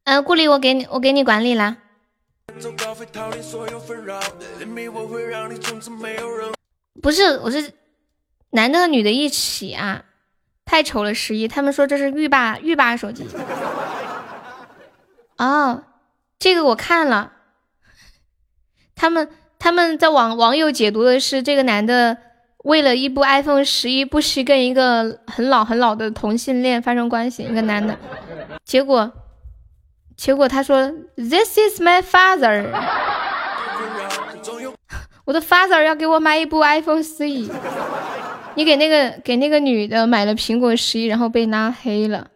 [0.05, 1.77] 呃，顾里我给你我给你管理啦。
[7.03, 7.73] 不是，我是
[8.51, 10.05] 男的和女的一起啊。
[10.65, 13.27] 太丑了，十一，他们说这是浴霸浴霸手机。
[15.37, 15.83] 哦，
[16.39, 17.33] 这个我看了，
[18.95, 19.29] 他们
[19.59, 22.17] 他们在网网友解读的是这个男的
[22.65, 27.99] 为了一部 iPhone 十一不惜跟一个很老很老的同性恋发生关系，一个男的，
[28.65, 29.13] 结果
[30.17, 32.67] 结果他说 This is my father，
[35.25, 37.51] 我的 father 要给我买一部 iPhone 十一，
[38.55, 42.29] 你给那个给那个女的买了苹果十一，然后被拉黑了。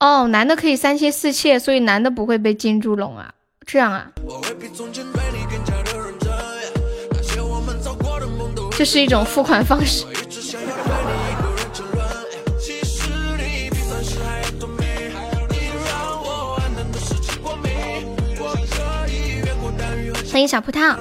[0.00, 3.32] 哦，男的可以三妻四妾，所以男的不会被金猪笼啊？
[3.66, 4.10] 这样啊？
[8.76, 10.04] 这是一种付款方式。
[20.34, 20.96] 欢迎小葡萄。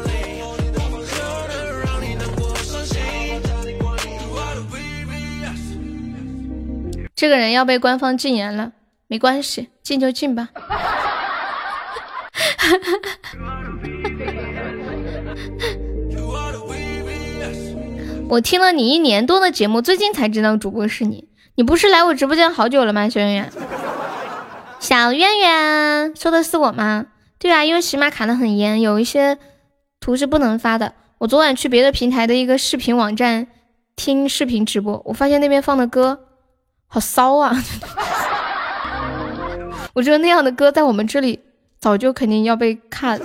[7.16, 8.74] 这个人要被官方禁言了。
[9.08, 10.50] 没关系，禁就禁吧。
[18.30, 21.28] 我听了你一年多的节目，最近才知道主播是你。
[21.56, 23.10] 你不是来我直播间好久了吗？
[23.10, 23.52] 小圆圆，
[24.80, 27.08] 小圆圆说的是我吗？
[27.44, 29.38] 对啊，因为喜马卡的很严，有一些
[30.00, 30.94] 图是不能发的。
[31.18, 33.48] 我昨晚去别的平台的一个视频网站
[33.98, 36.18] 听视频直播，我发现那边放的歌
[36.88, 37.54] 好骚啊。
[39.94, 41.38] 我觉得那样的歌在我们这里
[41.82, 43.20] 早就肯定要被 cut，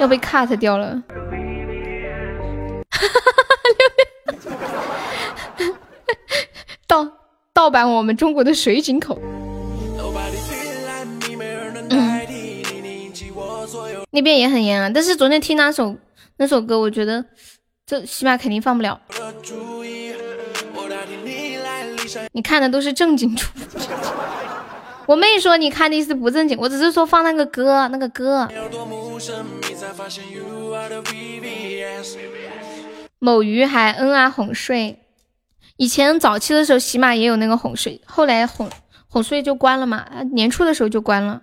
[0.00, 1.02] 要被 cut 掉了。
[2.88, 3.20] 哈哈
[4.26, 4.32] 哈
[5.58, 5.76] 哈
[6.86, 7.06] 盗
[7.52, 9.20] 盗版我们中国的水井口。
[14.12, 15.96] 那边也很严啊，但是昨天听那首
[16.36, 17.24] 那首歌，我觉得
[17.86, 19.00] 这起码肯定放不了。
[22.32, 23.82] 你看的都是正经主播。
[25.08, 28.46] 我没说你看的是不正经，我只是说放那个歌，那个歌。
[33.18, 34.98] 某鱼还嗯啊哄睡，
[35.76, 38.68] 以前早期的时候喜马也有那个哄睡，后来哄
[39.08, 41.40] 哄睡就关了嘛，年初的时候就关了。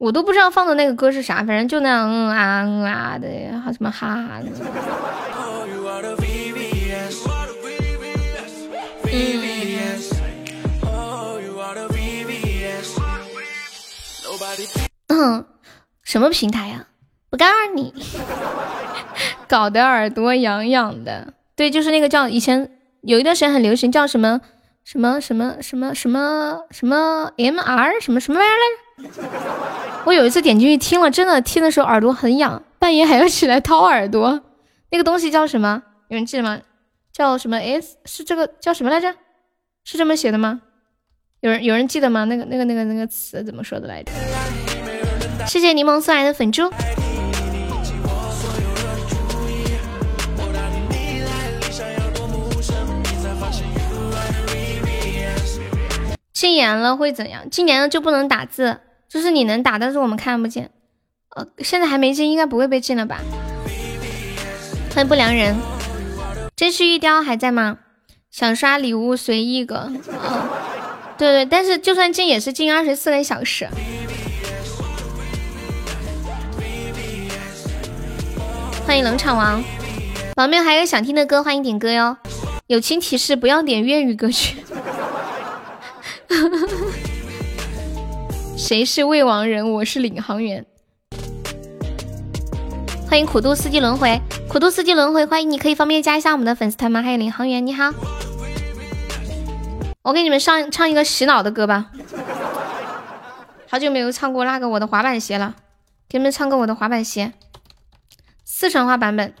[0.00, 3.28] 我都不知道放的那个歌是啥，反正就那样嗯啊嗯啊的，
[3.60, 4.46] 还什么哈哈的。
[9.12, 9.60] 嗯。
[15.08, 15.44] 嗯，
[16.02, 16.86] 什么平台呀？
[17.28, 17.92] 不告诉你，
[19.46, 21.34] 搞得耳朵痒痒的。
[21.54, 22.70] 对，就是那个叫以前
[23.02, 24.40] 有一段时间很流行，叫什么
[24.82, 28.89] 什么什么什么什么什么 MR 什么什么玩意儿来着？
[30.04, 34.42] 我有一次点进去听了，真的听的时候耳朵很痒，半夜还要起来掏耳朵。
[34.90, 35.82] 那个东西叫什么？
[36.08, 36.60] 有人记得吗？
[37.12, 37.96] 叫什么 S？
[38.04, 39.14] 是这个叫什么来着？
[39.84, 40.62] 是这么写的吗？
[41.40, 42.24] 有人有人记得吗？
[42.24, 44.12] 那个那个那个那个词怎么说的来着？
[45.46, 46.70] 谢谢柠檬送来的粉猪。
[56.32, 57.48] 禁言了会怎样？
[57.50, 58.80] 禁言了就不能打字，
[59.10, 60.70] 就是你能打，但是我们看不见。
[61.34, 63.20] 呃，现在还没禁，应该不会被禁了吧？
[64.94, 65.56] 欢迎不良人，
[66.54, 67.78] 真须玉雕还在吗？
[68.30, 69.90] 想刷礼物随意个。
[71.18, 73.68] 对对，但是就算进也是进二十四个小时。
[78.86, 79.64] 欢迎冷场王，
[80.36, 82.16] 旁边还有想听的歌，欢迎点歌哟。
[82.68, 84.58] 友情提示：不要点粤语歌曲。
[88.60, 89.72] 谁是未亡人？
[89.72, 90.66] 我是领航员。
[93.08, 94.20] 欢迎苦度四季轮回，
[94.50, 97.00] 苦度四季轮回，欢迎你，可以方便加一下我们的粉丝团吗？
[97.00, 97.90] 还有领航员，你好。
[100.02, 101.90] 我给你们上唱一个洗脑的歌吧，
[103.66, 105.54] 好久没有唱过那个我的滑板鞋了，
[106.06, 107.32] 给你们唱个我的滑板鞋，
[108.44, 109.32] 四川话版本。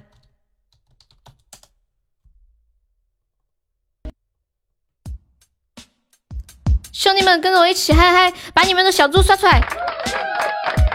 [7.00, 9.58] 兄弟们跟着我一起嗨嗨，把你们的小猪刷出来，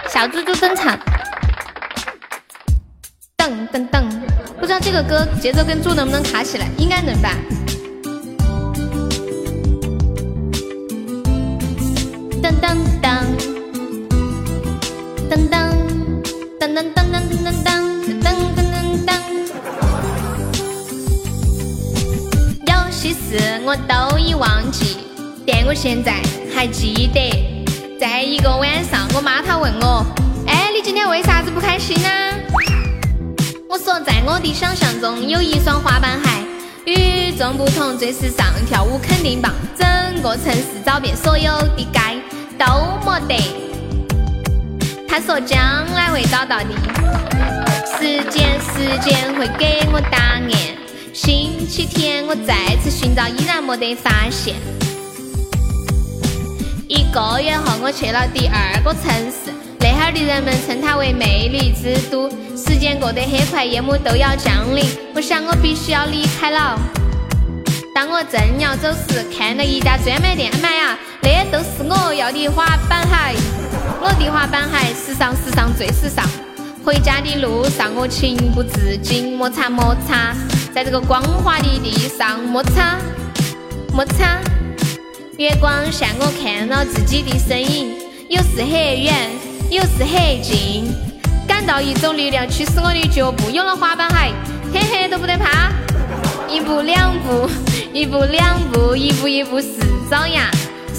[0.07, 0.95] 小猪猪登场，
[3.35, 4.07] 噔噔噔，
[4.59, 7.31] 不知道这个歌节奏跟猪能不能卡起来，应该能吧。
[12.39, 13.25] 噔噔噔，
[15.27, 15.57] 噔噔
[16.59, 17.73] 噔噔噔噔噔噔
[18.05, 18.29] 噔噔。
[18.53, 18.61] 噔
[19.07, 19.09] 噔。
[22.67, 25.04] 有些事我都已忘记，
[25.67, 26.21] 我现在
[26.53, 27.97] 还记得。
[27.99, 30.05] 在一个晚上，我妈她问我
[30.45, 32.09] ：“哎，你今天为啥子不开心呢？”
[33.67, 36.29] 我说：“在我的想象中，有一双滑板鞋，
[36.85, 41.99] 与众不同，最时尚，跳舞肯定棒，整个城市找遍所有的街。”
[42.57, 42.65] 都
[43.03, 43.35] 没得，
[45.09, 45.59] 他说将
[45.93, 46.69] 来会找到的，
[47.97, 50.43] 时间时间会给我答案。
[51.11, 54.55] 星期天我再次寻找，依然没得发现。
[56.87, 62.29] 一个月后我去了第二个城市，那哈儿的人们称它为魅力之都。
[62.55, 64.85] 时间过得很快，夜幕都要降临，
[65.15, 66.79] 我想我必须要离开了。
[67.95, 73.35] 当我正要走时，看到一家专卖店，妈呀，那都是我要的滑板鞋！
[73.99, 76.23] 我的滑板鞋，时尚时尚最时尚。
[76.83, 80.35] 回家的路上，我情不自禁摩擦摩擦，
[80.71, 82.99] 在这个光滑的地上摩擦
[83.91, 84.39] 摩擦。
[85.37, 87.93] 月光下，我看到自己的身影，
[88.29, 89.13] 有时很远，
[89.69, 90.89] 有时很近，
[91.45, 93.49] 感到一种力量驱使我的脚步。
[93.49, 94.33] 有了滑板鞋，
[94.73, 95.73] 嘿嘿都不得怕。
[96.47, 97.49] 一步两步，
[97.91, 99.73] 一步两步，一步一步是
[100.09, 100.49] 爪牙，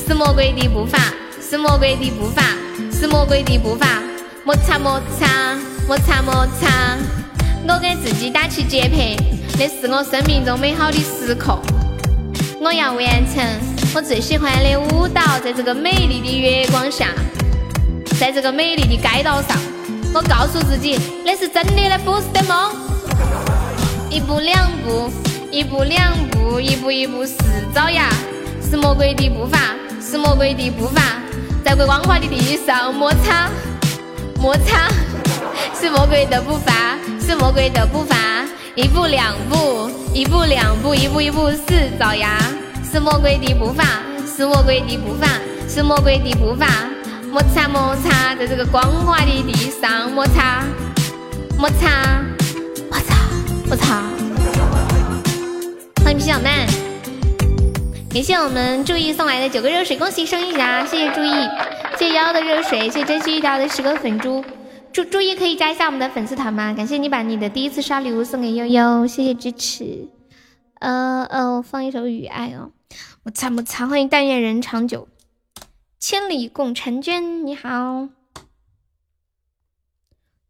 [0.06, 0.98] 是魔鬼的步伐，
[1.40, 2.42] 是魔鬼的步伐，
[2.92, 3.86] 是魔鬼的步伐。
[4.44, 5.56] 摩擦摩擦，
[5.88, 6.98] 摩擦摩擦，
[7.66, 9.16] 我给自己打起节拍，
[9.58, 11.58] 那是我生命中美好的时刻。
[12.60, 13.04] 我要完
[13.34, 13.44] 成
[13.96, 17.06] 我最喜欢的舞蹈，在这个美丽的月光下，
[18.20, 19.56] 在这个美丽的街道上，
[20.12, 22.74] 我告诉自己，那是真的，那不是的梦。
[24.10, 25.10] 一步两步。
[25.50, 27.38] 一步两步，一步一步是
[27.74, 28.10] 爪牙，
[28.70, 31.00] 是魔鬼的步伐，是魔鬼的步伐，
[31.64, 33.48] 在光滑的地上摩擦
[34.38, 34.90] 摩擦，
[35.80, 38.14] 是魔鬼的步伐，是魔鬼的步伐。
[38.74, 42.38] 一步两步，一步两步，一步一步是爪牙，
[42.88, 43.84] 是魔鬼的步伐，
[44.24, 45.26] 是魔鬼的步伐，
[45.68, 46.66] 是魔鬼的步伐。
[47.32, 50.64] 摩擦摩擦，在这个光滑的地上摩擦
[51.58, 52.24] 摩擦
[52.88, 53.14] 摩擦
[53.66, 54.02] 摩擦。
[56.02, 56.66] 欢迎皮小曼，
[58.08, 60.86] 感谢我们注意送来的九个热水，恭喜生日啊！
[60.86, 61.32] 谢谢注意，
[61.98, 64.42] 谢谢瑶瑶的热水，谢谢珍惜遇到的十个粉珠，
[64.92, 66.72] 注注意可以加一下我们的粉丝团吗？
[66.72, 70.08] 感谢你把你的第一次刷礼物送给悠悠，谢谢支持。
[70.78, 72.70] 呃呃，放一首《雨爱》哦，
[73.26, 75.08] 我擦我擦，欢迎但愿人长久，
[75.98, 78.08] 千里共婵娟，你好。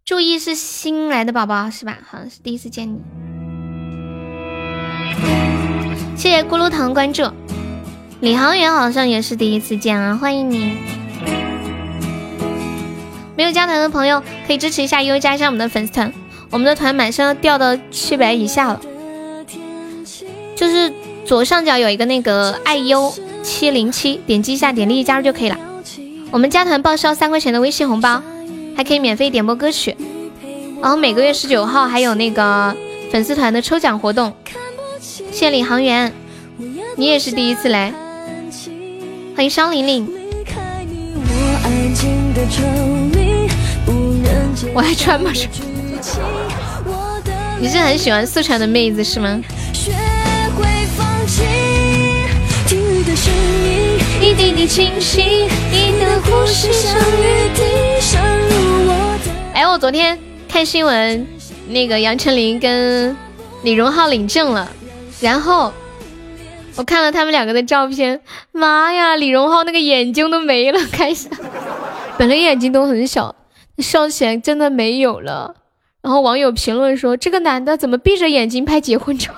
[0.04, 1.96] 注意是新来的宝宝是吧？
[2.06, 3.00] 好像是第一次见你。
[6.18, 7.22] 谢谢咕噜糖关注，
[8.20, 10.76] 领航员好像也是第一次见啊，欢迎你！
[13.38, 16.12] 没有加团的朋友可以支持一下，优加一下我们的粉丝团，
[16.50, 18.82] 我们的团马上要掉到七百以下了，
[20.54, 20.92] 就是
[21.26, 23.12] 左上角有一个那个爱优
[23.42, 25.58] 七零七，点击一下，点立即加入就可以了。
[26.30, 28.22] 我们加团报销三块钱的微信红包，
[28.76, 29.96] 还可以免费点播歌曲，
[30.80, 32.76] 然后每个月十九号还有那个
[33.10, 34.32] 粉丝团的抽奖活动。
[35.32, 36.12] 谢领航员，
[36.96, 37.92] 你也是第一次来，
[39.34, 40.08] 欢迎商玲玲。
[44.72, 45.32] 我还穿吗？
[47.58, 49.40] 你是很喜欢四川的妹子是吗？
[59.54, 61.26] 哎，我昨天看新闻，
[61.68, 63.16] 那个杨丞琳跟
[63.62, 64.68] 李荣浩领证了。
[65.20, 65.72] 然后
[66.76, 68.20] 我看了他们两个的照片，
[68.52, 71.28] 妈呀，李荣浩那个眼睛都没了，开始，
[72.18, 73.34] 本来眼睛都很小，
[73.78, 75.54] 笑起来真的没有了。
[76.02, 79.32] 然后网友评论说：“这个男的怎么闭着眼睛拍结婚照？”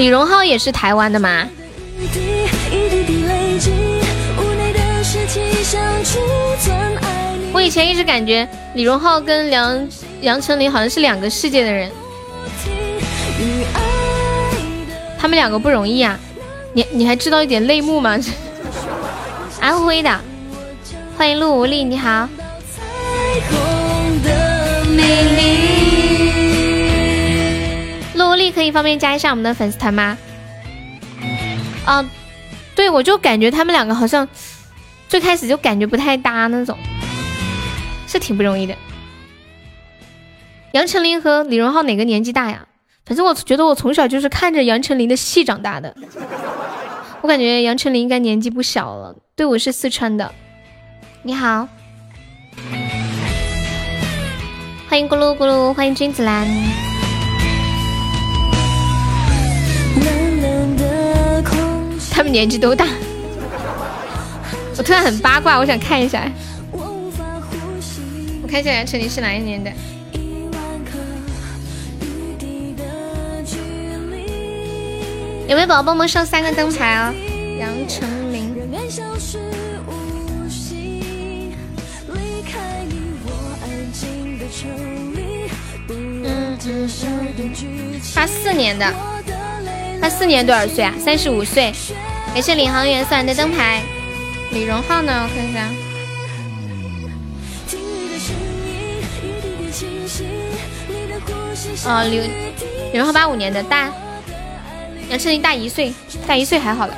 [0.00, 1.46] 李荣浩也是台湾的吗？
[7.52, 9.86] 我以前一直感觉李荣浩跟梁
[10.22, 11.92] 杨丞琳好像是两个世界的人，
[15.18, 16.18] 他们两个不容易啊！
[16.72, 18.18] 你你还知道一点内幕吗？
[19.60, 20.18] 安徽的，
[21.18, 22.26] 欢迎陆无力，你好。
[28.48, 30.16] 可以方便加一下我们的粉丝团吗？
[31.84, 32.08] 啊，
[32.76, 34.28] 对，我就感觉他们两个好像
[35.08, 36.78] 最开始就感觉不太搭那种。
[38.06, 38.76] 是挺不容易的。
[40.72, 42.68] 杨丞琳和李荣浩哪个年纪大呀？
[43.04, 45.96] 反正我觉得我从小就是看着杨丞琳的戏长大的。
[47.22, 49.16] 我感觉杨丞琳应该年纪不小了。
[49.34, 50.32] 对，我是四川的。
[51.22, 51.66] 你好，
[54.88, 56.46] 欢迎咕噜咕噜，欢迎君子兰。
[62.10, 62.86] 他们年纪都大。
[64.76, 66.30] 我突然很八卦，我想看一下。
[66.72, 69.70] 我看一下杨丞琳是哪一年的？
[75.48, 77.12] 有没有宝宝帮忙上三个灯牌啊？
[77.58, 78.54] 杨丞琳，
[88.14, 88.92] 八四年的，
[90.00, 90.94] 八四年多少岁啊？
[90.98, 91.72] 三十五岁。
[92.32, 93.82] 感谢领航员送来的灯牌。
[94.52, 95.24] 李荣浩呢？
[95.24, 95.68] 我看一下。
[101.86, 102.22] 哦，刘
[102.92, 103.90] 李荣浩八五年的大，
[105.08, 105.92] 杨丞琳大一岁，
[106.26, 106.94] 大一岁还好了。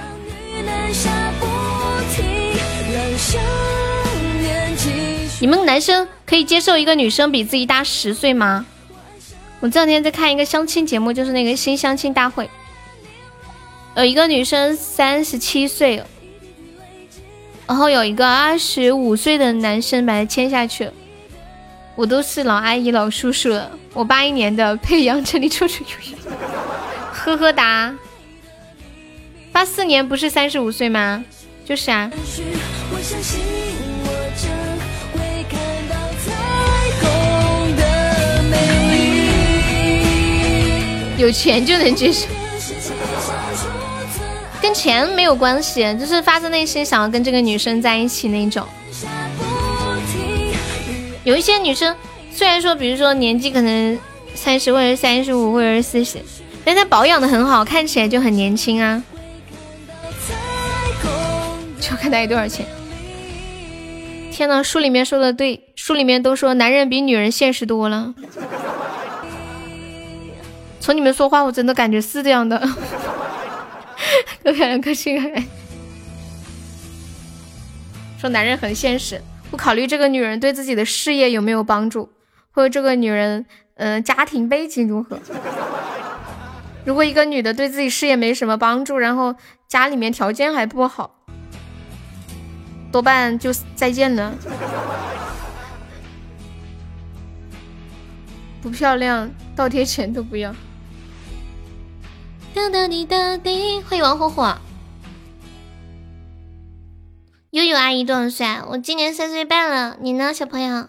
[5.40, 8.66] 你们男生可以接受一个女生比自己大十岁吗？
[9.62, 12.50] 我这两天在看一个相亲节目，就是那个新相亲大会，
[13.94, 16.02] 有一个女生三十七岁，
[17.68, 20.92] 然后有一个二十五岁的男生把她签下去了。
[21.94, 26.16] 我都是老阿姨老叔叔了，我八一年的配杨丞琳绰绰有余，
[27.12, 27.94] 呵呵哒。
[29.52, 31.24] 八四年不是三十五岁吗？
[31.64, 32.10] 就是啊。
[41.22, 42.26] 有钱就能接受，
[44.60, 48.66] 跟钱没有关系，就是发自内心想要跟这个女生在一起那种。
[51.22, 51.96] 有一些女生，
[52.32, 53.96] 虽然说，比如说年纪可能
[54.34, 56.18] 三十或者三十五或者是四十，
[56.64, 59.00] 但她保养的很好，看起来就很年轻啊。
[61.80, 62.66] 就看她有多少钱。
[64.32, 68.12] 天呐，书里面说的对，书里面都说男人比女人现实多了。
[70.82, 72.58] 从你们说话，我真的感觉是这样的。
[74.42, 75.42] 可可可惜可
[78.18, 79.22] 说男人很现实。
[79.48, 82.10] 不考虑这个女人对自己的事业有没有帮助，
[82.50, 83.46] 或者这个女人，
[83.76, 85.20] 嗯，家庭背景如何？
[86.84, 89.36] 如果一个女的对自己事业没什么帮助，然后
[89.68, 91.14] 家里面条件还不好，
[92.90, 94.34] 多半就再见了。
[98.60, 100.52] 不漂亮，倒贴钱都不要。
[102.54, 104.54] 哒哒滴哒滴，欢迎王火火。
[107.50, 108.46] 悠悠阿姨多少岁？
[108.68, 109.96] 我今年三岁半了。
[110.00, 110.86] 你呢，小朋友？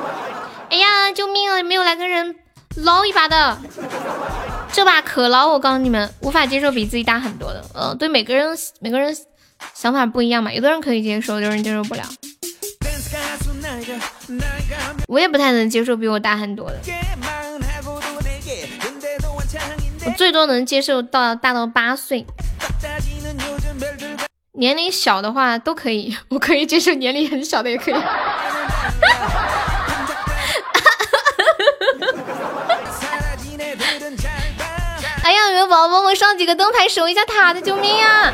[0.70, 1.62] 哎呀，救命啊！
[1.62, 2.36] 没有来个人
[2.76, 3.58] 捞一把的，
[4.72, 5.48] 这把可捞！
[5.48, 7.62] 我告诉你们，无法接受比自己大很多的。
[7.74, 9.14] 呃，对每个人每个人
[9.74, 12.02] 想法不一样嘛，有的人可以接受，有的人接受不了。
[15.06, 16.78] 我也不太能接受比我大很多的，
[20.06, 22.26] 我最多能接受到大到八岁。
[24.52, 27.94] 年龄小的话都可以， 我可以接受年龄很小的也可以。
[35.24, 37.60] 哎呀，有没有宝宝帮我上几个灯牌守一下塔的？
[37.60, 38.32] 救命啊！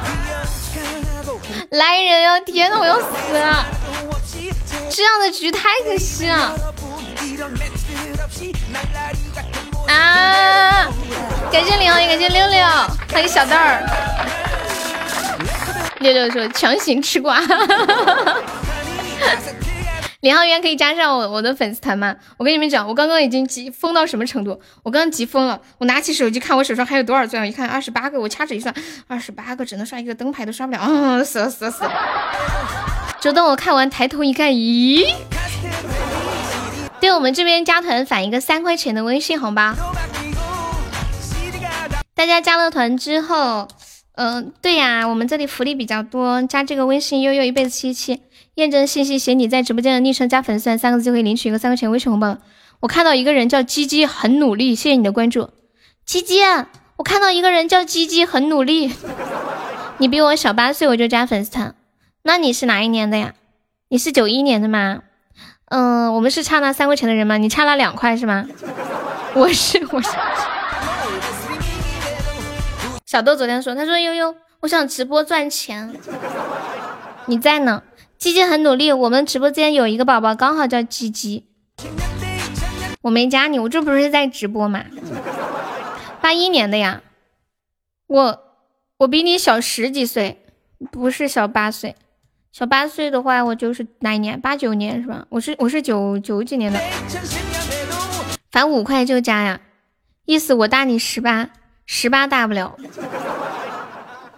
[1.70, 2.40] 来人呀！
[2.40, 3.04] 天呐，我要死
[3.38, 3.64] 了！
[4.90, 6.52] 这样的局太可惜了。
[9.90, 10.88] 啊！
[11.50, 12.64] 感谢李浩，也感谢六六，
[13.12, 13.82] 欢迎小豆儿。
[15.98, 17.40] 六六说强行吃瓜，
[20.20, 22.14] 李航员可以加上我我的粉丝团吗？
[22.38, 24.60] 我跟你们讲，我刚刚已经急疯到什么程度？
[24.84, 28.72] 我刚刚急疯了，我拿起手机看我手上还有多少钻，我一看二十八个，我掐指一算，
[29.08, 31.92] 二十八个只能刷一个灯牌都刷不了，啊，死了死了死了！
[33.20, 35.04] 就等我看完，抬头一看，咦？
[37.14, 39.74] 我们这边加团返一个三块钱的微信红包，
[42.14, 43.68] 大家加了团之后，
[44.14, 48.22] 嗯，对呀，我们这里福利比较多，加这个微信悠悠一辈子七七。
[48.54, 52.36] 验证信息写你在直播间的昵称加粉丝团三个字就可以领取一个三块钱微信红包。
[52.80, 55.50] 我看到一个人叫鸡鸡很努力，谢谢你的关注，
[56.04, 56.40] 鸡鸡。
[56.96, 58.92] 我看到一个人叫鸡鸡很努力，
[59.98, 61.74] 你比我小八岁我就加粉丝团，
[62.24, 63.34] 那你是哪一年的呀？
[63.88, 65.00] 你是九一年的吗？
[65.70, 67.36] 嗯，我们是差那三块钱的人吗？
[67.36, 68.44] 你差了两块是吗？
[69.34, 70.10] 我是我是。
[73.06, 75.94] 小豆昨天说，他说悠悠，我想直播赚钱，
[77.26, 77.84] 你在呢？
[78.18, 81.46] 鸡鸡很努力，我们直播间有一个宝宝刚好叫鸡鸡，
[83.02, 84.84] 我没加你，我这不是在直播吗？
[86.20, 87.00] 八一年的呀，
[88.08, 88.42] 我
[88.98, 90.42] 我比你小十几岁，
[90.90, 91.94] 不是小八岁，
[92.52, 94.40] 小八岁的话我就是哪一年？
[94.40, 95.24] 八九年是吧？
[95.28, 96.80] 我是我是九九几年的，
[98.50, 99.60] 返五块就加呀，
[100.24, 101.50] 意思我大你十八，
[101.86, 102.74] 十八大不了，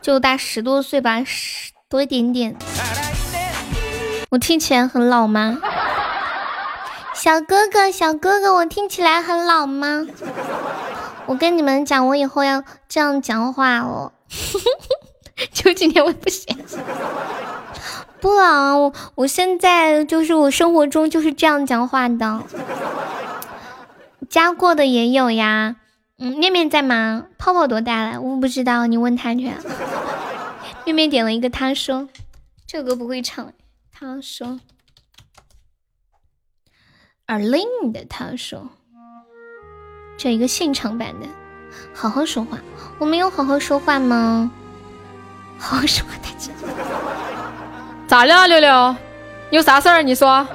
[0.02, 2.54] 就大十多岁吧，十多一点点。
[4.28, 5.58] 我听起来很老吗？
[7.14, 10.06] 小哥哥，小哥哥，我听起来很老吗？
[11.24, 14.12] 我跟你们讲，我以后要这样讲话哦。
[15.52, 16.56] 九几年我也不行，
[18.22, 22.44] 不啊，我我现在就是我生活中就是这样讲话的。
[24.30, 25.74] 加过的也有呀，
[26.18, 27.26] 嗯，面面在吗？
[27.36, 28.20] 泡泡多大了？
[28.20, 29.50] 我不知道，你问他去。
[30.84, 32.08] 面面点了一个，他说
[32.64, 33.52] 这首歌不会唱。
[33.90, 34.60] 他说
[37.26, 38.70] ：“耳令的。”他说
[40.16, 41.26] ：“这一个现场版的，
[41.92, 42.60] 好好说话。
[43.00, 44.52] 我没有好好说话吗？
[45.58, 46.52] 好好说话，大姐。
[48.12, 48.94] 咋了，六六？
[49.48, 50.02] 有啥事儿？
[50.02, 50.46] 你说。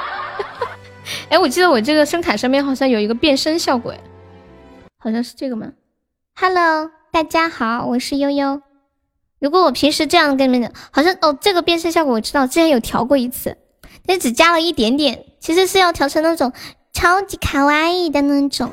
[1.28, 3.92] 哎，我记得我这个声卡上面好像有一个变声效果，
[4.98, 5.72] 好像是这个吗
[6.40, 8.62] ？Hello，大家好，我是悠悠。”
[9.40, 13.58] 如果我平时这样跟你们讲，好像哦，这个变声效果我知道，之前有调过一次，
[14.06, 16.50] 但只加了一点点，其实是要调成那种
[16.94, 18.70] 超级卡哇伊的那种，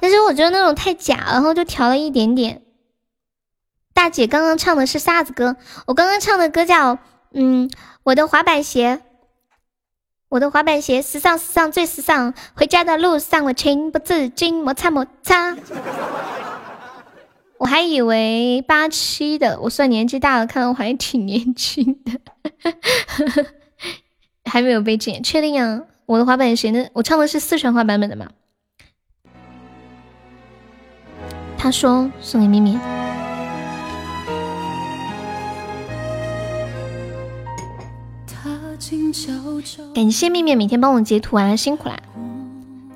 [0.00, 2.61] 但是我觉得那种太假，然后就调了一点点。
[3.94, 5.56] 大姐刚刚唱的是啥子歌？
[5.86, 6.98] 我刚刚唱的歌叫
[7.32, 7.70] 嗯，
[8.02, 9.00] 我的滑板鞋，
[10.28, 15.56] 我的滑板鞋，时尚时尚最时尚，回家的路上我情不自禁摩擦摩擦。
[17.58, 22.20] 我还以为八七的，我算年纪大了，看来我还挺年轻的，
[24.50, 25.82] 还没有被剪，确定啊？
[26.06, 26.86] 我的滑板鞋呢？
[26.92, 28.28] 我唱的是四川话版本的吗？
[31.56, 32.76] 他说送给咪咪，
[39.94, 41.98] 感谢面面每天帮我截图啊，辛苦啦！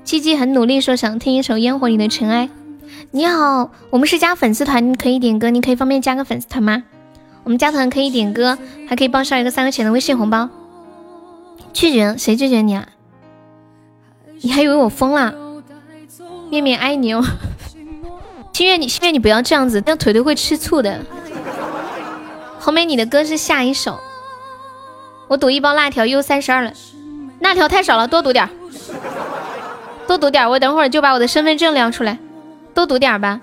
[0.03, 2.49] 七七很努力说想听一首烟火里的尘埃。
[3.11, 6.83] 你好，我们是加粉丝团，可以点歌，你可以方便加个粉丝团吗？
[7.43, 8.57] 我们加团可以点歌，
[8.87, 10.49] 还可以报销一个三块钱的微信红包。
[11.71, 12.15] 拒绝？
[12.17, 12.87] 谁拒绝你啊？
[14.41, 15.33] 你还以为我疯了？
[16.49, 17.23] 面面爱你哦。
[18.53, 21.05] 心愿你，心愿你不要这样子，这样腿腿会吃醋的。
[22.59, 23.99] 红梅你的歌是下一首。
[25.27, 26.71] 我赌一包辣条又三十二了，
[27.39, 28.49] 辣条太少了，多赌点儿，
[30.07, 32.17] 多赌点儿，我等会儿就把我的身份证亮出来。
[32.73, 33.41] 多赌点儿吧，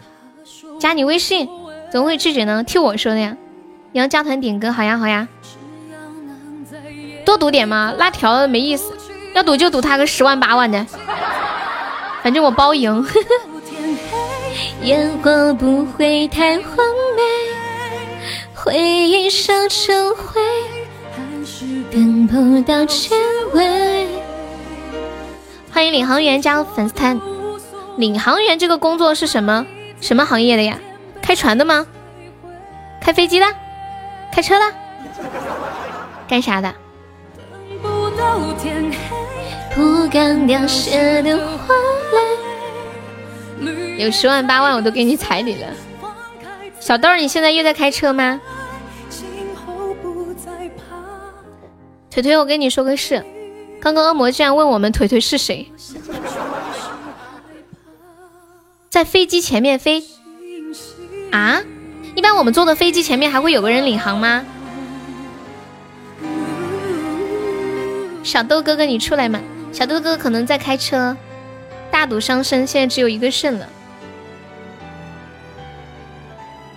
[0.78, 1.48] 加你微信，
[1.90, 2.62] 怎么会拒绝呢？
[2.62, 3.36] 替我说的呀。
[3.92, 5.28] 你要加团点歌，好呀好呀。
[7.24, 8.92] 多赌点嘛，辣条没意思，
[9.34, 10.86] 要赌就赌他个十万八万的，
[12.22, 13.06] 反正我包赢。
[14.82, 16.60] 烟火不会太完
[17.16, 17.22] 美，
[18.54, 20.40] 回忆烧成灰，
[21.94, 23.14] 等不到结
[23.52, 24.08] 尾。
[25.72, 27.20] 欢迎领航员加入粉丝团。
[27.96, 29.64] 领航员这个工作是什么
[30.00, 30.76] 什么行业的呀？
[31.22, 31.86] 开船的吗？
[33.00, 33.46] 开飞机的？
[34.32, 34.64] 开车的？
[36.26, 36.74] 干啥的？
[43.98, 45.68] 有十万八万我都给你彩礼了。
[46.80, 48.40] 小豆儿，你现在又在开车吗？
[52.14, 53.24] 腿腿，我跟你说个事，
[53.80, 55.66] 刚刚恶魔居然问我们腿腿是谁。
[58.88, 60.04] 在飞机前面飞
[61.32, 61.60] 啊！
[62.14, 64.44] 一般我们坐的飞机前面还会有个人领航吗？
[68.22, 69.40] 小豆哥哥，你出来嘛？
[69.72, 71.16] 小豆哥哥可能在开车，
[71.90, 73.68] 大赌伤身，现在只有一个肾了。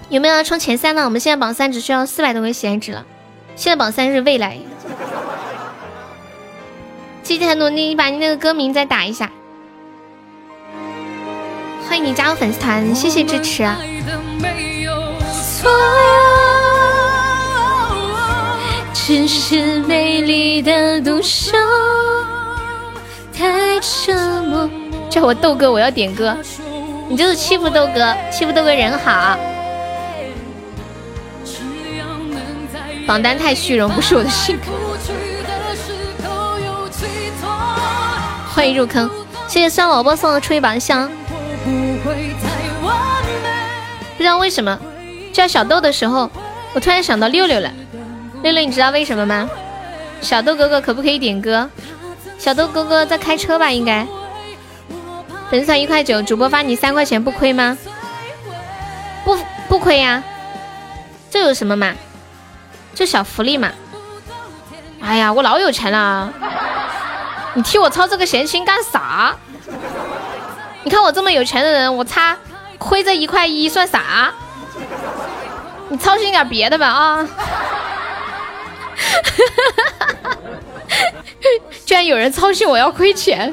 [0.10, 1.06] 有没有要冲前三呢？
[1.06, 3.06] 我们现在榜三只需要四百多个喜爱值了。
[3.56, 4.58] 现在榜三是未来。
[7.24, 9.30] 记得很努力，你把你那个歌名再打一下。
[11.88, 13.68] 欢迎你加入粉丝团，谢谢支持。
[18.94, 21.52] 只是美丽的独秀
[23.34, 24.70] 太折磨。
[25.10, 26.36] 叫我豆哥，我要点歌。
[27.08, 29.38] 你就是欺负豆哥，欺负豆哥人好。
[33.08, 34.87] 榜单太虚荣，不是我的性格。
[38.58, 39.08] 欢迎入坑，
[39.48, 41.08] 谢谢酸萝卜送的初一榜箱。
[44.18, 44.80] 不知道为什么
[45.32, 46.28] 叫小豆的时候，
[46.74, 47.72] 我突然想到六六了。
[48.42, 49.48] 六六，你知道为什么吗？
[50.22, 51.70] 小豆哥哥可不可以点歌？
[52.40, 53.72] 小豆哥哥在开车吧？
[53.72, 54.08] 应该。
[55.52, 57.78] 粉丝团一块九，主播发你三块钱不亏吗？
[59.24, 59.38] 不
[59.70, 60.24] 不亏呀，
[61.30, 61.94] 这有什么嘛？
[62.96, 63.70] 就小福利嘛。
[65.00, 66.34] 哎呀，我老有钱了，
[67.58, 69.36] 你替我操这个闲心干啥？
[70.84, 72.38] 你看我这么有钱的人，我差
[72.78, 74.32] 亏这一块一算啥？
[75.90, 77.28] 你操心点别的吧啊！
[81.84, 83.52] 居然有人操心我要亏钱，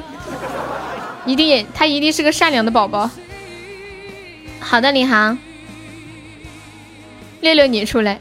[1.25, 3.09] 一定也他一定是个善良的宝宝。
[4.59, 5.35] 好的，李航，
[7.41, 8.19] 六六你出来。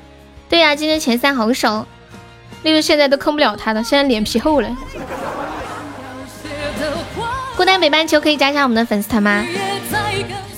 [0.49, 1.87] 对呀，今天前三好手，
[2.63, 4.77] 六六现在都坑不了他的，现在脸皮厚了。
[7.57, 9.45] 孤单北半球可以加一下我们的粉丝团吗？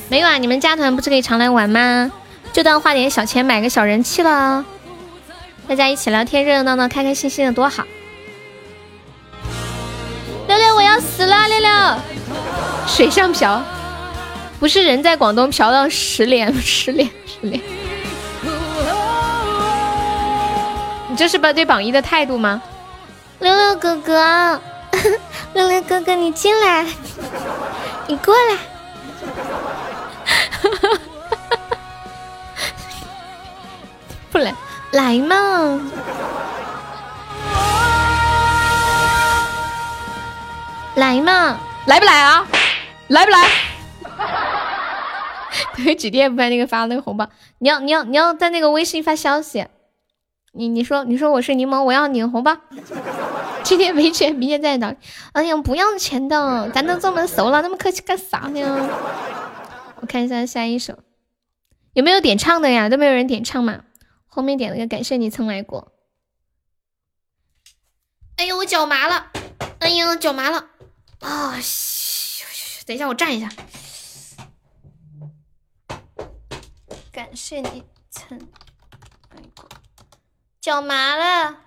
[0.09, 2.10] 没有啊，你们加团不是可以常来玩吗？
[2.52, 4.64] 就当花点小钱买个小人气了。
[5.68, 7.85] 大家一起聊天，热热闹闹，开开心心的多好。
[10.48, 11.48] 六六，我要死了！
[11.48, 11.70] 六六，
[12.86, 13.62] 水上漂，
[14.59, 17.60] 不是人在广东漂到十连 十连十连。
[21.10, 22.62] 你这是把对榜一的态度吗？
[23.40, 24.60] 六六哥哥，
[25.57, 26.85] 六六哥哥，你进来，
[28.07, 28.59] 你过来。
[34.31, 34.55] 不来。
[34.93, 35.81] 来嘛，
[40.95, 42.47] 来嘛，来不来啊？
[43.09, 43.49] 来不来？
[45.77, 47.27] 对，几天不发那个发那个红包，
[47.61, 49.66] 你要你要你要在那个微信发消息，
[50.57, 52.57] 你你说你说我是柠檬，我要领红包。
[53.62, 54.95] 今天没钱，明天再找。
[55.33, 58.89] 哎呀，不要钱的，咱都这么熟了，那么客气干啥呢？
[60.01, 60.99] 我看一下下一首，
[61.93, 62.89] 有没有点唱的呀？
[62.89, 63.83] 都没有人点唱嘛？
[64.27, 65.93] 后面点了个感谢你曾来过。
[68.37, 69.27] 哎呦，我脚麻了！
[69.81, 70.66] 哎呀，脚麻了！
[71.20, 71.59] 啊，
[72.87, 73.51] 等一下，我站一下。
[77.11, 78.39] 感谢你曾，
[80.66, 81.59] 脚麻了。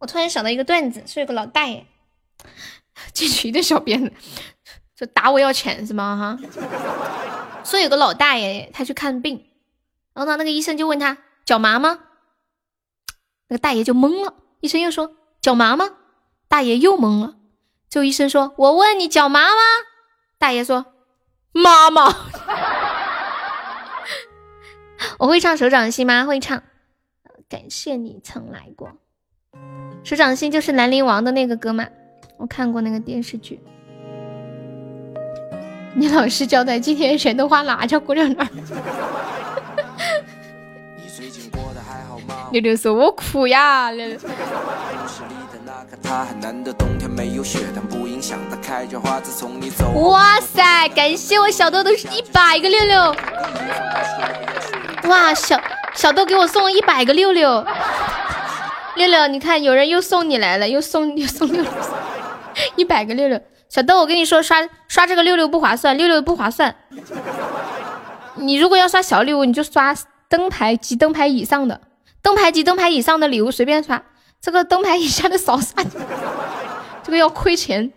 [0.00, 1.86] 我突然想到一个段子，说有个老大爷
[3.12, 4.12] 进去一堆小鞭子，
[4.98, 6.18] 就打我要钱是吗？
[6.20, 6.36] 哈。
[7.62, 9.46] 说有个老大爷他去看病，
[10.14, 11.18] 然后呢，那个医生就问他。
[11.44, 12.00] 脚麻吗？
[13.46, 14.34] 那个大爷就懵了。
[14.58, 15.90] 医生又说脚麻吗？
[16.48, 17.36] 大爷又懵了。
[17.88, 19.60] 最后医生说：“我问你脚麻吗？”
[20.38, 20.86] 大爷说
[21.54, 22.12] ：“妈妈。
[25.18, 26.24] 我会唱手掌心吗？
[26.24, 26.64] 会唱。
[27.52, 28.90] 感谢你曾来过。
[30.02, 31.86] 手掌心就是兰陵王的那个歌吗？
[32.38, 33.60] 我看过那个电视剧。
[35.94, 38.48] 你老实交代，今天钱都花哪家姑娘那儿？
[42.52, 44.18] 六六说：“我哭呀！”六六。
[50.08, 53.14] 哇塞，感谢我小豆豆是一百个六六。
[55.08, 55.60] 哇，小
[55.94, 57.64] 小豆给我送了一百个六六。
[58.94, 61.72] 六六，你看有人又送你来了，又送又送六六，
[62.76, 63.40] 一百个六六。
[63.68, 66.76] 小豆，我跟你说，刷刷这个六六不划算，六六不划算。
[68.34, 69.94] 你如果要刷小礼物，你就刷
[70.28, 71.80] 灯牌及灯牌以上的。
[72.20, 74.02] 灯牌及灯牌以上的礼物随便刷，
[74.40, 75.82] 这个灯牌以下的少刷，
[77.02, 77.90] 这个要亏钱。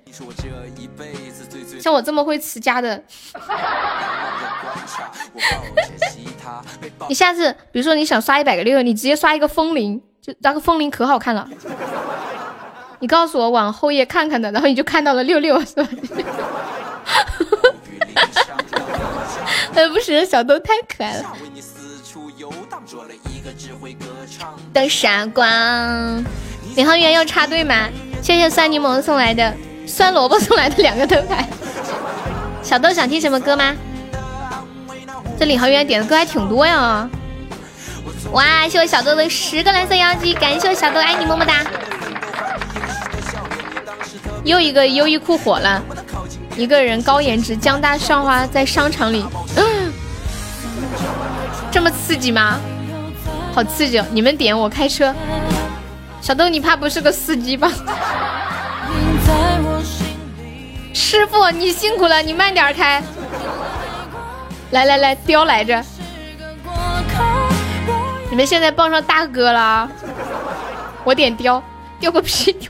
[1.80, 3.04] 像我这么会持家的，
[7.08, 11.48] 你下次比如说你想刷一百个六，你直接刷一个风铃，就那个风铃可好看了。
[13.00, 15.88] 你告诉我往后页看看的，然后你就看到了六六，是吧？
[19.76, 21.34] 哎，不是，小豆太可爱了。
[24.74, 25.46] 的傻瓜，
[26.76, 27.90] 领航员要插队吗？
[28.22, 29.54] 谢谢酸柠檬送来的
[29.86, 31.48] 酸萝卜送来的两个灯牌。
[32.64, 33.76] 小豆想听什么歌吗？
[35.38, 37.10] 这领航员点的歌还挺多呀！
[38.32, 41.64] 哇，谢我小豆的十个蓝色妖姬，感谢我小豆，爱你么么哒！
[44.44, 45.82] 又一个优衣库火了，
[46.56, 49.26] 一个人高颜值江大校花在商场里，
[51.72, 52.60] 这么刺激吗？
[53.54, 54.02] 好刺激！
[54.12, 55.14] 你们点我开车，
[56.22, 57.72] 小豆你怕不是个司机吧？
[60.94, 63.04] 师傅你辛苦了，你慢点开。
[64.76, 65.82] 来来来，雕来着！
[68.30, 69.90] 你们现在傍上大哥了，
[71.06, 71.64] 我点雕，
[71.98, 72.54] 雕个屁！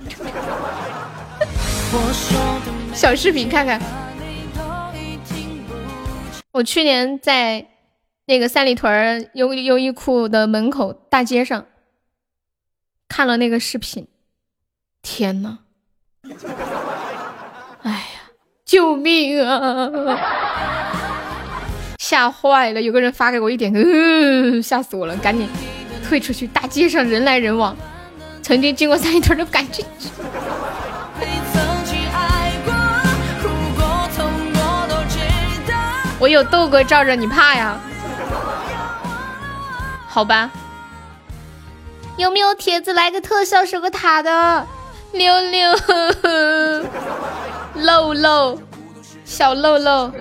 [2.93, 3.81] 小视频看看。
[6.51, 7.65] 我去年在
[8.27, 11.65] 那个三里屯优优衣库的门口大街上
[13.09, 14.07] 看了那个视频，
[15.01, 15.57] 天呐！
[17.81, 18.29] 哎呀，
[18.63, 20.74] 救命啊！
[22.07, 22.79] 吓坏了！
[22.79, 25.17] 有个人发给我一点，嗯，吓死我了！
[25.17, 25.49] 赶紧
[26.07, 26.45] 退出去。
[26.45, 27.75] 大街上人来人往，
[28.43, 29.83] 曾经经过三里屯的赶紧。
[36.19, 37.79] 我有豆哥罩着，你怕呀？
[40.07, 40.51] 好吧。
[42.17, 44.67] 有没有帖子来个特效守个塔的？
[45.11, 45.75] 六六，
[47.81, 48.59] 漏漏。
[49.25, 50.11] 小漏漏，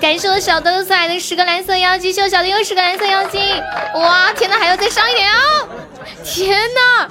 [0.00, 3.38] 感谢我小豆豆送来的十个蓝色妖姬，谢我小豆又十个蓝色妖姬，
[3.94, 5.68] 哇，天呐，还要再上一点哦！
[6.24, 7.08] 天呐！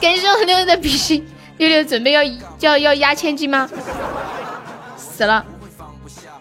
[0.00, 1.26] 感谢我六六的比心，
[1.56, 2.22] 六六准备要
[2.60, 3.68] 要要压千金吗？
[4.96, 5.44] 死了！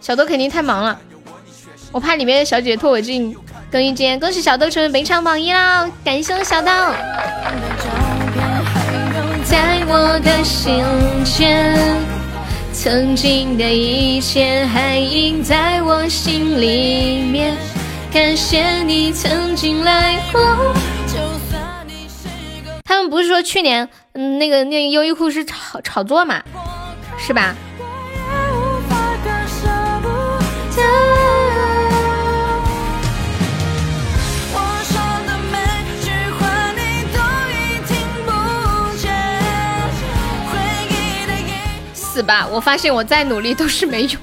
[0.02, 1.00] 小豆肯定太忙了，
[1.92, 3.36] 我怕里面的小姐姐拖我进
[3.72, 4.20] 更衣间。
[4.20, 5.90] 恭喜小豆成为本场榜一啦！
[6.04, 6.72] 感谢我小豆。
[9.46, 10.84] 在我的心
[11.24, 12.19] 间。
[12.82, 17.54] 曾经的一切还印在我心里面，
[18.10, 20.74] 感谢你曾经来过。
[22.86, 26.42] 他们不是说去年，嗯，那个那个优衣库是炒炒作嘛，
[27.18, 27.54] 是吧？
[42.24, 44.22] 吧，我发现我再努力都是没用。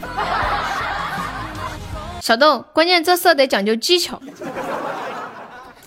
[2.20, 4.20] 小豆，关键这色得讲究技巧，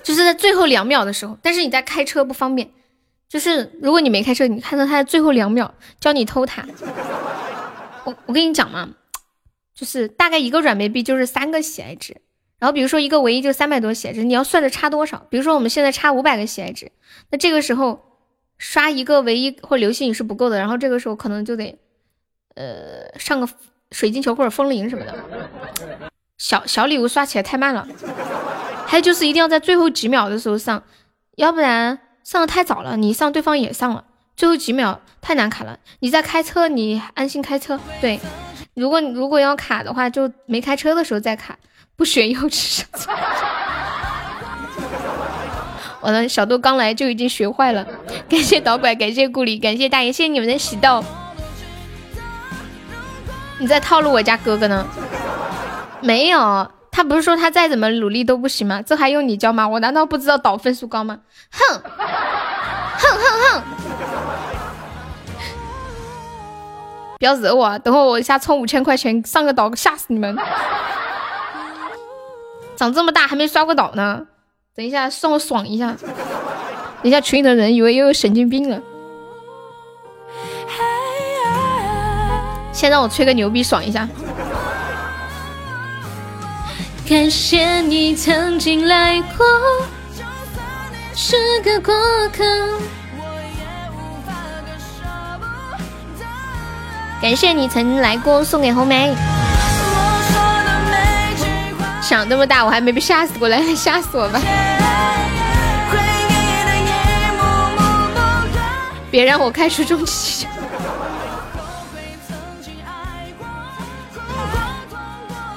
[0.01, 1.37] 就是在最后两秒的时候。
[1.41, 2.71] 但是你在开车不方便，
[3.27, 6.65] 就是如果你没开车，你看到他在最后两秒教你偷塔。
[8.05, 8.89] 我我跟你讲嘛，
[9.75, 12.21] 就是大概一个软妹币就是三个喜爱值，
[12.57, 15.27] 然后比如说一个唯一就三百多喜爱值，你要算着差多少？
[15.29, 16.93] 比如说我们现在差五百个喜爱值，
[17.31, 17.99] 那这个时候
[18.57, 21.77] 刷一个唯一或流星雨是不够的，然后这个时候可能就得。
[22.55, 23.47] 呃，上个
[23.91, 25.15] 水晶球或者风铃什么的，
[26.37, 27.87] 小小礼物刷起来太慢了。
[28.85, 30.83] 还有就是一定要在最后几秒的时候上，
[31.37, 34.03] 要不然上的太早了，你上对方也上了，
[34.35, 35.77] 最后几秒太难卡了。
[35.99, 37.79] 你在开车，你安心开车。
[38.01, 38.19] 对，
[38.73, 41.57] 如果你如果要卡的话，就没开车的时候再卡，
[41.95, 42.83] 不学幼稚。
[46.01, 47.85] 我的小豆刚来就已经学坏了，
[48.29, 51.03] 感谢导拐，感谢顾里，感谢大爷，谢谢你们的喜豆。
[53.59, 54.85] 你在套路我家哥哥呢？
[56.01, 58.81] 没有，他不是说他再怎么努力都不行吗？
[58.81, 59.67] 这还用你教吗？
[59.67, 61.19] 我难道不知道导分数高吗？
[61.51, 61.81] 哼，
[62.97, 63.63] 哼哼哼！
[67.19, 70.37] 不要惹我，等会我一下充五千块钱上个岛，吓死你们！
[72.77, 74.25] 长这么大还没刷过岛呢，
[74.73, 75.93] 等一下送我爽一下，
[77.01, 78.81] 等一下群里的人以为又有神经病了。
[82.79, 84.07] 先让我吹个牛逼爽一下。
[87.09, 89.45] 感谢你曾经来过，
[91.13, 91.93] 是个过
[92.29, 92.41] 客。
[97.21, 99.13] 感谢你曾来过，送给红梅。
[102.01, 104.39] 长这么大我还没被吓死过来， 吓死我吧！
[109.11, 110.47] 别让我开出终极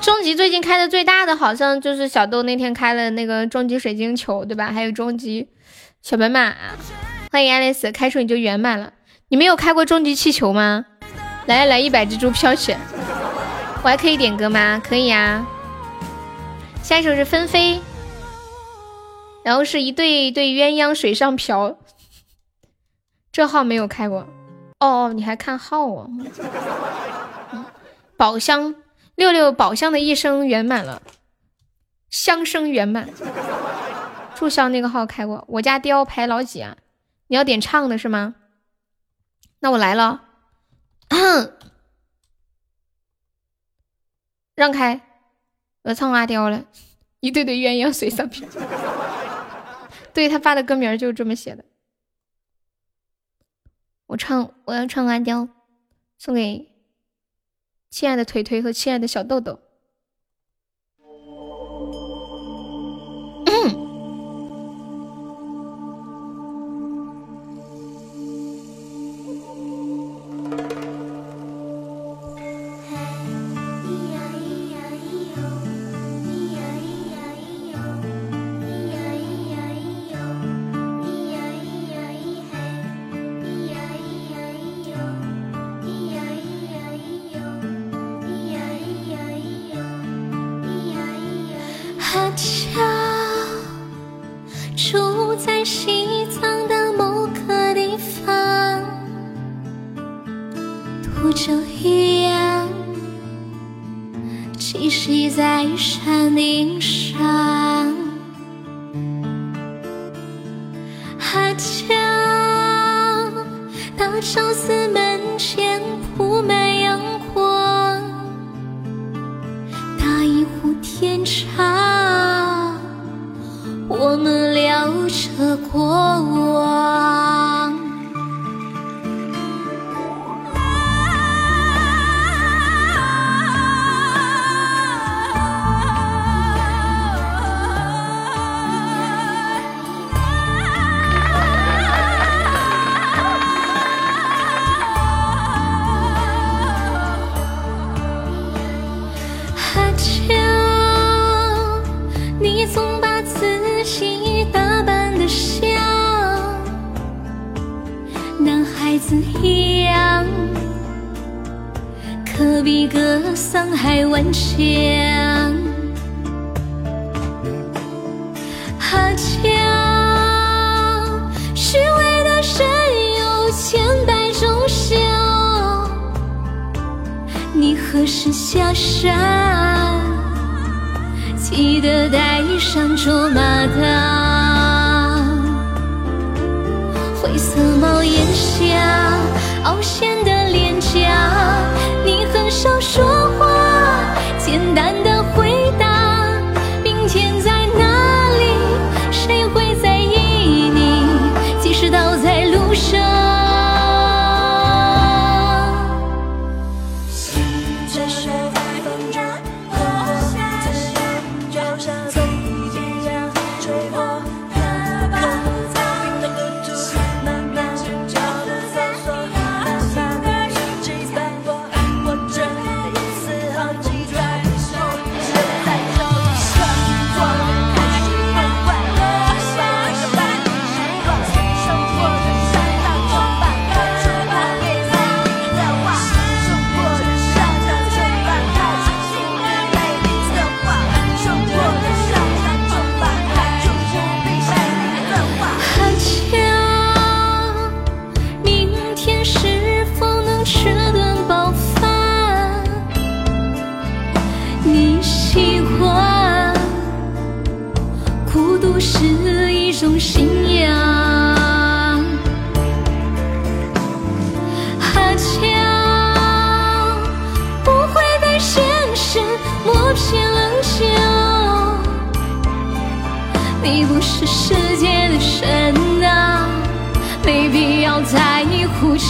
[0.02, 4.72] 终极最近开的最大的好像就是小豆那天开了那个终极水晶球，对吧？
[4.72, 5.48] 还有终极
[6.02, 6.52] 小白马，
[7.30, 8.92] 欢迎爱丽丝，开出你就圆满了。
[9.28, 10.84] 你没有开过终极气球吗？
[11.46, 12.76] 来来来，一百只猪飘雪，
[13.84, 14.82] 我还可以点歌吗？
[14.84, 15.46] 可以啊。
[16.82, 17.80] 下一首是纷飞，
[19.44, 21.78] 然后是一对一对鸳鸯水上漂，
[23.30, 24.26] 这号没有开过。
[24.80, 26.08] 哦哦，你还看号啊？
[28.16, 28.74] 宝箱
[29.22, 31.00] 六六宝箱的一生圆满了，
[32.10, 33.08] 相生圆满。
[34.34, 36.76] 注销那个号开过，我家雕排老几啊？
[37.28, 38.34] 你要点唱的是吗？
[39.60, 40.24] 那我来了，
[44.56, 45.00] 让开，
[45.82, 46.64] 我唱阿雕了，
[47.20, 48.48] 一对对鸳鸯水上漂。
[50.12, 51.64] 对他发的歌名就是这么写的，
[54.06, 55.48] 我唱我要唱阿雕，
[56.18, 56.71] 送给
[57.92, 59.60] 亲爱的腿腿和亲爱的小豆豆。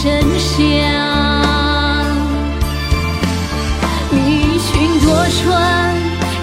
[0.03, 0.59] 真相。
[4.11, 5.47] 迷群多舛，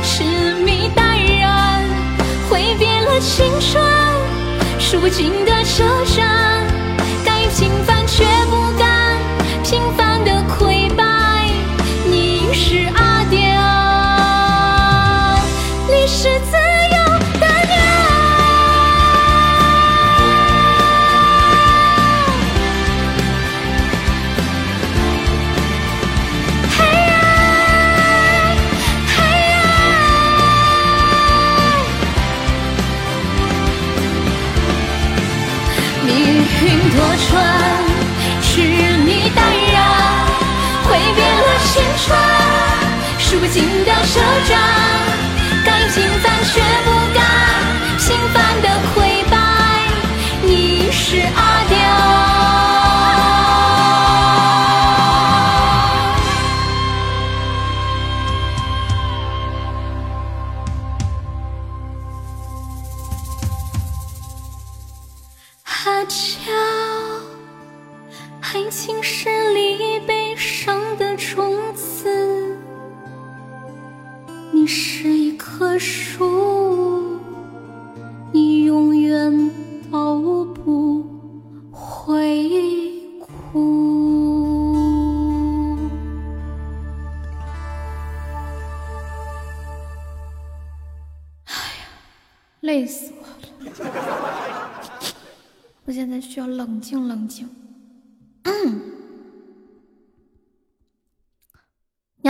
[0.02, 1.84] 痴迷淡然，
[2.48, 3.84] 挥别了青春，
[4.78, 5.84] 数不尽的车
[6.16, 6.40] 站。
[44.10, 44.80] 手掌。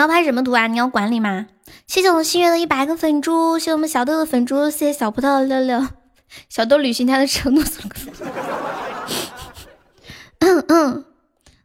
[0.00, 0.66] 你要拍什么图啊？
[0.66, 1.46] 你要管理吗？
[1.86, 5.88] 谢谢我们新月的一百个粉猪，谢谢我们小豆的粉猪，谢谢小葡萄的六六，
[6.48, 7.62] 小豆履行他的承诺，
[10.38, 11.04] 嗯嗯，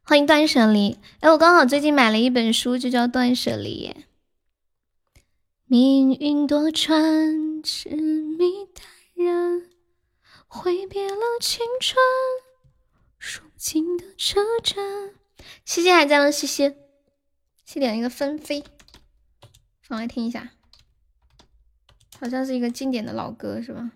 [0.03, 0.99] 欢迎断舍离。
[1.21, 3.95] 哎，我刚好最近买了一本书，就叫《断舍离》。
[5.67, 8.67] 命运多舛，痴迷
[9.15, 9.61] 淡然，
[10.45, 11.95] 挥别了青春，
[13.17, 14.83] 数不尽的车站。
[15.63, 16.29] 谢谢还在吗？
[16.29, 16.75] 谢谢，
[17.65, 18.63] 谢点一个纷飞，
[19.81, 20.49] 放来听一下，
[22.19, 23.91] 好像是一个经典的老歌，是吧？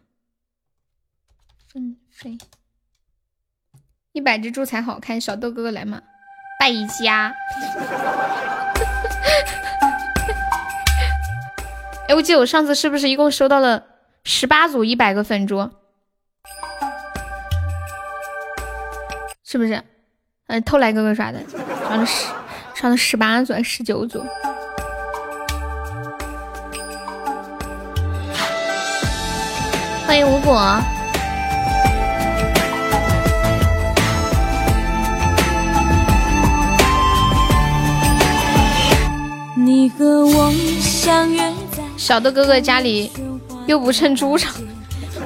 [1.72, 2.38] 纷飞。
[4.11, 6.01] 一百只猪才好看，小豆哥哥来嘛，
[6.59, 7.31] 败家。
[12.07, 13.85] 哎，我记得我上次是不是一共收到了
[14.23, 15.69] 十八组一百个粉猪？
[19.43, 19.83] 是不是？
[20.48, 22.25] 呃，偷来哥哥刷的，刷了是，
[22.80, 24.24] 刷了十八组还是十九组？
[30.08, 30.82] 欢迎无果。
[39.58, 40.49] 你和我
[40.80, 41.38] 相约
[41.75, 43.11] 在小豆哥哥家里
[43.67, 44.56] 又不趁猪场，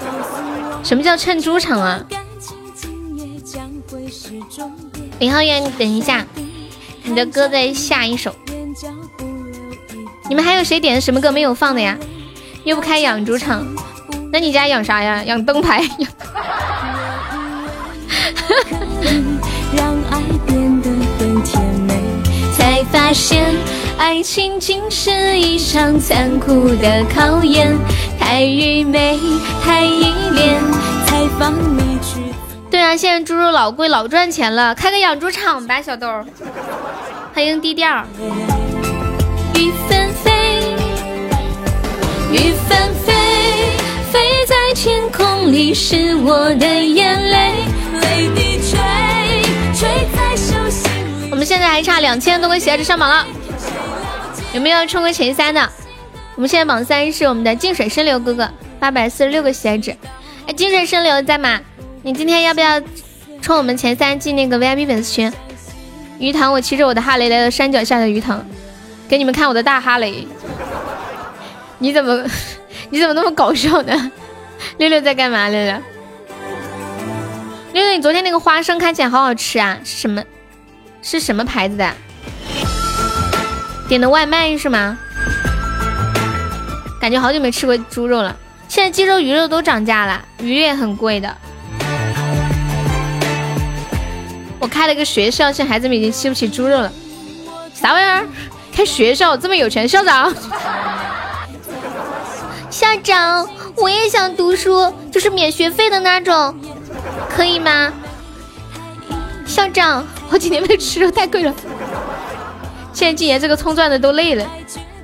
[0.83, 2.03] 什么叫趁猪场啊？
[2.09, 6.25] 感情今夜将会是终点，李浩源，你等一下，
[7.03, 8.33] 你的歌在下一首。
[10.29, 11.97] 你们还有谁点的什么歌没有放的呀？
[12.63, 13.67] 又不开养猪场，
[14.31, 15.21] 那你家养啥呀？
[15.25, 15.83] 养灯牌？
[19.75, 21.93] 让爱变得很甜美。
[22.55, 23.43] 才发现
[23.97, 27.77] 爱情竟是一场残酷的考验，
[28.17, 29.19] 太愚昧，
[29.61, 30.61] 太依恋，
[31.05, 32.32] 才放你去。
[32.73, 36.07] 对啊，现在猪肉老贵，老赚钱了，开个养猪场吧，小豆。
[37.31, 38.03] 欢迎低调。
[39.53, 40.73] 雨纷飞，
[42.31, 43.13] 雨纷飞，
[44.11, 47.51] 飞在天空里是我的眼泪，
[48.01, 48.79] 泪滴垂，
[49.75, 51.29] 垂在手心里。
[51.29, 53.23] 我们现在还差两千多个喜爱值上榜了，
[54.51, 55.61] 有没有要冲个前三的？
[56.33, 59.95] 我们现在榜三是我们的静水深流哥哥，八百四十六个喜爱值。
[60.47, 61.59] 哎，静水深流在吗？
[62.05, 62.81] 你今天要不要
[63.41, 65.31] 冲我们前三进那个 VIP 粉丝群？
[66.19, 68.45] 鱼塘，我骑着我的哈雷来到山脚下的鱼塘，
[69.07, 70.27] 给你们看我的大哈雷。
[71.77, 72.25] 你怎么
[72.91, 74.11] 你怎么那么搞笑呢？
[74.79, 75.47] 六六在干嘛？
[75.47, 75.81] 六六，
[77.71, 80.21] 六六，你昨天那个花生看起来好好吃啊，是什么？
[81.01, 81.89] 是什么牌子的？
[83.87, 84.97] 点的外卖是吗？
[86.99, 88.35] 感觉好久没吃过猪肉了。
[88.67, 91.37] 现在鸡肉、鱼肉都涨价了，鱼也很贵的。
[94.63, 96.89] 我开了个学校，现在孩子们已经吃不起猪肉了。
[97.73, 98.25] 啥玩意儿？
[98.71, 99.85] 开学校这么有钱？
[99.85, 100.33] 校长，
[102.71, 106.55] 校长，我也想读书，就是免学费的那种，
[107.29, 107.91] 可以吗？
[109.45, 111.53] 校长，我今天没吃肉，太贵了。
[112.93, 114.47] 现在禁言这个冲钻的都累了。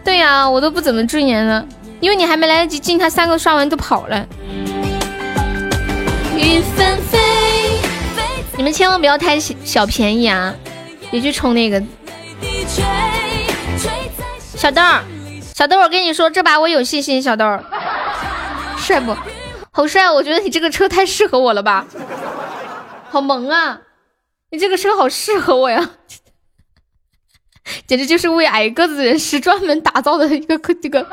[0.05, 1.65] 对呀、我都不怎么禁言了，
[1.99, 4.25] 因为你还没来得及禁，他三个刷完都跑了。
[6.37, 7.19] 雨纷飞，
[8.59, 10.53] 你们千万不要贪小便宜啊，
[11.09, 11.81] 别去冲那个。
[14.37, 15.01] 小豆儿，
[15.55, 17.23] 小豆儿，我跟你说，这把我有信心。
[17.23, 17.63] 小豆儿，
[18.77, 19.15] 帅不？
[19.71, 20.11] 好帅！
[20.11, 21.87] 我觉得你这个车太适合我了吧，
[23.09, 23.79] 好萌啊！
[24.51, 25.91] 你这个车好适合我呀，
[27.87, 31.07] 简直就是为矮个子人士专门打造的一个这个，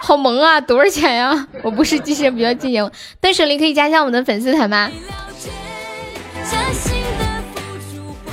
[0.00, 0.58] 好萌啊！
[0.62, 1.46] 多少钱呀？
[1.62, 2.90] 我不是机器人，不要禁言我。
[3.20, 4.90] 断舍离可以加一下我们的粉丝团吗？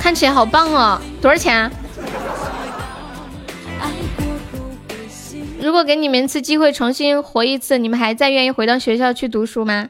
[0.00, 1.70] 看起来好棒哦，多少钱啊？
[5.60, 9.86] 如果给你们一次机会重新活一次，你们还再愿意回到学校去读书吗？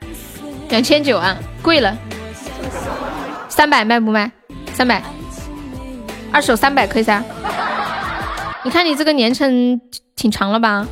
[0.70, 1.96] 两千九啊，贵了。
[3.48, 4.32] 三百卖不卖？
[4.72, 5.02] 三百，
[6.32, 7.22] 二手三百可以噻。
[8.64, 9.80] 你看你这个年程
[10.16, 10.86] 挺长了吧？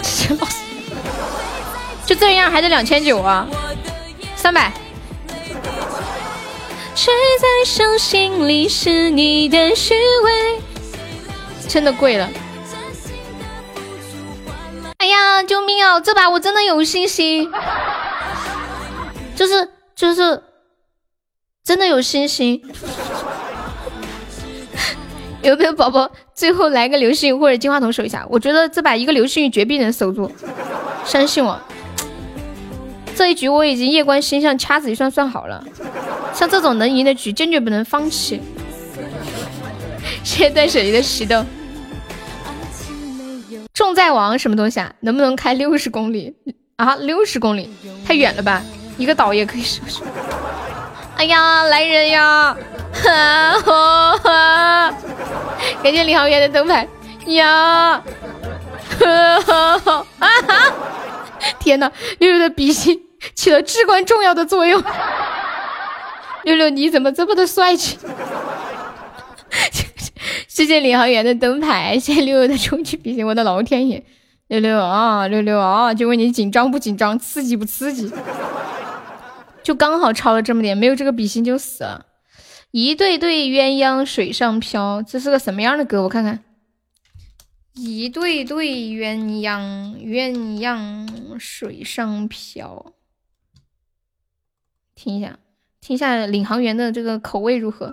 [2.06, 3.46] 就这样还得两千九啊？
[4.36, 4.72] 三百。
[6.94, 10.60] 谁在手心里是你的虚伪？
[11.68, 12.28] 真的跪了。
[14.98, 15.98] 哎呀，救命啊！
[16.00, 17.50] 这把我真的有信心，
[19.34, 20.40] 就是就是
[21.64, 22.62] 真的有信心。
[25.42, 28.24] 有没有宝宝最后来个流星雨或者金话筒守一下？
[28.30, 30.30] 我觉得这把一个流星雨绝壁能守住，
[31.04, 31.60] 相信我。
[33.16, 35.64] 这一局我已经夜观星象，掐指一算算好了。
[36.32, 38.40] 像这种能赢的局，坚决不能放弃。
[40.22, 41.44] 谢谢断舍离的石头。
[43.72, 44.92] 重在王什么东西啊？
[45.00, 46.34] 能不能开六十公里
[46.76, 46.96] 啊？
[46.96, 47.70] 六十公里
[48.06, 48.62] 太远了吧？
[48.96, 50.02] 一个岛也可以收拾。
[51.16, 52.56] 哎呀，来人呀！
[55.82, 56.88] 感谢李航员的灯牌
[57.26, 58.02] 呀！
[61.58, 63.00] 天哪，六六的笔芯
[63.34, 64.82] 起了至关重要的作用。
[66.44, 67.98] 六六，你怎么这么的帅气？
[70.48, 74.02] 谢谢领航员的灯牌，谢谢六六的终极笔芯，我的老天爷！
[74.48, 78.12] 六六啊，六六啊，就问你紧张不紧张，刺激不刺激？
[79.62, 82.04] 就刚好超了这么点，没有这个笔芯就死了。
[82.70, 86.02] 一对对鸳鸯水上漂，这是个什么样的歌？
[86.02, 86.40] 我看看。
[87.74, 92.94] 一对对鸳鸯，鸳鸯水上漂。
[94.94, 95.38] 听一下，
[95.80, 97.92] 听一下领航员的这个口味如何？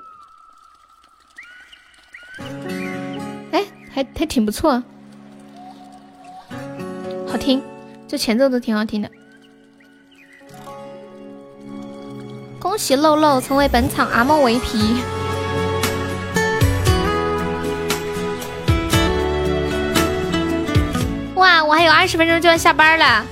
[3.52, 4.84] 哎，还还挺不错，
[7.28, 7.60] 好听，
[8.08, 9.10] 这前奏都挺好听的。
[12.60, 15.21] 恭喜露露成为本场阿莫 VP。
[21.42, 23.26] 哇，我还有二十分钟就要下班了，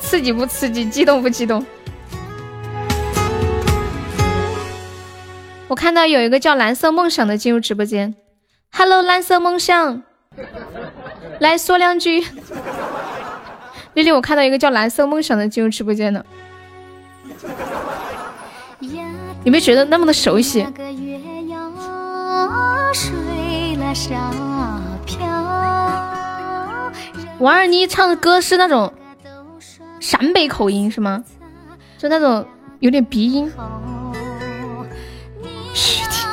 [0.00, 0.82] 刺激不刺激？
[0.86, 1.62] 激动不激动？
[5.68, 8.14] 我看到有一个叫蓝色梦想的进入直播间
[8.72, 10.02] ，Hello，蓝色梦想，
[11.38, 12.26] 来说两句。
[13.92, 16.24] 丽丽，我看到一个叫蓝色梦想的进入直播间了，
[19.44, 20.66] 有没有觉得那么的熟悉？
[27.38, 28.92] 王二妮唱的歌是那种
[30.00, 31.24] 陕北口音是吗？
[31.98, 32.46] 就那种
[32.80, 33.50] 有点鼻音。
[35.74, 36.28] 嘘，听。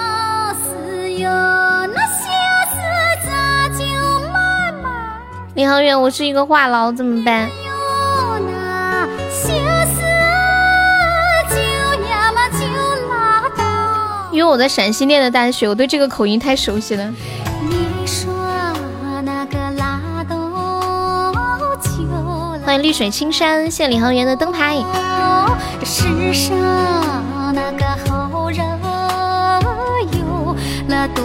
[5.55, 7.49] 领航员，我是一个话痨，怎么办？
[14.31, 17.13] 因为我在陕西念的大学，我对这个口音太熟悉了。
[22.69, 24.75] 欢迎绿水青山，谢领航员的灯牌。
[25.83, 26.55] 世上
[27.51, 28.63] 那个好人
[30.13, 30.55] 有
[30.87, 31.23] 了多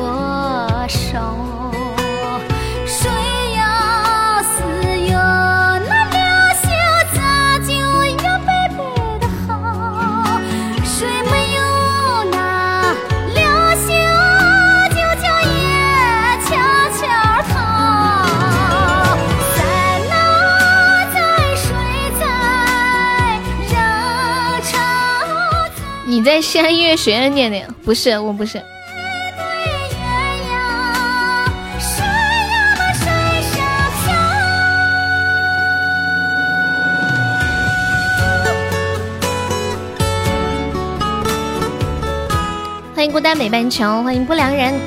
[0.88, 1.43] 少？
[26.24, 27.66] 你在西安音乐学院念的呀？
[27.84, 28.58] 不是，我不是。
[42.94, 44.80] 欢迎孤单北半球，欢迎不良人。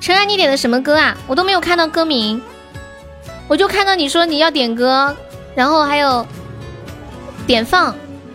[0.00, 1.16] 陈安，你点的什么歌啊？
[1.28, 2.42] 我都没有看到歌名，
[3.46, 5.16] 我就看到你说你要点歌，
[5.54, 6.26] 然后还有
[7.46, 7.94] 点放，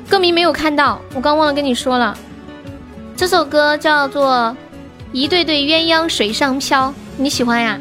[0.10, 2.16] 歌名没有看到，我刚忘了跟你说了。
[3.16, 4.34] 这首歌叫做
[5.12, 7.80] 《一对对鸳鸯水上漂》，你喜欢呀？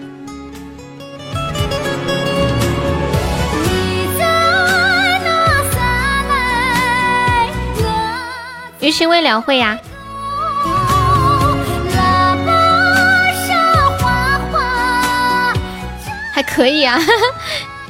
[8.81, 9.79] 余情未了会呀。
[16.33, 17.01] 还可以啊，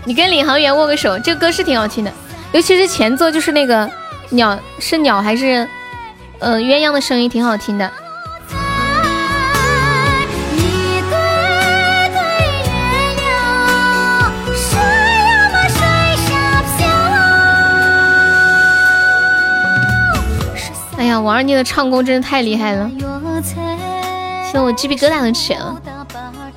[0.05, 2.13] 你跟领航员握个手，这个歌是挺好听的，
[2.53, 3.91] 尤其是前奏，就是那个
[4.31, 5.69] 鸟是鸟还是
[6.39, 7.91] 呃鸳鸯的声音挺好听的。
[20.97, 22.91] 哎呀，王二妮的唱功真的太厉害了，
[24.43, 25.77] 现在我鸡皮疙瘩都起来了。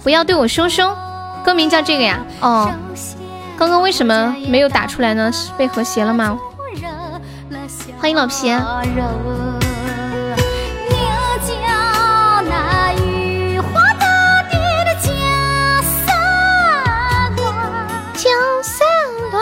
[0.03, 0.95] 不要对我凶凶，
[1.43, 2.19] 歌名叫这个呀？
[2.39, 2.71] 哦，
[3.57, 5.29] 刚刚为什么没有打出来呢？
[5.33, 6.39] 是被和谐了吗？
[7.99, 8.47] 欢迎老皮。
[18.15, 18.31] 江
[18.63, 18.87] 山
[19.31, 19.41] 乱。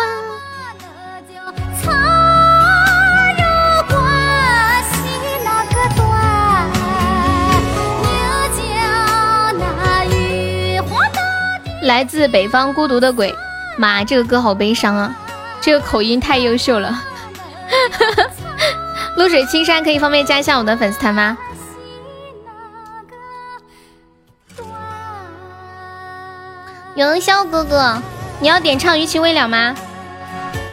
[11.82, 13.34] 来自北方孤独的鬼，
[13.77, 15.16] 妈，这个歌好悲伤啊！
[15.61, 17.03] 这个口音太优秀了。
[19.16, 21.38] 露水青山，可以方便加一下我的粉丝团吗？
[26.95, 28.02] 元宵哥哥，
[28.40, 29.76] 你要点唱《余情未了》吗？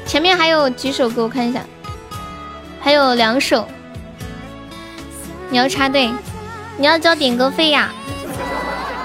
[0.07, 1.61] 前面还有几首歌，我看一下，
[2.81, 3.67] 还有两首。
[5.49, 6.11] 你要插队，
[6.77, 7.91] 你要交点歌费呀。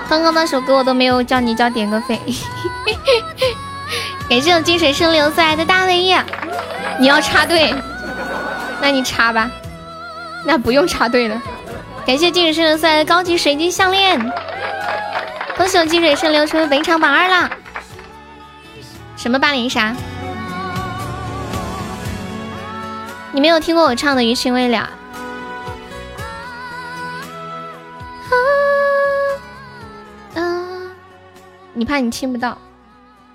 [0.09, 2.19] 刚刚那首歌我都没有叫你交点歌费。
[4.29, 6.23] 感谢我精神生流送来的大卫叶，
[6.99, 7.73] 你要插队，
[8.81, 9.49] 那你插吧，
[10.45, 11.41] 那不用插队了。
[12.05, 14.17] 感谢精神生流送来的高级水晶项链，
[15.57, 17.49] 恭喜我精神生流成为本场榜二啦！
[19.17, 19.95] 什么八零啥？
[23.33, 24.89] 你没有听过我唱的《余情未了》？
[30.39, 30.93] 啊，
[31.73, 32.57] 你怕你听不到？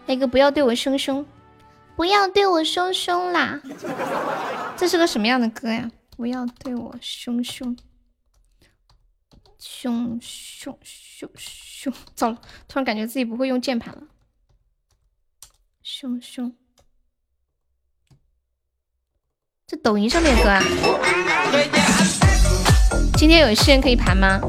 [0.07, 1.25] 那个不要对我凶凶，
[1.97, 3.61] 不要对我凶凶啦！
[4.77, 5.91] 这是个什么样的歌呀？
[6.17, 7.77] 不要对我凶凶，
[9.59, 11.93] 凶凶凶凶！
[12.15, 14.03] 糟了，突然感觉自己不会用键盘了。
[15.83, 16.55] 凶凶，
[19.67, 20.63] 这抖音上面的歌啊？
[23.17, 24.41] 今天有新人可以盘吗？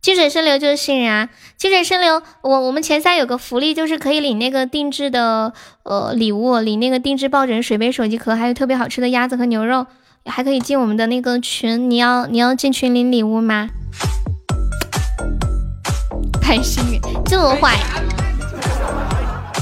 [0.00, 1.28] 积水深流就是新人啊！
[1.58, 9.84] 清水深流，我我们前三有个福利，就是可以领那个定制的呃礼物，领那个定制抱枕、水杯、手机壳，还有特别好吃的鸭子和牛肉，
[10.24, 11.90] 还可以进我们的那个群。
[11.90, 13.68] 你要你要进群领礼物吗？
[16.40, 17.76] 太幸运，这么坏，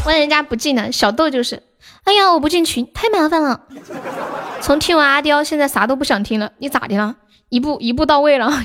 [0.05, 1.63] 万人家不进呢小豆就是，
[2.05, 3.63] 哎呀，我不进群太麻烦了。
[4.61, 6.53] 从听完阿刁，现在啥都不想听了。
[6.59, 7.17] 你咋的了？
[7.49, 8.53] 一步一步到位了。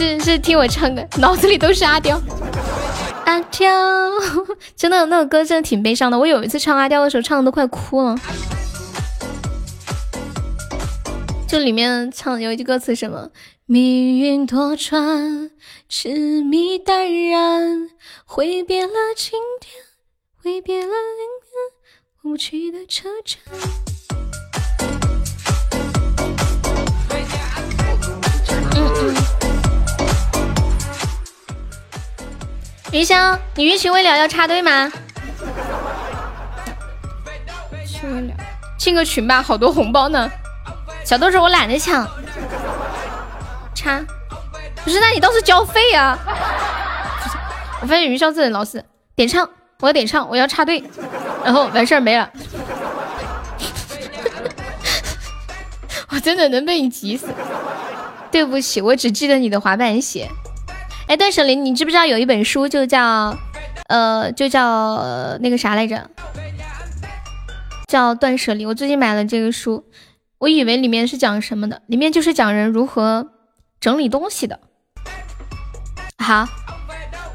[0.00, 2.18] 是是听我唱歌，脑子里都是阿刁。
[3.26, 3.70] 阿刁，
[4.74, 6.18] 真的那首歌真的挺悲伤的。
[6.18, 8.16] 我有一次唱阿刁的时候，唱的都快哭了。
[11.46, 13.28] 就里面唱有一句歌词什么
[13.66, 15.50] “命运多舛，
[15.86, 17.90] 痴迷淡然，
[18.24, 19.84] 挥别了晴天，
[20.42, 20.94] 挥别了林
[21.42, 23.38] 边，无趣的车站。”
[32.92, 34.90] 余香，你余情未了要插队吗？
[38.76, 40.28] 进个群吧，好多红包呢。
[41.04, 42.04] 小豆子，我懒得抢，
[43.74, 44.04] 插。
[44.84, 46.18] 不是，那你倒是交费啊！
[47.80, 49.48] 我发现云霄这人老是点唱，
[49.80, 50.82] 我要点唱，我要插队，
[51.44, 52.28] 然后完事儿没了。
[56.10, 57.28] 我真的能被你急死。
[58.30, 60.28] 对不起，我只记得你的滑板鞋。
[61.10, 63.36] 哎，断舍离，你知不知道有一本书就叫，
[63.88, 66.08] 呃，就叫那个啥来着？
[67.88, 68.64] 叫断舍离。
[68.64, 69.84] 我最近买了这个书，
[70.38, 73.28] 我以为里面是讲什么的，里面就是讲人如何
[73.80, 74.60] 整理东西的。
[76.18, 76.46] 好，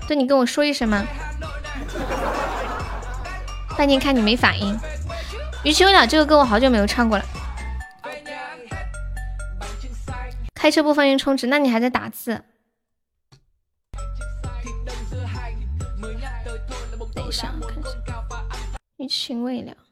[0.08, 1.04] 对你跟我说一声吗？
[3.78, 4.80] 半天看你没反应。
[5.66, 7.26] 余情未了这个歌我好久没有唱过了。
[10.54, 12.42] 开车不方便充值，那你还在打字？
[19.08, 19.76] 情未了，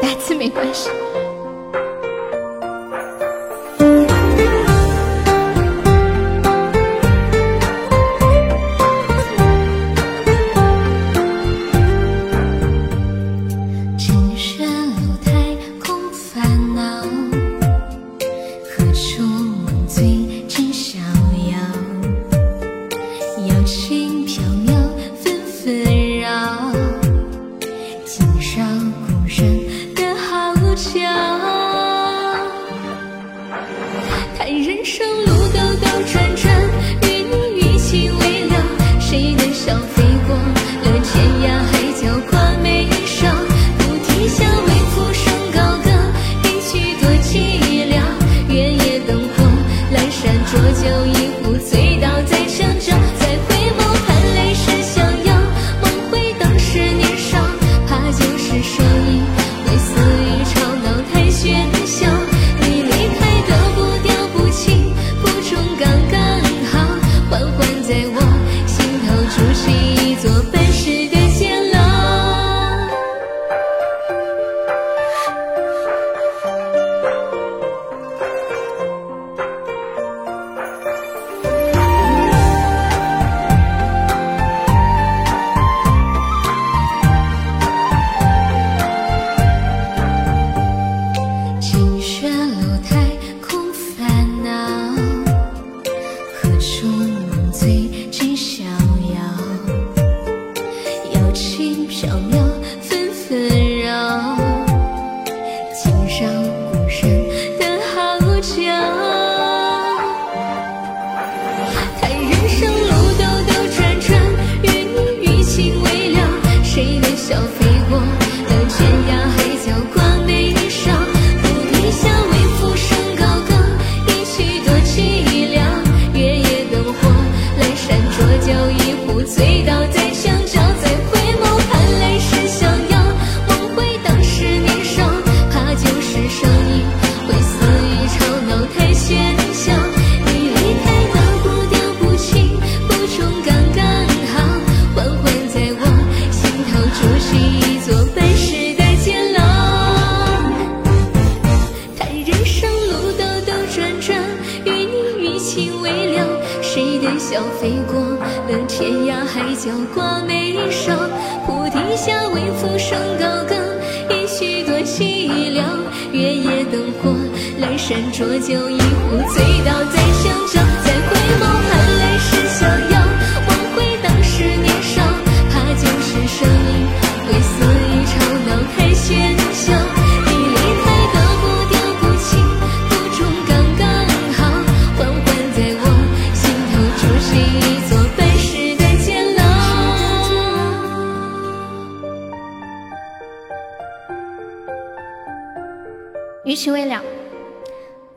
[0.00, 0.90] 打字没关系。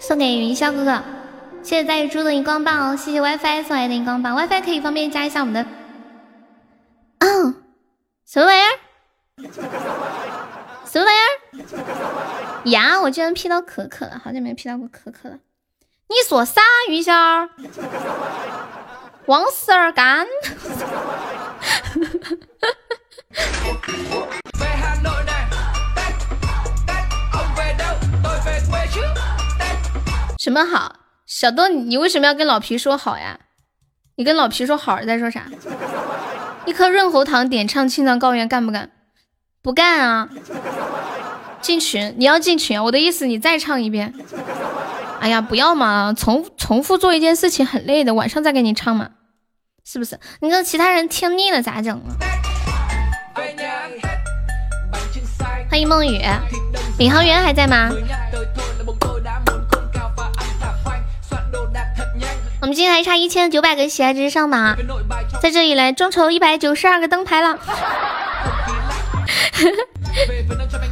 [0.08, 1.03] 送给云霄哥哥，
[1.61, 5.66] 谢谢在雨猪的荧光棒哦，谢谢 WiFi 送来的荧光棒，WiFi 可以方便加一下我们的，
[7.18, 7.61] 嗯，
[8.26, 8.80] 什么玩意儿？
[10.86, 11.18] 什么玩意
[11.60, 12.69] 儿？
[12.72, 15.40] 呀，我居然 P 到可可了，好久没 P 到过可可了。
[16.08, 17.50] 你说啥，云霄？
[19.26, 20.26] 往死儿干！
[30.48, 30.95] 什么好？
[31.26, 33.38] 小豆，你为什么要跟老皮说好呀？
[34.16, 35.43] 你跟老皮说好在说啥？
[36.66, 38.90] 一颗润喉糖点唱《青藏高原》干不干？
[39.61, 40.30] 不干啊！
[41.59, 42.82] 进群，你要进群！
[42.82, 44.14] 我的意思，你再唱一遍。
[45.19, 49.09] 哎呀，不要嘛，重重复做一件事情很累的，晚上再给你唱嘛，
[49.84, 50.17] 是不是？
[50.40, 52.16] 你跟其他人听腻了咋整啊？
[55.69, 56.22] 欢迎梦雨，
[56.98, 57.90] 领航员还在吗？
[62.67, 64.75] 我们今天还差一千九百个喜爱值上榜，
[65.41, 67.57] 在这里来众筹一百九十二个灯牌了。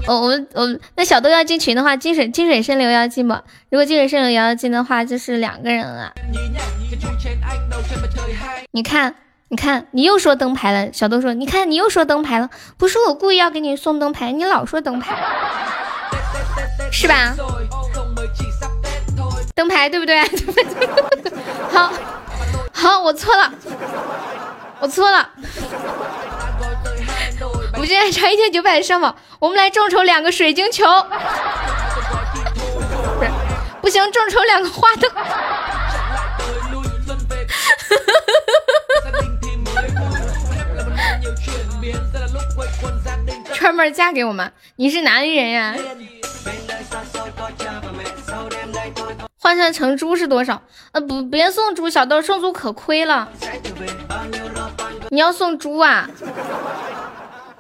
[0.08, 3.34] 我 我们我那小豆要进群的话，金水金水深流要进不？
[3.70, 6.14] 如果金水深流也要进的话，就是两个人了。
[8.72, 9.14] 你看，
[9.50, 10.94] 你看，你又说灯牌了。
[10.94, 15.14] 小豆说，你看你又说灯牌了，不是我故意要给你送灯牌，你老说灯牌，
[16.90, 17.36] 是吧？
[19.56, 20.22] 灯牌对不对？
[21.72, 21.94] 好，
[22.74, 23.54] 好，我错了，
[24.82, 25.30] 我错了。
[27.74, 30.84] 我们现在差一千九百上榜，我们来众筹两个水晶球，
[33.82, 35.10] 不，行，众筹两个花灯。
[43.54, 45.74] 圈妹嫁给我们，你是哪里人呀？
[49.46, 50.64] 换算成猪是多少？
[50.92, 53.30] 呃，不，别送猪，小豆送猪可亏了。
[55.10, 56.10] 你要送猪啊？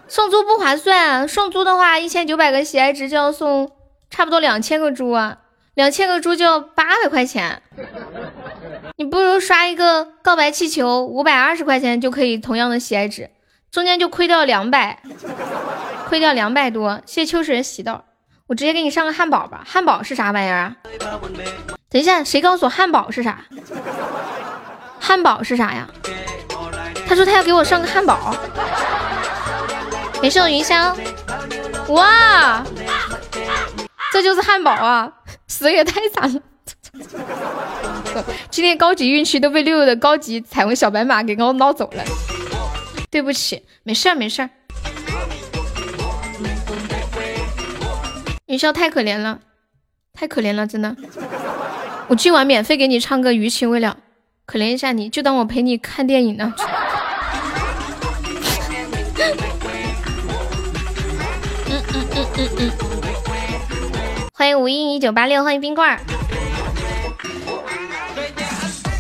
[0.08, 3.70] 送猪不划算，送猪的话，一千九百个喜爱值就要送
[4.10, 5.38] 差不多两千个猪啊，
[5.76, 7.62] 两千个猪就要八百块钱。
[8.96, 13.30] 你不如刷一个告白气球，五百二十块钱就可以同样的喜爱值，
[13.70, 15.04] 中间就亏掉两百，
[16.10, 17.00] 亏掉两百多。
[17.06, 18.02] 谢秋水喜豆，
[18.48, 19.64] 我直接给你上个汉堡吧。
[19.66, 20.76] 汉堡是啥玩意儿啊？
[21.90, 23.44] 等一下，谁告诉我汉堡是啥？
[25.00, 25.88] 汉堡是啥呀？
[27.08, 28.36] 他说他要给我上个汉堡。
[30.22, 30.96] 没事，云香。
[31.90, 32.64] 哇，
[34.12, 35.12] 这就是汉堡啊！
[35.48, 36.42] 死的也太惨了。
[38.50, 42.04] 今天高级运气都被六六的高级彩虹小白马给给我捞走了，
[43.10, 44.50] 对不起，没事儿没事儿。
[48.56, 49.42] 云霄太可怜了，
[50.14, 50.96] 太可怜了，真的。
[52.08, 53.98] 我今晚免费给你唱歌《余情未了》，
[54.46, 56.54] 可怜一下你，就当我陪你看电影呢。
[62.38, 62.72] 嗯嗯。
[64.34, 66.00] 欢迎无印一九八六，欢迎冰棍儿。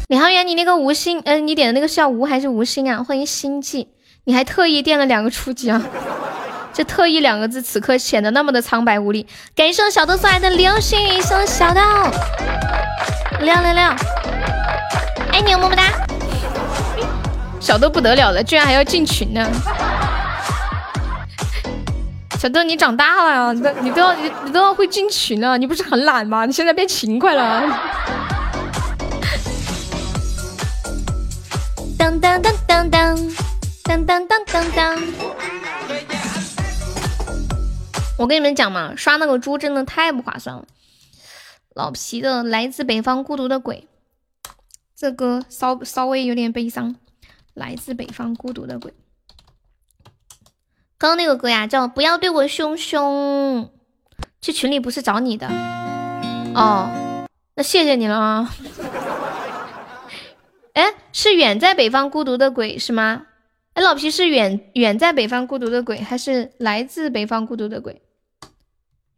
[0.09, 3.01] 李航员，你那个无心，嗯、你点的那个是叫无还是无心啊？
[3.01, 3.87] 欢迎心悸，
[4.25, 5.81] 你还特意垫了两个初级啊？
[6.75, 9.25] 这特意两个字，此刻显得那么的苍白无力。
[9.55, 11.79] 感谢我小豆送来的流星雨，送小豆，
[13.39, 13.95] 亮亮亮，
[15.31, 15.83] 爱你，么么哒。
[17.61, 19.49] 小豆不得了了，居然还要进群呢！
[22.37, 26.45] 小豆，你长大了呀，你都你都要你你都要会进群了，你不是很懒吗？
[26.45, 27.63] 你现在变勤快了。
[31.97, 33.17] 当当当当当
[33.85, 35.03] 当当当当当。
[38.17, 40.65] 我跟你们讲嘛，刷那个猪真的太不划算了。
[41.75, 43.87] 老皮的《来自北方孤独的鬼》，
[44.95, 46.95] 这歌稍稍微有点悲伤。
[47.53, 48.93] 来自北方孤独的鬼，
[50.97, 53.63] 刚刚那个歌呀叫《不要对我凶凶》，
[54.41, 55.47] 这群里不是找你的
[56.53, 58.53] 哦，那谢谢你了啊。
[60.73, 63.27] 哎，是远在北方孤独的鬼是吗？
[63.73, 68.01] 哎，老皮是远远在北方孤独的鬼，还是来自北方孤独的鬼？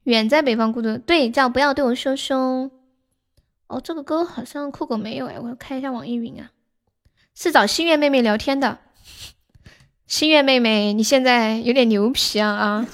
[0.07, 2.71] 远在北方孤独，对，叫不要对我说凶。
[3.67, 6.51] 哦，这个歌好像酷狗没有哎，我看一下网易云啊。
[7.35, 8.77] 是找心月妹妹聊天的，
[10.07, 12.87] 心月妹妹，你现在有点牛皮啊啊！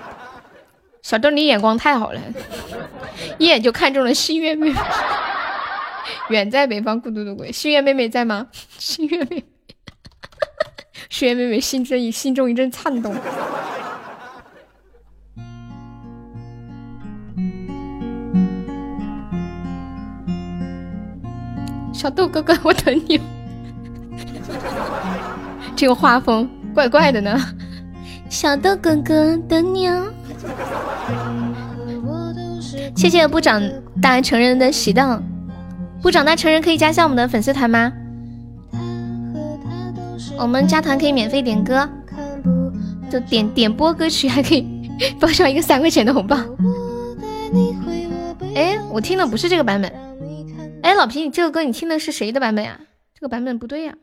[1.00, 2.20] 小豆，你眼光太好了，
[3.38, 4.78] 一眼就看中了心月妹妹。
[6.28, 8.48] 远在北方孤独的鬼，心月妹妹在吗？
[8.76, 9.42] 心月妹，
[11.08, 13.16] 心月妹妹心中一心中一阵颤动。
[22.00, 23.20] 小豆哥哥，我等你。
[25.76, 27.38] 这个画风怪怪的呢。
[28.30, 30.06] 小豆哥哥等你哦。
[32.96, 33.62] 谢谢不长
[34.00, 35.22] 大成人的喜当，
[36.00, 37.92] 不长大成人可以加下我们的粉丝团吗？
[40.38, 41.86] 我们加团可以免费点歌，
[43.10, 44.66] 就点点播歌曲，还可以
[45.20, 46.38] 报上一个三块钱的红包。
[48.54, 50.09] 哎，我听的不是这个版本。
[50.82, 52.80] 哎，老皮，你这个歌你听的是谁的版本呀？
[53.14, 53.94] 这个版本不对呀，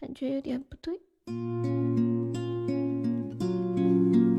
[0.00, 1.00] 感觉有点不对。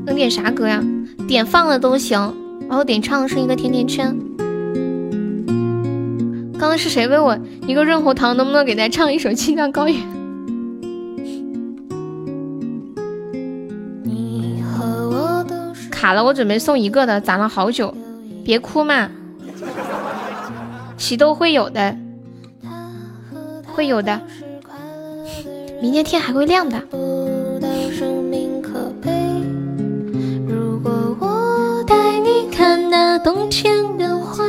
[0.04, 0.84] 能点啥歌呀？
[1.26, 2.36] 点放了都行，
[2.68, 4.14] 然后点唱的是一个甜甜圈。
[6.58, 9.96] 刚刚是谁问我一个润喉糖能不能给大家唱一首《青藏高原》？
[15.90, 17.94] 卡了，我准备送一个的，攒了好久，
[18.44, 19.10] 别哭嘛。
[20.96, 21.96] 喜都会有的，
[23.66, 24.20] 会有的，
[25.80, 26.80] 明天天还会亮的。
[30.48, 34.44] 如果我带你看那冬天的花，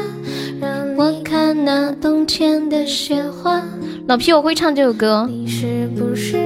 [0.59, 3.61] 让我看那冬天的雪花。
[4.07, 5.27] 老皮，我会唱这首歌。
[5.29, 6.37] 你是不是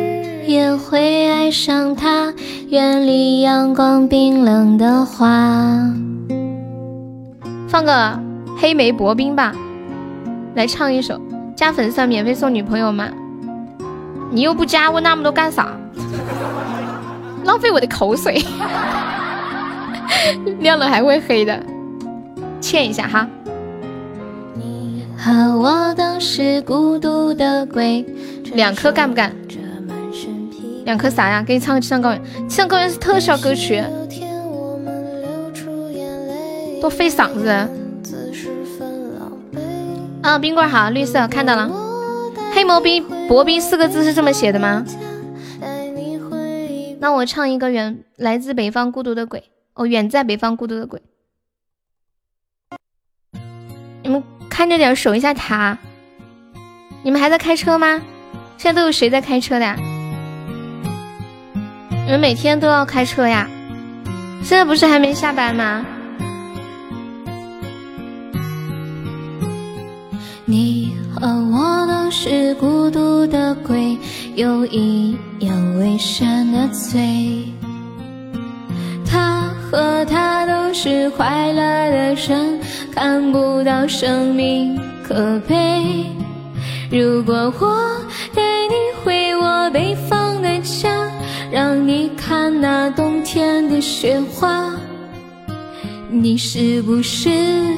[0.47, 2.33] 也会爱上它？
[2.69, 5.93] 远离阳光冰冷的花。
[7.67, 8.19] 放个
[8.57, 9.53] 黑莓薄冰吧。
[10.55, 11.19] 来唱一首，
[11.55, 13.09] 加粉丝免费送女朋友吗？
[14.31, 15.71] 你又不加，问那么多干啥？
[17.45, 18.43] 浪费我的口水，
[20.59, 21.61] 亮了还会黑的，
[22.59, 23.27] 欠一下哈。
[24.55, 28.05] 你和我都是孤独的鬼，
[28.53, 29.31] 两颗干不干？
[30.85, 31.43] 两颗啥呀？
[31.43, 33.83] 给你唱个《青藏高原》，《青藏高原》是特效歌曲，
[36.81, 37.69] 多费嗓子。
[40.21, 41.69] 啊，冰棍好，绿色看到了。
[42.53, 44.85] 黑毛冰薄冰四个字是这么写的吗？
[46.99, 51.01] 那我唱一个远来自北方孤独的鬼哦，远在北方孤独的鬼。
[54.03, 55.79] 你们看着点，守一下塔。
[57.03, 57.99] 你们还在开车吗？
[58.57, 59.75] 现在都有谁在开车的呀？
[62.05, 63.49] 你们每天都要开车呀？
[64.43, 65.83] 现在不是还没下班吗？
[70.45, 73.97] 你和我都是孤独的鬼，
[74.35, 77.45] 有一样危险的罪。
[79.05, 81.61] 他和她都是快乐
[81.91, 82.59] 的人，
[82.93, 86.05] 看不到生命可悲。
[86.89, 88.01] 如果我
[88.33, 91.09] 带你回我北方的家，
[91.51, 94.73] 让你看那冬天的雪花，
[96.09, 97.29] 你是不是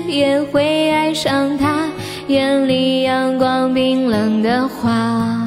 [0.08, 1.88] 也会爱上他？
[2.28, 5.40] 眼里阳光冰冷的花。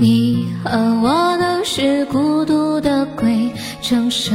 [0.00, 0.70] 你和
[1.02, 4.32] 我都是孤独的鬼，承受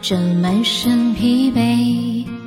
[0.00, 2.41] 着满身疲惫。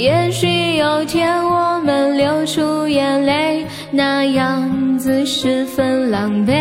[0.00, 6.54] 也许有天我们流出眼泪，那样子十分狼狈。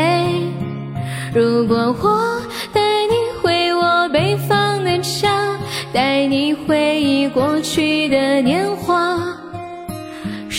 [1.34, 2.42] 如果我
[2.74, 5.58] 带你回我北方的家，
[5.94, 9.18] 带你回忆过去的年华。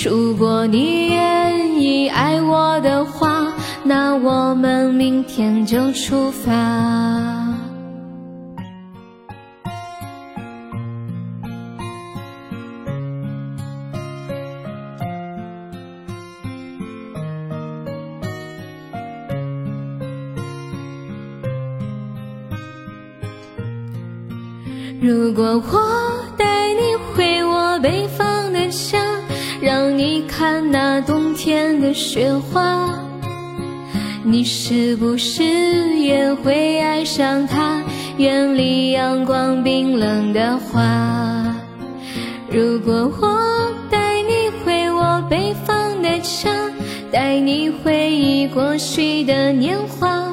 [0.03, 3.53] 如果你愿意爱我的话，
[3.85, 7.40] 那我们明天就出发。
[25.11, 29.05] 如果我带你回我北方的家。
[29.61, 32.97] 让你看那冬天的雪花。
[34.23, 35.43] 你是不是
[35.99, 37.83] 也会爱上它？
[38.19, 41.57] 远离阳光冰冷的花。
[42.49, 46.51] 如果我带你回我北方的家，
[47.11, 50.30] 带你回忆过去的年华。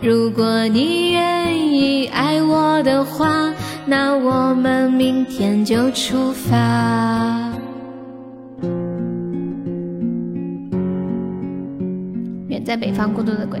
[0.00, 3.52] 如果你愿意爱我的话，
[3.84, 7.52] 那我们明天就出发。
[12.46, 13.60] 远在北方孤独的鬼，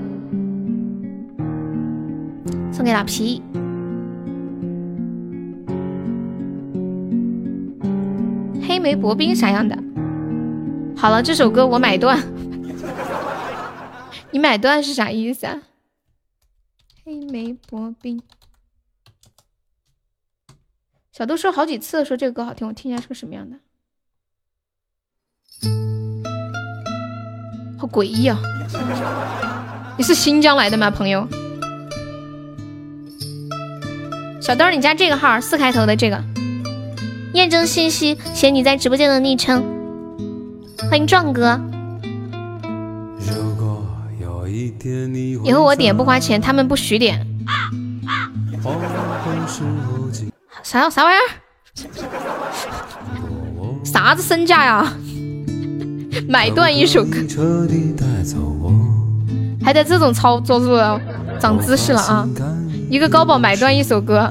[2.70, 3.42] 送给老皮。
[8.62, 9.76] 黑莓薄冰啥样的？
[10.96, 12.16] 好了，这首歌我买断。
[14.30, 15.62] 你买断是啥意思啊？
[17.08, 18.20] 黑莓薄冰。
[21.10, 23.56] 小豆说好几次，说这个歌好听，我听一下是个什么样的。
[27.78, 28.38] 好诡异啊！
[29.96, 31.26] 你是新疆来的吗，朋友？
[34.42, 36.22] 小豆，你加这个号四开头的这个，
[37.32, 39.64] 验证信息写你在直播间的昵称。
[40.90, 41.58] 欢迎壮哥。
[45.44, 47.26] 以后我点不花钱，他们不许点。
[50.62, 51.28] 啥啥玩意儿？
[53.84, 54.92] 啥子身价呀？
[56.28, 58.72] 买断一首歌，彻底带走我，
[59.64, 60.76] 还在这种操作入
[61.38, 62.28] 长姿势了啊！
[62.90, 64.30] 一个高保买断一首歌，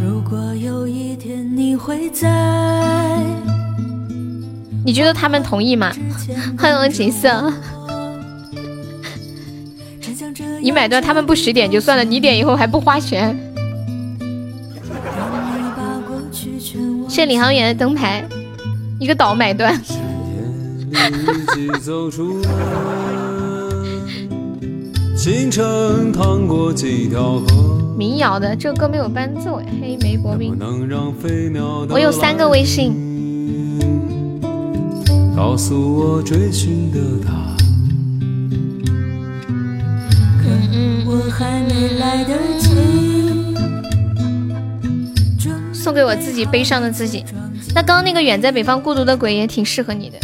[0.00, 2.28] 如果有一天你会在
[4.84, 5.90] 你觉得他们同意吗？
[6.58, 7.83] 欢迎锦瑟，真像这样
[10.64, 13.38] 你买断他们不十点就算了，你点以后还不花钱。
[14.18, 14.80] 你
[15.76, 18.24] 把过去全忘谢领航员的灯牌，
[18.98, 19.78] 一个岛买断。
[26.48, 27.46] 过几条河，
[27.98, 30.58] 民谣的这个歌没有伴奏哎，黑莓薄冰。
[30.58, 32.94] 能让飞鸟我有三个微信，
[35.36, 37.53] 告诉我追寻的他。
[41.36, 42.70] 还没来得及
[45.72, 47.24] 送给我自己悲伤的自己。
[47.74, 50.18] 那刚刚那个远在北方孤独的鬼也挺适合你的，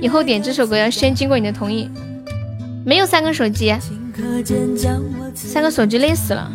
[0.00, 1.88] 以后点这首歌要先经过你的同意。
[2.84, 3.72] 没有三个手机，
[5.32, 6.50] 三个手机累死了。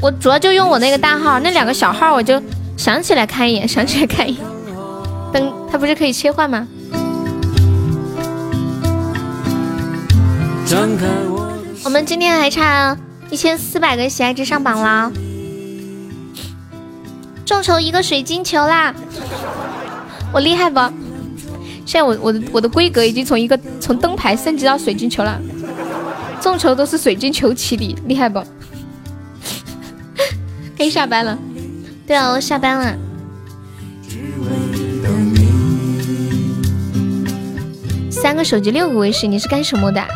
[0.00, 2.42] 我主要就用我那个大号，那两个小号我就
[2.78, 4.42] 想起来看一眼，想起来看一眼。
[5.34, 6.66] 灯它不是可以切换吗？
[10.68, 12.94] 张开我的我们今天还差
[13.30, 15.10] 一千四百个喜爱值上榜啦，
[17.46, 18.94] 众筹一个水晶球啦！
[20.30, 20.78] 我厉害不？
[21.86, 25.40] 现在我我的我的规格已经从一个从灯牌升级到水晶球了，
[26.38, 28.44] 众筹都是水晶球起底，厉害不？
[30.76, 31.38] 可以下班了。
[32.06, 32.94] 对啊，我下班了。
[38.10, 40.08] 三个手机六个微信，你是干什么的啊？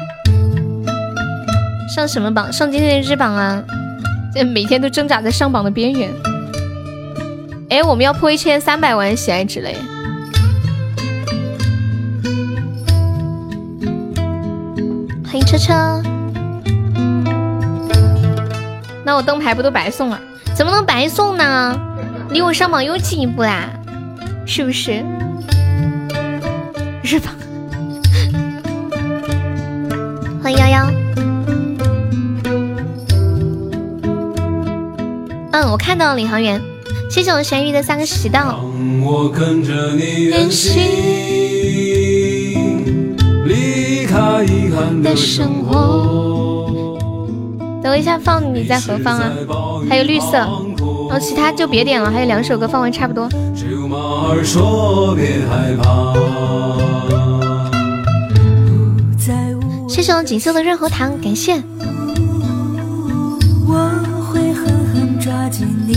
[1.95, 2.51] 上什么榜？
[2.51, 3.62] 上今天的日榜啊！
[4.35, 6.11] 这每天都挣扎在上榜的边缘。
[7.69, 9.77] 哎，我们要破一千三百万喜爱值了耶！
[15.23, 16.03] 欢迎车车。
[19.05, 20.19] 那我灯牌不都白送了？
[20.55, 21.79] 怎么能白送呢？
[22.31, 23.69] 离我上榜又进一步啦，
[24.47, 25.05] 是不是？
[27.03, 27.35] 日榜。
[30.43, 31.01] 欢迎幺幺。
[35.62, 36.60] 嗯，我看到了领航员，
[37.08, 38.41] 谢谢我咸鱼的三个喜到。
[38.41, 40.74] 让我跟着你远行，
[43.47, 46.66] 离开遗憾的生活。
[47.81, 49.31] 等我一下放你在何方啊？
[49.89, 50.49] 还有绿色，然
[51.10, 53.28] 后其他就别点了，还有两首歌放完差不多。
[53.55, 53.97] 只有马
[54.31, 56.12] 儿说别害怕。
[59.89, 61.62] 谢谢我锦绣的润喉糖，感谢。
[65.52, 65.92] 狠抓紧你。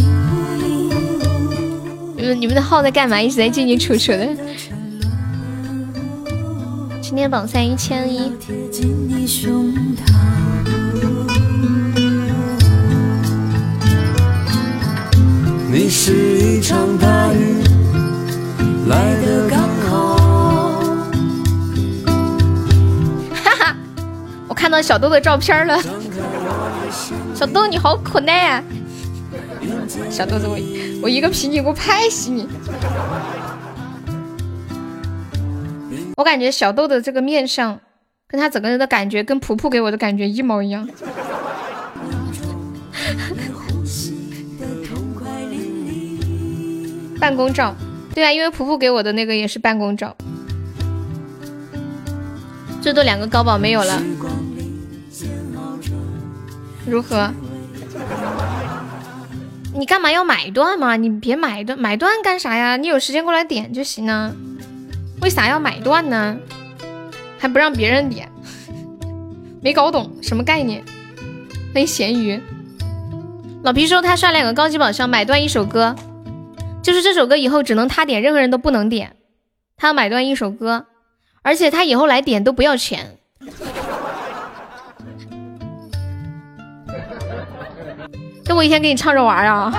[2.17, 3.21] 你们你们的号在干嘛？
[3.21, 4.27] 一直在进进出出的。
[7.01, 8.31] 今天榜三一千一，
[15.71, 17.63] 你是一场大雨，
[18.87, 20.15] 来得刚好。
[23.33, 23.75] 哈哈，
[24.47, 25.79] 我看到小豆的照片了。
[27.33, 28.63] 小豆你好可爱啊！
[30.15, 30.57] 小豆子，我
[31.03, 32.47] 我一个皮筋给我拍死你！
[36.15, 37.77] 我感觉小豆的这个面相，
[38.25, 40.87] 跟他整个人的感觉，跟普普给我的感觉一模一样。
[47.19, 47.75] 办公照，
[48.13, 50.15] 对啊，因为普普给我的那个也是办公照。
[52.81, 54.01] 最多两个高保没有了，
[56.87, 57.29] 如何？
[59.77, 60.95] 你干嘛要买断嘛？
[60.95, 62.77] 你别买断，买断干啥呀？
[62.77, 64.33] 你有时间过来点就行了。
[65.21, 66.37] 为啥要买断呢？
[67.37, 68.31] 还不让别人点，
[69.61, 70.81] 没搞懂什么概念？
[71.73, 72.41] 欢迎咸鱼。
[73.63, 75.93] 老皮说他刷两个高级宝箱买断一首歌，
[76.81, 79.17] 就是这首歌以后只能他点，任何人都不能点。
[79.75, 80.85] 他要买断一首歌，
[81.41, 83.14] 而且他以后来点都不要钱。
[88.55, 89.69] 我一天给你唱着玩儿啊！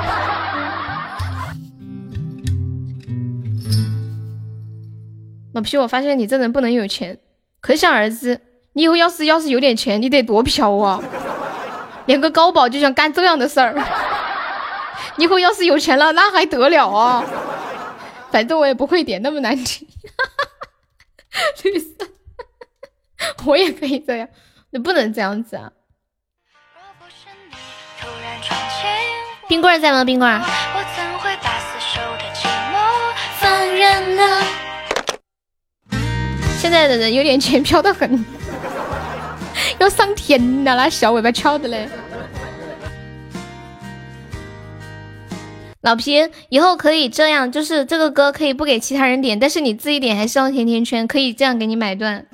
[5.55, 7.18] 老皮，我发现你这人不能有钱，
[7.60, 8.38] 可想而知，
[8.74, 11.02] 你以后要是要是有点钱，你得多飘啊！
[12.05, 13.74] 连个高保就想干这样的事儿，
[15.16, 17.24] 你以后要是有钱了，那还得了啊！
[18.30, 19.88] 反正我也不会点那么难听，
[21.64, 22.06] 绿色，
[23.46, 24.28] 我也可以这样，
[24.70, 25.72] 你不能这样子啊！
[29.49, 30.05] 冰棍在吗？
[30.05, 30.41] 冰棍，
[33.39, 34.42] 放任了。
[36.58, 38.25] 现在的人有点钱飘得很，
[39.78, 41.89] 要上天了， 那小尾巴翘的嘞。
[45.83, 52.26] 老皮，以后可以这样，就是这个歌可以不给其他人点，但是你自己点还是要甜甜圈，可以这样给你买断。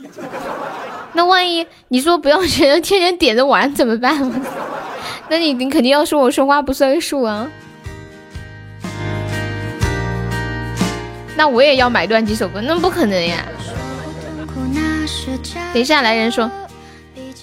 [1.13, 4.33] 那万一你说不要钱， 天天点着玩怎么办？
[5.33, 7.49] 那你你肯定要说我说话不算数啊。
[11.35, 13.39] 那我也要买断几首歌，那不可能呀。
[15.73, 16.51] 等一下，来人说，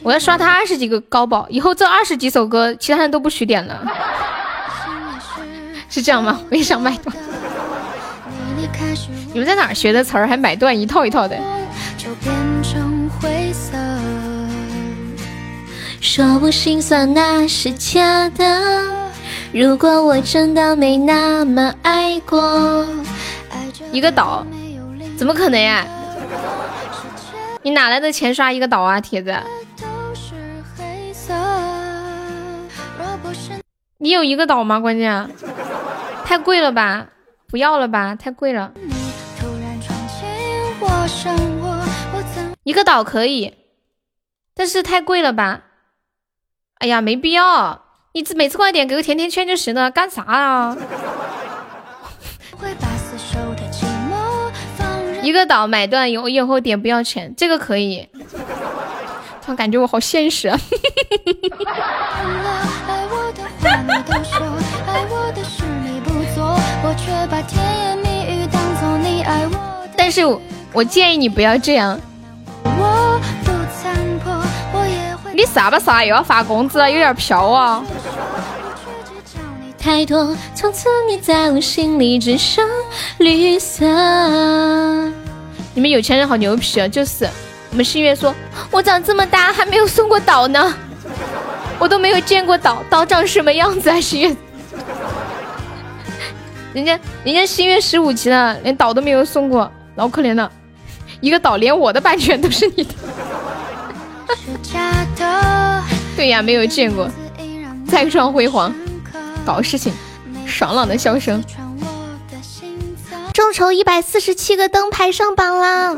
[0.04, 3.82] 我要刷他二十几个高保，以后这二十几首歌，其他人都不许点了，
[5.90, 6.40] 是这样吗？
[6.52, 7.16] 我也想买断。
[9.34, 11.36] 你们在哪儿学的词儿，还买断一套一套的？
[16.02, 18.84] 说不心酸那是假的。
[19.52, 22.86] 如果我真的没那么爱过，
[23.92, 24.46] 一个岛，
[25.18, 25.86] 怎么可能呀？
[27.62, 29.36] 你哪来的钱刷一个岛啊，铁子？
[33.98, 34.80] 你有一个岛吗？
[34.80, 35.30] 关键
[36.24, 37.08] 太贵了吧？
[37.48, 38.16] 不要了吧？
[38.16, 38.72] 太贵了。
[42.64, 43.54] 一个岛可以，
[44.54, 45.64] 但是太贵了吧？
[46.80, 47.82] 哎呀，没必要。
[48.14, 50.76] 你每次过来点给个甜甜圈就行了，干啥啊？
[55.22, 58.08] 一个岛买断，以后以后点不要钱，这个可以。
[59.42, 60.58] 突然感觉我好现实啊！
[69.98, 70.26] 但是
[70.74, 72.00] 我建议你不要这样。
[75.40, 77.82] 你啥吧啥又要发工资了，有点飘啊！
[79.78, 82.68] 太多，从此你在我心里只剩
[83.20, 83.86] 绿色。
[85.74, 86.88] 你们有钱人好牛皮啊！
[86.90, 87.26] 就是
[87.72, 88.36] 我们新月说，
[88.70, 90.74] 我长这么大还没有送过岛呢，
[91.80, 94.02] 我都没有见过岛，岛长什么样子啊？
[94.02, 94.36] 心月，
[96.74, 100.52] 人家人家新月十五级了，连岛都没有送过，老可怜了，
[101.22, 102.94] 一个岛连我的版权都是你的。
[106.16, 107.10] 对呀，没有见过，
[107.88, 108.74] 再创辉煌，
[109.46, 109.94] 搞事情，
[110.46, 111.44] 爽朗的笑声。
[113.34, 115.98] 众筹一百四十七个灯牌上榜了，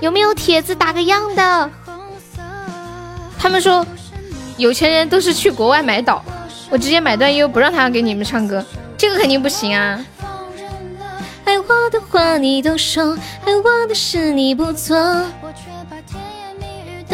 [0.00, 1.70] 有没有帖子打个样的？
[3.38, 3.86] 他们说
[4.56, 6.22] 有钱人都是去国外买岛，
[6.68, 8.64] 我直接买断又不让他给你们唱歌，
[8.98, 9.98] 这个肯定不行啊！
[11.44, 14.96] 爱我的话你都说，爱我的事你不做。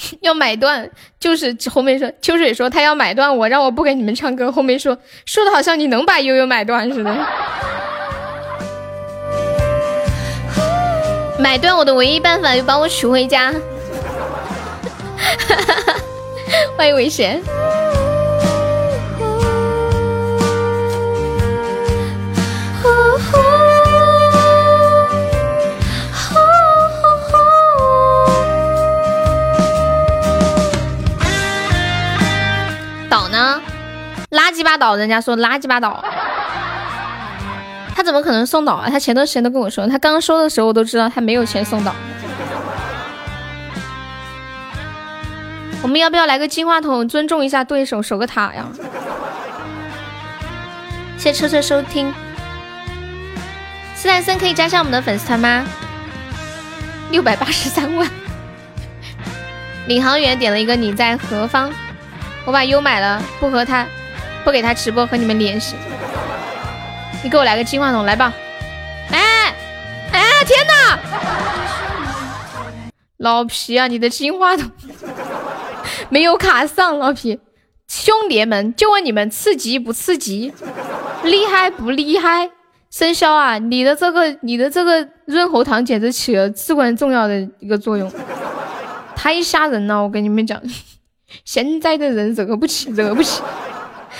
[0.20, 0.88] 要买断，
[1.18, 4.50] 就是后面说秋水说他要买断，我让我不给你们唱歌。
[4.50, 4.96] 后面说
[5.26, 7.14] 说的好像你能把悠悠买断似的，
[11.38, 13.52] 买断我的唯一办法，就把我娶回家。
[16.76, 17.42] 欢迎危险。
[34.30, 36.04] 垃圾吧岛，人家说垃圾吧岛。
[37.94, 38.88] 他怎么可能送岛啊？
[38.88, 41.94] 他前段时间都跟我说，他刚收的时候我都知道他没有钱送岛。
[45.82, 48.66] 我们要不要来个金话筒，尊重一下对手，守个塔呀？
[51.18, 52.12] 谢谢车车收听。
[53.94, 55.64] 斯坦森可以加上我们的粉丝团吗？
[57.10, 58.08] 六百八十三万。
[59.86, 61.70] 领航员点了一个你在何方？
[62.46, 63.86] 我把优买了，不和他，
[64.44, 65.76] 不给他直播和你们联系。
[67.22, 68.32] 你给我来个金话筒，来吧！
[69.10, 69.54] 哎
[70.12, 70.98] 哎，天哪！
[73.18, 74.70] 老皮啊，你的金话筒
[76.08, 77.38] 没有卡上，老皮。
[77.86, 80.52] 兄弟们，就问你们刺激不刺激？
[81.24, 82.50] 厉害不厉害？
[82.90, 88.10] 生肖啊，你的这个你的这个润喉糖简直起了至关重要的一个作用，
[89.14, 90.02] 太吓人了！
[90.02, 90.60] 我跟你们讲，
[91.44, 93.42] 现在的人惹不起，惹不起。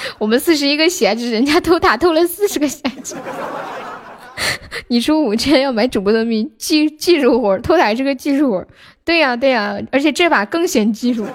[0.19, 3.15] 我们四十一个血值，人家偷塔偷了四十个血值。
[4.89, 8.67] 你出五千要买主播的命，技技术活，偷塔是个技术活。
[9.05, 11.27] 对呀对呀，而且这把更显技术，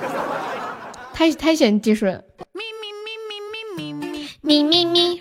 [1.13, 2.21] 太太显技术了。
[4.41, 5.17] 咪咪咪，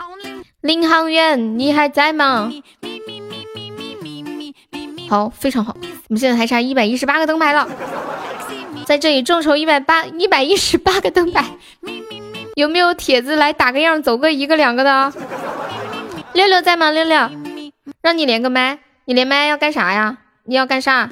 [0.60, 2.50] 领航员，你还在吗？
[5.08, 7.68] 好，非常好，我们现在还差一百一十八个灯牌了，
[8.86, 11.44] 在这里众筹一百八一百一十八个灯牌。
[12.54, 15.12] 有没有铁子来打个样，走个一个两个的？
[16.32, 16.90] 六六在吗？
[16.90, 17.30] 六六，
[18.00, 20.18] 让你连个麦，你连麦要干啥呀？
[20.44, 21.10] 你要干啥？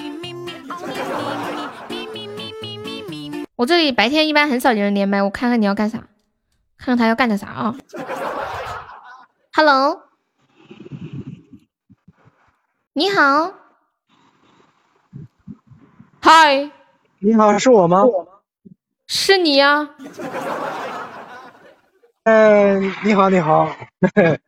[3.56, 5.98] 我这里白天一般很少有人连麦，我看看你要干啥，
[6.78, 7.74] 看看他要干点啥啊
[9.52, 10.02] ？Hello，
[12.92, 13.52] 你好，
[16.20, 16.70] 嗨，
[17.18, 18.04] 你好，是我吗？
[19.06, 19.90] 是你呀、
[22.24, 23.74] 嗯、你好，你好。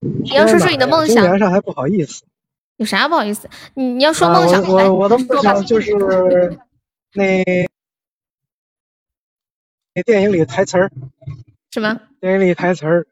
[0.00, 2.24] 你要说说你的梦想公园上还不好意思。
[2.76, 3.48] 有啥不好意思？
[3.74, 5.92] 你你要说啊梦想，来我我我的梦想就是
[7.14, 7.42] 那
[9.94, 10.90] 那电影里台词儿，
[11.70, 11.98] 什么？
[12.20, 13.06] 电影里台词儿，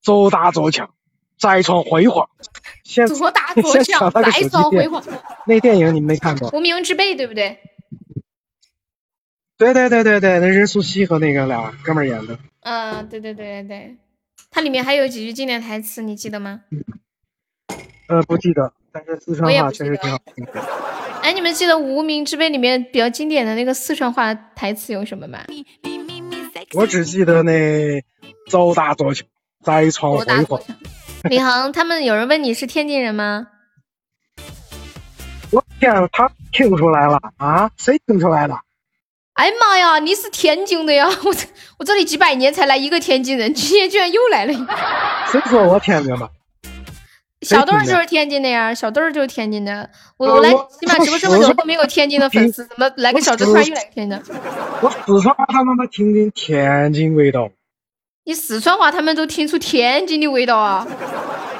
[0.00, 0.94] 走大走强，
[1.36, 2.28] 再创辉煌。
[2.84, 5.02] 先左打左先向抢，再手机店造辉煌。
[5.46, 6.48] 那电影你没看过？
[6.50, 7.58] 无名之辈，对不对？
[9.62, 12.36] 对对对对对，那任素汐和那个俩哥们儿演的。
[12.62, 13.96] 嗯，对对对对对，
[14.50, 16.62] 它里面还有几句经典台词，你记得吗？
[18.08, 20.52] 呃，不记得，但是四川话确实挺好听的。
[21.22, 25.38] 哎，你们记得《无名之辈》里面比较经典的那个四川话台词有什么吗？
[26.74, 28.02] 我只记得那
[28.50, 29.28] 走大走强，
[29.62, 30.60] 再创左打辉煌。
[31.30, 33.46] 李航，他们有人问你是天津人吗？
[35.52, 37.70] 我天，他听出来了啊？
[37.76, 38.60] 谁听出来了？
[39.34, 41.08] 哎呀妈呀，你是天津的呀！
[41.24, 41.46] 我这
[41.78, 44.74] 我这里几百年才来一个天津人，今天居然又来了一个。
[45.30, 46.30] 谁说我天津的？
[47.42, 49.88] 小豆儿就是天津的呀，小豆儿就是天津的。
[50.16, 54.22] 我我来起码直播这么久都没有天津的粉丝，怎么来个小豆突然又来个天津的？
[54.80, 57.50] 我四川话他妈妈听听天津味道，
[58.24, 60.86] 你四川话他们都听出天津的味道啊！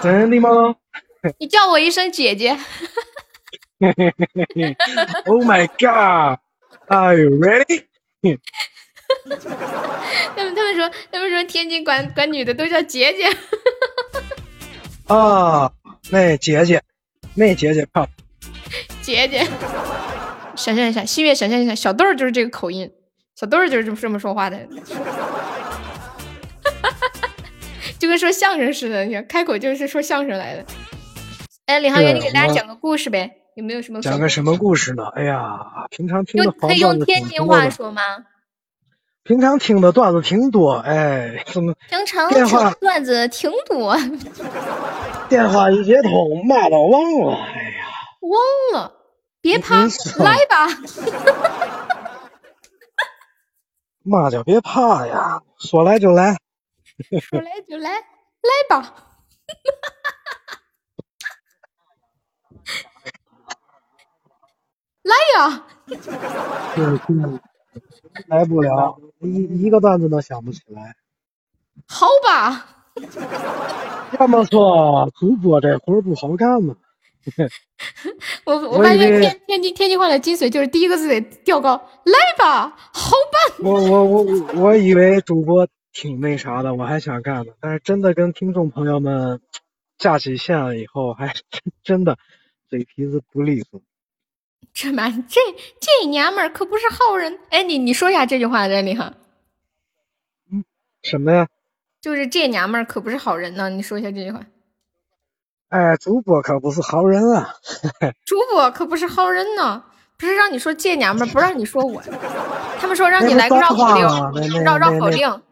[0.03, 0.77] 真的吗
[1.41, 2.57] 你叫我一声姐姐？
[5.27, 5.67] Oh my
[6.93, 7.85] god！Are you ready？
[10.37, 13.27] 他 们他们说他们说天津管管女的都叫姐姐，
[15.15, 15.73] 啊，
[16.11, 16.83] 那姐姐，
[17.35, 18.09] 那姐姐漂亮。
[19.01, 19.47] 姐姐。
[20.55, 22.91] 想象一下，心月想象一下，小豆儿就是这个口音，
[23.35, 24.69] 小豆儿就是这么这么说话的，
[27.99, 30.65] 就跟说相声似的，你看开口就是说相声来的。
[31.67, 33.39] 哎，李航员，你给大家讲个故事呗？
[33.55, 35.05] 有没有什么讲个什么故事呢？
[35.15, 38.03] 哎呀，平常听的可以用天津话，说吗？
[39.25, 43.97] 平常听的段子挺多，哎，怎么平常电话听的段子挺多，
[45.29, 47.37] 电话一接通，骂都忘了。
[47.37, 47.87] 哎呀，
[48.23, 48.95] 忘了，
[49.41, 49.83] 别怕
[50.19, 50.67] 来吧。
[54.05, 56.37] 嘛叫别怕呀，说来就来。
[57.21, 58.95] 说来就来，来吧。
[65.03, 65.67] 来呀！
[66.77, 67.41] 就是
[68.27, 70.95] 来不了，一一个段子都想不起来。
[71.89, 72.67] 好吧，
[74.19, 76.77] 这么说主播这活儿不好干嘛？
[78.45, 83.57] 我我发现天天津天津话的精髓就是第一个字得调高，来吧，好吧。
[83.63, 84.25] 我我我
[84.57, 89.41] 我以为主播挺那啥的，我还想干呢，但是真的跟听众朋友们
[89.99, 91.33] 架起线了以后，还
[91.85, 92.19] 真的
[92.69, 93.81] 嘴皮子不利索。
[94.73, 95.41] 这蛮这
[95.81, 97.39] 这娘们儿可不是好人。
[97.51, 99.13] 哎，你你说一下这句话，这里哈，
[101.03, 101.47] 什么呀？
[102.01, 103.71] 就是这娘们儿可不是好人呢。
[103.71, 104.41] 你说一下这句话，
[105.69, 107.55] 哎，主播可不是好人啊！
[108.25, 109.85] 主播可不是好人呢。
[110.19, 112.01] 不是让你说这娘们儿，不让你说我，
[112.79, 115.43] 他们说让你来个绕口令，绕绕口令。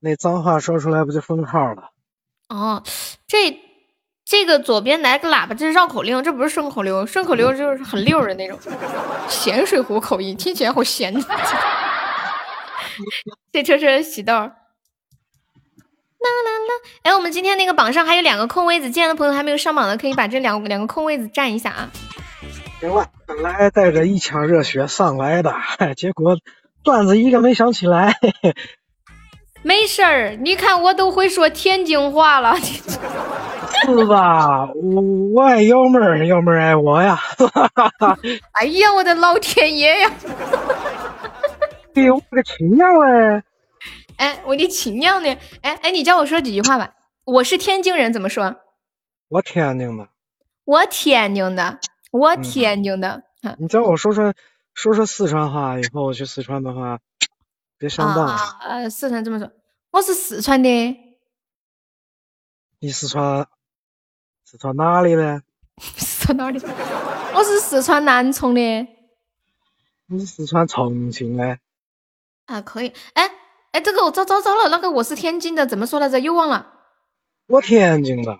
[0.00, 1.92] 那脏话说出来不就封号了？
[2.50, 2.82] 哦，
[3.26, 3.58] 这
[4.32, 8.58] 这个左边来个喇叭，这是绕口令，这不是顺口溜，顺口溜就是很溜的那种，
[9.28, 11.14] 咸水湖口音，听起来好咸。
[13.52, 14.32] 这车车喜豆。
[14.32, 14.54] 啦啦
[16.24, 16.72] 啦！
[17.02, 21.90] 哎，我们今天那个榜上还有两个空位子，进来的朋友还没有上榜的，可以把这两两个空位子占一下啊。
[22.80, 25.54] 行了，本来带着一腔热血上来的，
[25.94, 26.38] 结果
[26.82, 28.16] 段子一个没想起来。
[28.22, 28.54] 嘿嘿
[29.62, 32.56] 没事儿，你看我都会说天津话了。
[33.84, 34.66] 是吧？
[34.74, 35.02] 我
[35.34, 37.18] 我爱幺妹儿，幺妹儿爱我呀。
[38.52, 40.10] 哎呀，我的老天爷呀！
[41.94, 43.42] 哎呦，我个亲娘嘞！
[44.16, 45.36] 哎，我的亲娘呢？
[45.62, 46.92] 哎哎，你教我说几句话吧。
[47.24, 48.56] 我是天津人，怎么说？
[49.28, 50.08] 我天津的，
[50.64, 51.78] 我天津的，
[52.10, 53.22] 我天津的。
[53.42, 54.32] 啊你教我说说
[54.74, 56.98] 说说四川话，以后我去四川的话，
[57.82, 58.28] 别上当。
[58.60, 59.50] 呃，四川这么说，
[59.90, 60.68] 我是四川的，
[62.78, 63.48] 你四川
[64.44, 65.42] 四川哪里的？
[65.98, 66.60] 四川哪儿的？
[67.34, 68.60] 我是四川南充的。
[70.06, 71.58] 你是四川重庆的？
[72.46, 72.92] 啊，可以。
[73.14, 73.28] 哎
[73.72, 76.20] 哎，这个我找找找了，那个我是天津的，怎么说来着？
[76.20, 76.84] 又忘了。
[77.48, 78.38] 我天津的。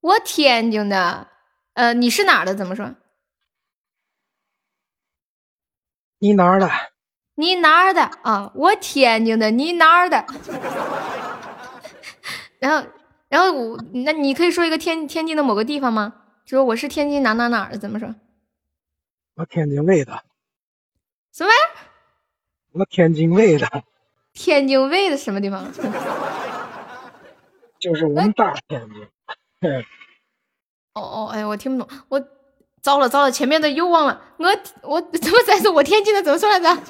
[0.00, 1.28] 我天津的。
[1.74, 2.56] 呃，你是哪儿的？
[2.56, 2.96] 怎么说？
[6.18, 6.68] 你哪儿的？
[7.40, 8.52] 你哪儿的啊？
[8.54, 10.24] 我天津的，你哪儿的？
[12.60, 12.86] 然后，
[13.28, 16.12] 然后我，那你可以说一个天天津的某个地方吗？
[16.44, 18.14] 就说我是天津哪哪哪儿的，怎么说？
[19.36, 20.22] 我天津卫的。
[21.32, 21.50] 什么？
[22.72, 23.66] 我天津卫的，
[24.34, 25.72] 天津卫的什么地方？
[27.78, 29.08] 就是我们大天津。
[30.94, 32.22] 哦哦，哎，我听不懂，我
[32.82, 34.48] 糟了糟了，前面的又忘了，我
[34.82, 36.82] 我怎么再说我天津的怎么说来着？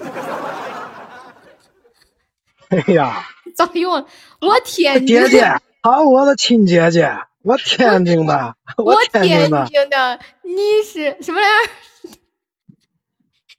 [2.68, 4.06] 哎呀，糟了又忘了，
[4.40, 11.70] 我天津姐姐，好，我的亲姐姐，我天津的，我天天津的，津的，你是什么来着？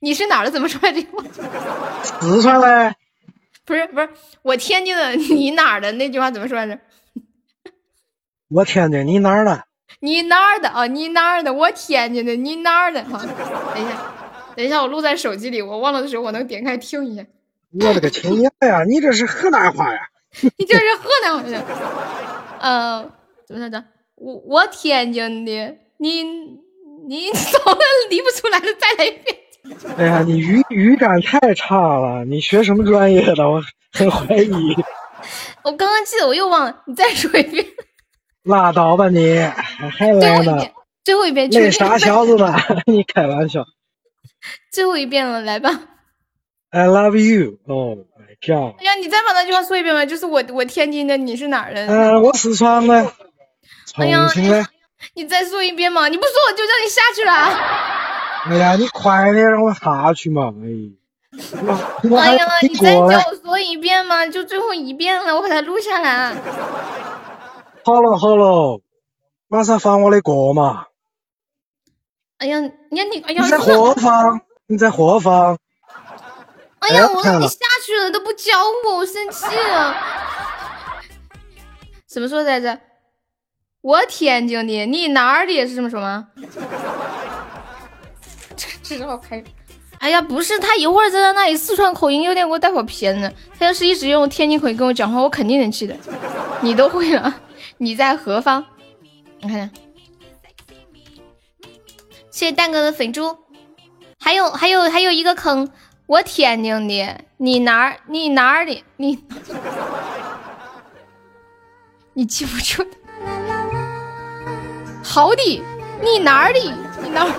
[0.00, 0.50] 你是哪儿的？
[0.50, 1.06] 怎么说来着？
[2.20, 2.94] 四川嘞，
[3.66, 4.08] 不是不是，
[4.40, 5.92] 我天津的，你哪儿的？
[5.92, 6.78] 那句话怎么说来着？
[8.48, 9.64] 我天津，你哪儿的？
[10.02, 10.86] 你哪儿的啊？
[10.88, 11.52] 你哪儿的？
[11.52, 13.02] 我天津的，你哪儿的？
[13.04, 13.24] 哈，
[13.72, 14.12] 等一下，
[14.56, 17.24] 等一下，我录在手机里，我忘了的时候我能点开听一下。
[17.80, 18.82] 我的个亲娘呀！
[18.84, 20.00] 你这是河南话呀？
[20.58, 21.64] 你这是河南话的？
[22.58, 23.10] 呃，
[23.46, 23.82] 怎么来着？
[24.16, 29.36] 我我天津的，你你早了理不出来了，再来一遍。
[29.96, 33.48] 哎呀，你语语感太差了，你学什么专业的？
[33.48, 34.76] 我很怀疑。
[35.62, 37.64] 我刚刚记得，我又忘了，你再说一遍，
[38.44, 39.38] 拉倒吧你，
[39.96, 40.58] 还来呢？
[41.04, 42.54] 最后一遍，那啥小子呢？
[42.86, 43.64] 你开玩笑
[44.72, 45.70] 最后一遍了，来吧。
[46.70, 47.58] ？I love you.
[47.66, 48.80] Oh my god.
[48.80, 51.86] 哎呀，你再把那句话说一遍吧，就是我我天津的，你是哪儿的？
[51.86, 53.02] 嗯、我四川的，
[53.86, 54.64] 重哎呀庆的。
[55.14, 56.06] 你再说一遍嘛！
[56.08, 57.32] 你不说我就让你下去了。
[58.46, 60.52] 哎呀，你快点让我下去嘛！
[60.62, 61.36] 哎，
[62.16, 63.00] 哎呀，你再叫。
[63.00, 66.32] 我说一遍嘛，就最后一遍了，我把它录下来。
[67.84, 68.80] 好了好了，
[69.48, 70.86] 马上放我的歌嘛！
[72.38, 74.40] 哎呀，你看你，哎呀，你在何方？
[74.66, 75.58] 你在何方？
[76.78, 78.52] 哎呀，我让你下去了都不教
[78.86, 79.96] 我，我生气了。
[82.06, 82.78] 怎么说来着？
[83.80, 85.66] 我天津的，你哪儿的？
[85.66, 86.28] 是这么说吗？
[88.56, 89.42] 这这是好开。
[89.98, 93.32] 哎呀，不是，他一会儿在那里四川口音有点给我带跑偏了。
[93.58, 95.96] 他要是一直用天津口音跟我讲话，我肯定能记得。
[96.60, 97.32] 你都会了，
[97.82, 98.64] 你在何方？
[99.40, 99.70] 你看看，
[102.30, 103.36] 谢谢蛋哥的粉猪，
[104.20, 105.68] 还有还有还有一个坑，
[106.06, 109.18] 我天津的，你哪儿你哪儿的你，
[112.12, 112.86] 你记不住。
[115.02, 115.64] 好的，
[116.00, 116.60] 你哪儿的？
[117.02, 117.30] 你哪儿？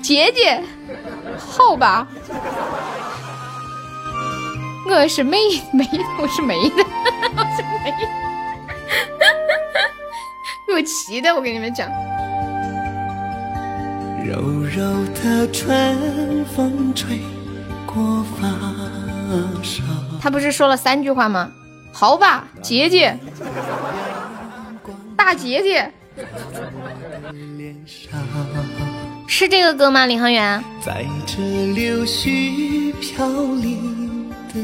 [0.00, 0.64] 姐姐，
[1.36, 2.08] 好吧。
[4.88, 5.36] 我是梅
[5.74, 5.86] 梅，
[6.18, 6.76] 我是梅的，
[7.36, 8.25] 我是梅。
[10.66, 11.88] 给 我气的，我跟你们讲。
[14.24, 17.20] 柔柔的春风吹
[17.86, 18.48] 过发
[19.62, 19.82] 梢。
[20.20, 21.50] 他不是说了三句话吗？
[21.92, 23.16] 好吧，姐姐，
[25.16, 25.90] 大姐姐，
[29.26, 30.04] 是这个歌吗？
[30.04, 31.36] 领航员，在这
[31.72, 34.60] 柳絮飘零的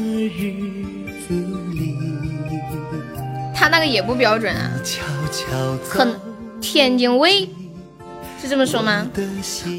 [3.63, 4.69] 他那个也不标准啊，
[5.89, 6.05] 可
[6.59, 7.49] 天津卫
[8.41, 9.07] 是这么说吗？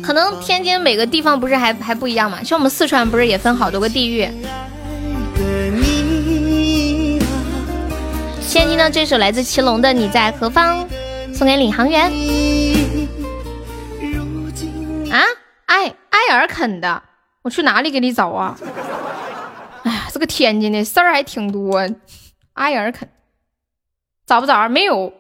[0.03, 2.43] 可能天津每个地方不是还还不一样嘛？
[2.43, 4.23] 像我们四川不是也分好多个地域？
[4.23, 7.29] 的你啊，
[8.41, 10.89] 先听到这首来自祁隆的《你在何方》，
[11.35, 12.05] 送给领航员
[15.11, 15.21] 啊，
[15.67, 17.03] 艾艾尔肯的，
[17.43, 18.59] 我去哪里给你找啊？
[19.83, 21.87] 哎呀，这个天津的事儿还挺多，
[22.55, 23.07] 艾尔肯
[24.27, 24.69] 找不着？
[24.69, 25.13] 没有。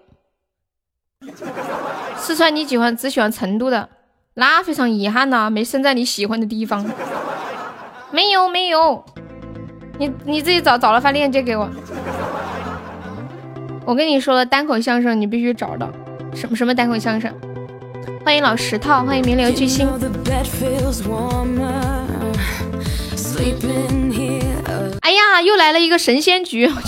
[2.16, 3.88] 四川你喜欢只喜欢成都的，
[4.34, 6.84] 那非常遗憾呐、没生在你喜欢的地方。
[8.10, 9.04] 没有没有，
[9.98, 11.68] 你你自己找找了发链接给我。
[13.86, 15.90] 我跟你说了，单口相声你必须找到，
[16.34, 17.32] 什么什么单口相声？
[18.24, 19.86] 欢迎老石头，欢迎名流巨星。
[25.00, 26.70] 哎呀，又来了一个神仙局！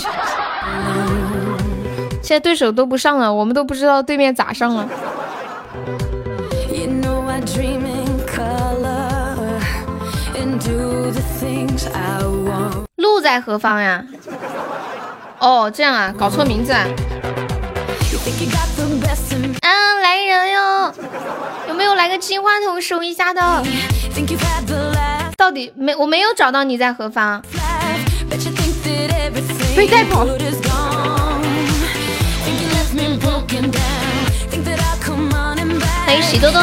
[2.27, 4.85] 现在对手都不上了，我们都不知道对面咋上了。
[12.97, 14.03] 路在何方呀？
[15.39, 16.85] 哦，这样啊，搞错名字啊。
[19.61, 19.69] 啊，
[20.03, 20.93] 来人哟！
[21.69, 23.63] 有没有来个金话筒收一下的？
[25.37, 27.41] 到底没我没有找到你在何方？
[29.77, 30.27] 被带跑。
[36.07, 36.61] 欢迎喜多多。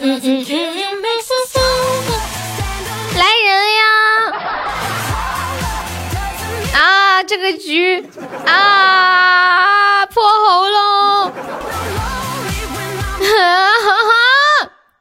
[0.00, 0.52] 嗯嗯嗯，
[3.16, 3.80] 来人呀！
[6.74, 8.06] 啊，这个局
[8.44, 11.32] 啊破喉咙，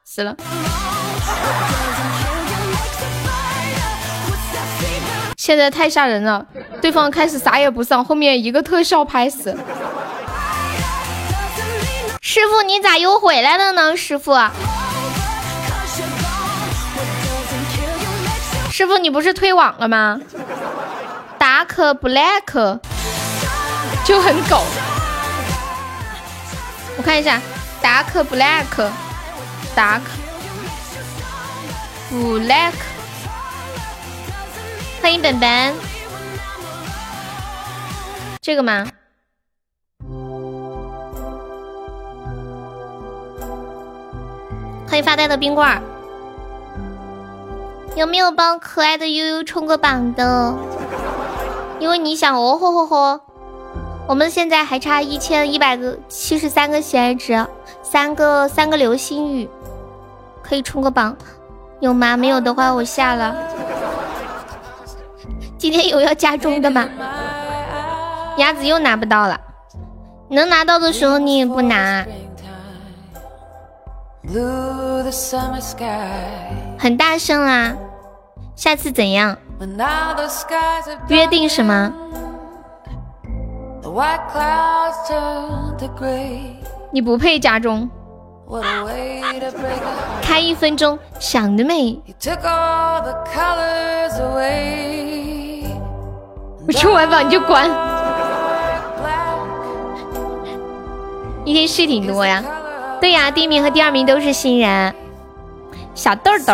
[0.05, 0.37] 死了。
[5.47, 6.45] 现在太吓人了，
[6.81, 9.55] 对方开始啥也不上，后面一个特效拍死。
[12.21, 13.95] 师傅，你咋又回来了呢？
[13.95, 14.33] 师傅，
[18.69, 20.19] 师傅，你不是退网了吗
[21.39, 22.79] ？Dark Black
[24.03, 24.65] 就很狗。
[26.97, 27.39] 我看一下
[27.81, 30.01] ，Dark Black，Dark
[32.11, 32.73] Black，
[35.01, 35.73] 欢迎本本，
[38.41, 38.85] 这个吗？
[44.87, 45.81] 欢迎发呆的冰棍儿，
[47.95, 50.53] 有没有帮可爱的悠悠冲个榜的？
[51.79, 53.19] 因为你想哦吼吼吼，
[54.07, 57.45] 我们现在还差一千一百个七十三个喜爱值，
[57.83, 59.47] 三个三个流星雨，
[60.41, 61.15] 可以冲个榜，
[61.79, 62.17] 有吗？
[62.17, 63.35] 没有的话我下了。
[65.57, 66.87] 今天有要加钟的吗？
[68.37, 69.39] 鸭子又拿不到了，
[70.29, 72.05] 能拿到的时候你也不拿，
[76.77, 77.73] 很大声啊！
[78.55, 79.35] 下次怎样？
[81.07, 81.91] 约定什么
[83.81, 86.57] ？The white clouds turn to gray.
[86.91, 87.89] 你不配加钟。
[88.47, 90.21] What a way to break a heart.
[90.21, 91.99] 开一分钟，想得美！
[96.67, 97.69] 我冲完榜你就关。
[101.45, 102.43] 一天是挺多呀。
[102.99, 104.93] 对呀，第一名和第二名都是新人。
[105.95, 106.53] 小豆豆，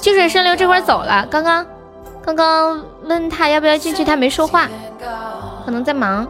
[0.00, 1.66] 静水深流这会儿走了，刚刚
[2.22, 4.68] 刚刚问他要不要进去，他没说话，
[5.64, 6.26] 可能在忙。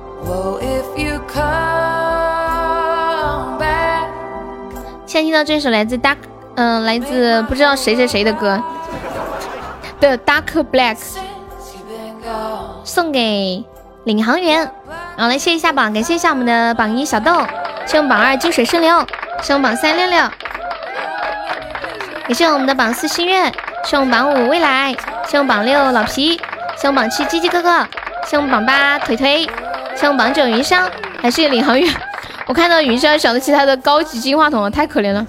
[5.05, 6.16] 现在听到这首来自 Dark，
[6.55, 8.62] 嗯、来自不知道谁谁谁的歌
[10.00, 10.97] 的 Dark Black，
[12.84, 13.65] 送给
[14.05, 14.58] 领航员。
[15.16, 17.44] 然后来谢一下榜，感谢一下我们的榜一小豆，
[17.86, 19.07] 谢我们榜二金水顺流，
[19.42, 20.23] 谢我们榜三六六，
[22.28, 23.52] 也谢我们的榜四心愿，
[23.84, 24.94] 谢我们榜五未来，
[25.26, 26.36] 谢我们榜六老皮，
[26.76, 27.86] 谢我们榜七鸡鸡哥哥，
[28.26, 29.48] 谢我们榜八腿腿，
[29.97, 30.89] 谢我们榜九云霄，
[31.20, 31.92] 还是领航员。
[32.47, 35.26] 我看到云霄想得起他的高级金话筒了，太可怜了。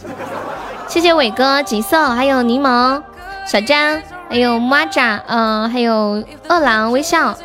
[0.87, 3.01] 谢谢伟哥、锦瑟，还有柠檬、
[3.45, 7.35] 小张，还有蚂蚱，嗯、还有饿狼、微笑、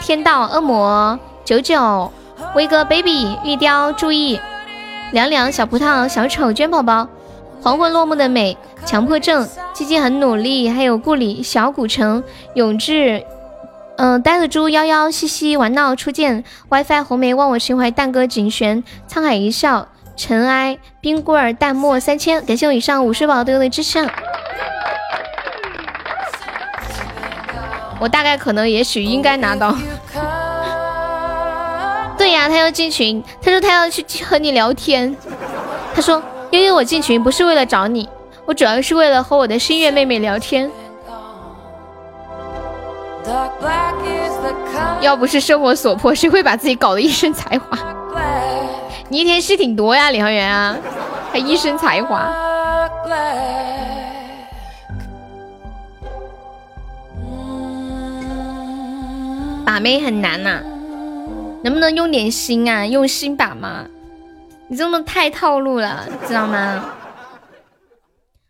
[0.00, 2.12] 天道、恶魔、九九、
[2.54, 4.40] 威哥、baby、玉雕，注意，
[5.10, 7.08] 凉凉、小葡萄、小丑、娟宝宝、
[7.60, 12.22] 黄昏落幕的美、强迫症、鸡鸡很努力，还有顾里、小古城、
[12.54, 13.24] 永志。
[13.96, 24.08] 嗯，呆子猪幺幺西西玩闹初见 WiFi 红梅忘我情怀蛋哥景璇沧海一笑尘埃冰棍儿淡漠三千，感谢我以上五十宝队友的支持。
[28.00, 29.74] 我大概可能也许应该拿到。
[32.18, 35.16] 对呀，他要进群，他说他要去和你聊天。
[35.94, 38.08] 他说悠悠，我进群不是为了找你，
[38.44, 40.70] 我主要是为了和我的心月妹妹聊天。
[45.00, 47.78] 要不是生活所迫，谁会把自己搞得一身才华？
[49.08, 50.76] 你一天戏挺多呀，李航源啊，
[51.32, 52.28] 还一身才华。
[59.68, 60.62] 把妹很难呐，
[61.62, 62.86] 能不能用点心啊？
[62.86, 63.84] 用心把吗？
[64.68, 66.86] 你这么太套路了，知道吗？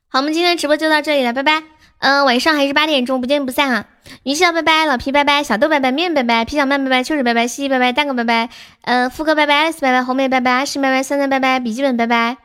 [0.09, 1.65] 好，我们今天直播就到这里了，拜拜。
[1.99, 3.87] 嗯，晚上还是八点钟，不见不散啊！
[4.23, 8.49] 云笑拜拜，老皮拜拜，小豆拜拜，面拜拜，皮小曼拜拜，秋水拜拜，西西拜拜，蛋哥拜拜，
[8.83, 12.37] 呃，富哥拜拜，爱丽丝拜拜，红梅拜拜，阿诗拜拜，三三拜拜，笔记本拜拜，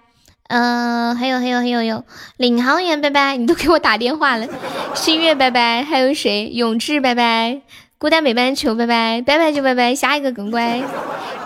[0.48, 2.04] 嗯，还有还有还有有
[2.38, 4.48] 领航员拜拜，你都给我打电话了，
[4.96, 6.48] 新月拜拜，还有谁？
[6.48, 7.62] 永志拜拜，
[8.04, 10.84] 孤单北半球拜拜，拜拜就拜拜，下一个更乖，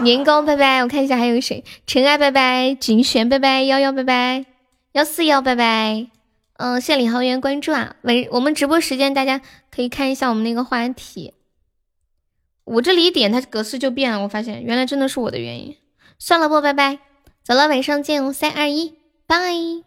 [0.01, 1.63] 年糕拜拜，我看一下还有谁？
[1.85, 4.43] 尘埃拜拜，景璇拜拜，幺幺拜拜，
[4.93, 6.07] 幺四幺拜拜。
[6.57, 7.95] 嗯，谢李航源关注啊！
[8.01, 11.35] 晚我们直播时间，大家可以看一下我们那个话题。
[12.63, 14.23] 我这里一点，它格式就变了。
[14.23, 15.75] 我发现原来真的是我的原因。
[16.17, 16.97] 算了不，拜拜，
[17.43, 18.33] 走了，晚上见哦！
[18.33, 18.95] 三二一，
[19.27, 19.86] 拜。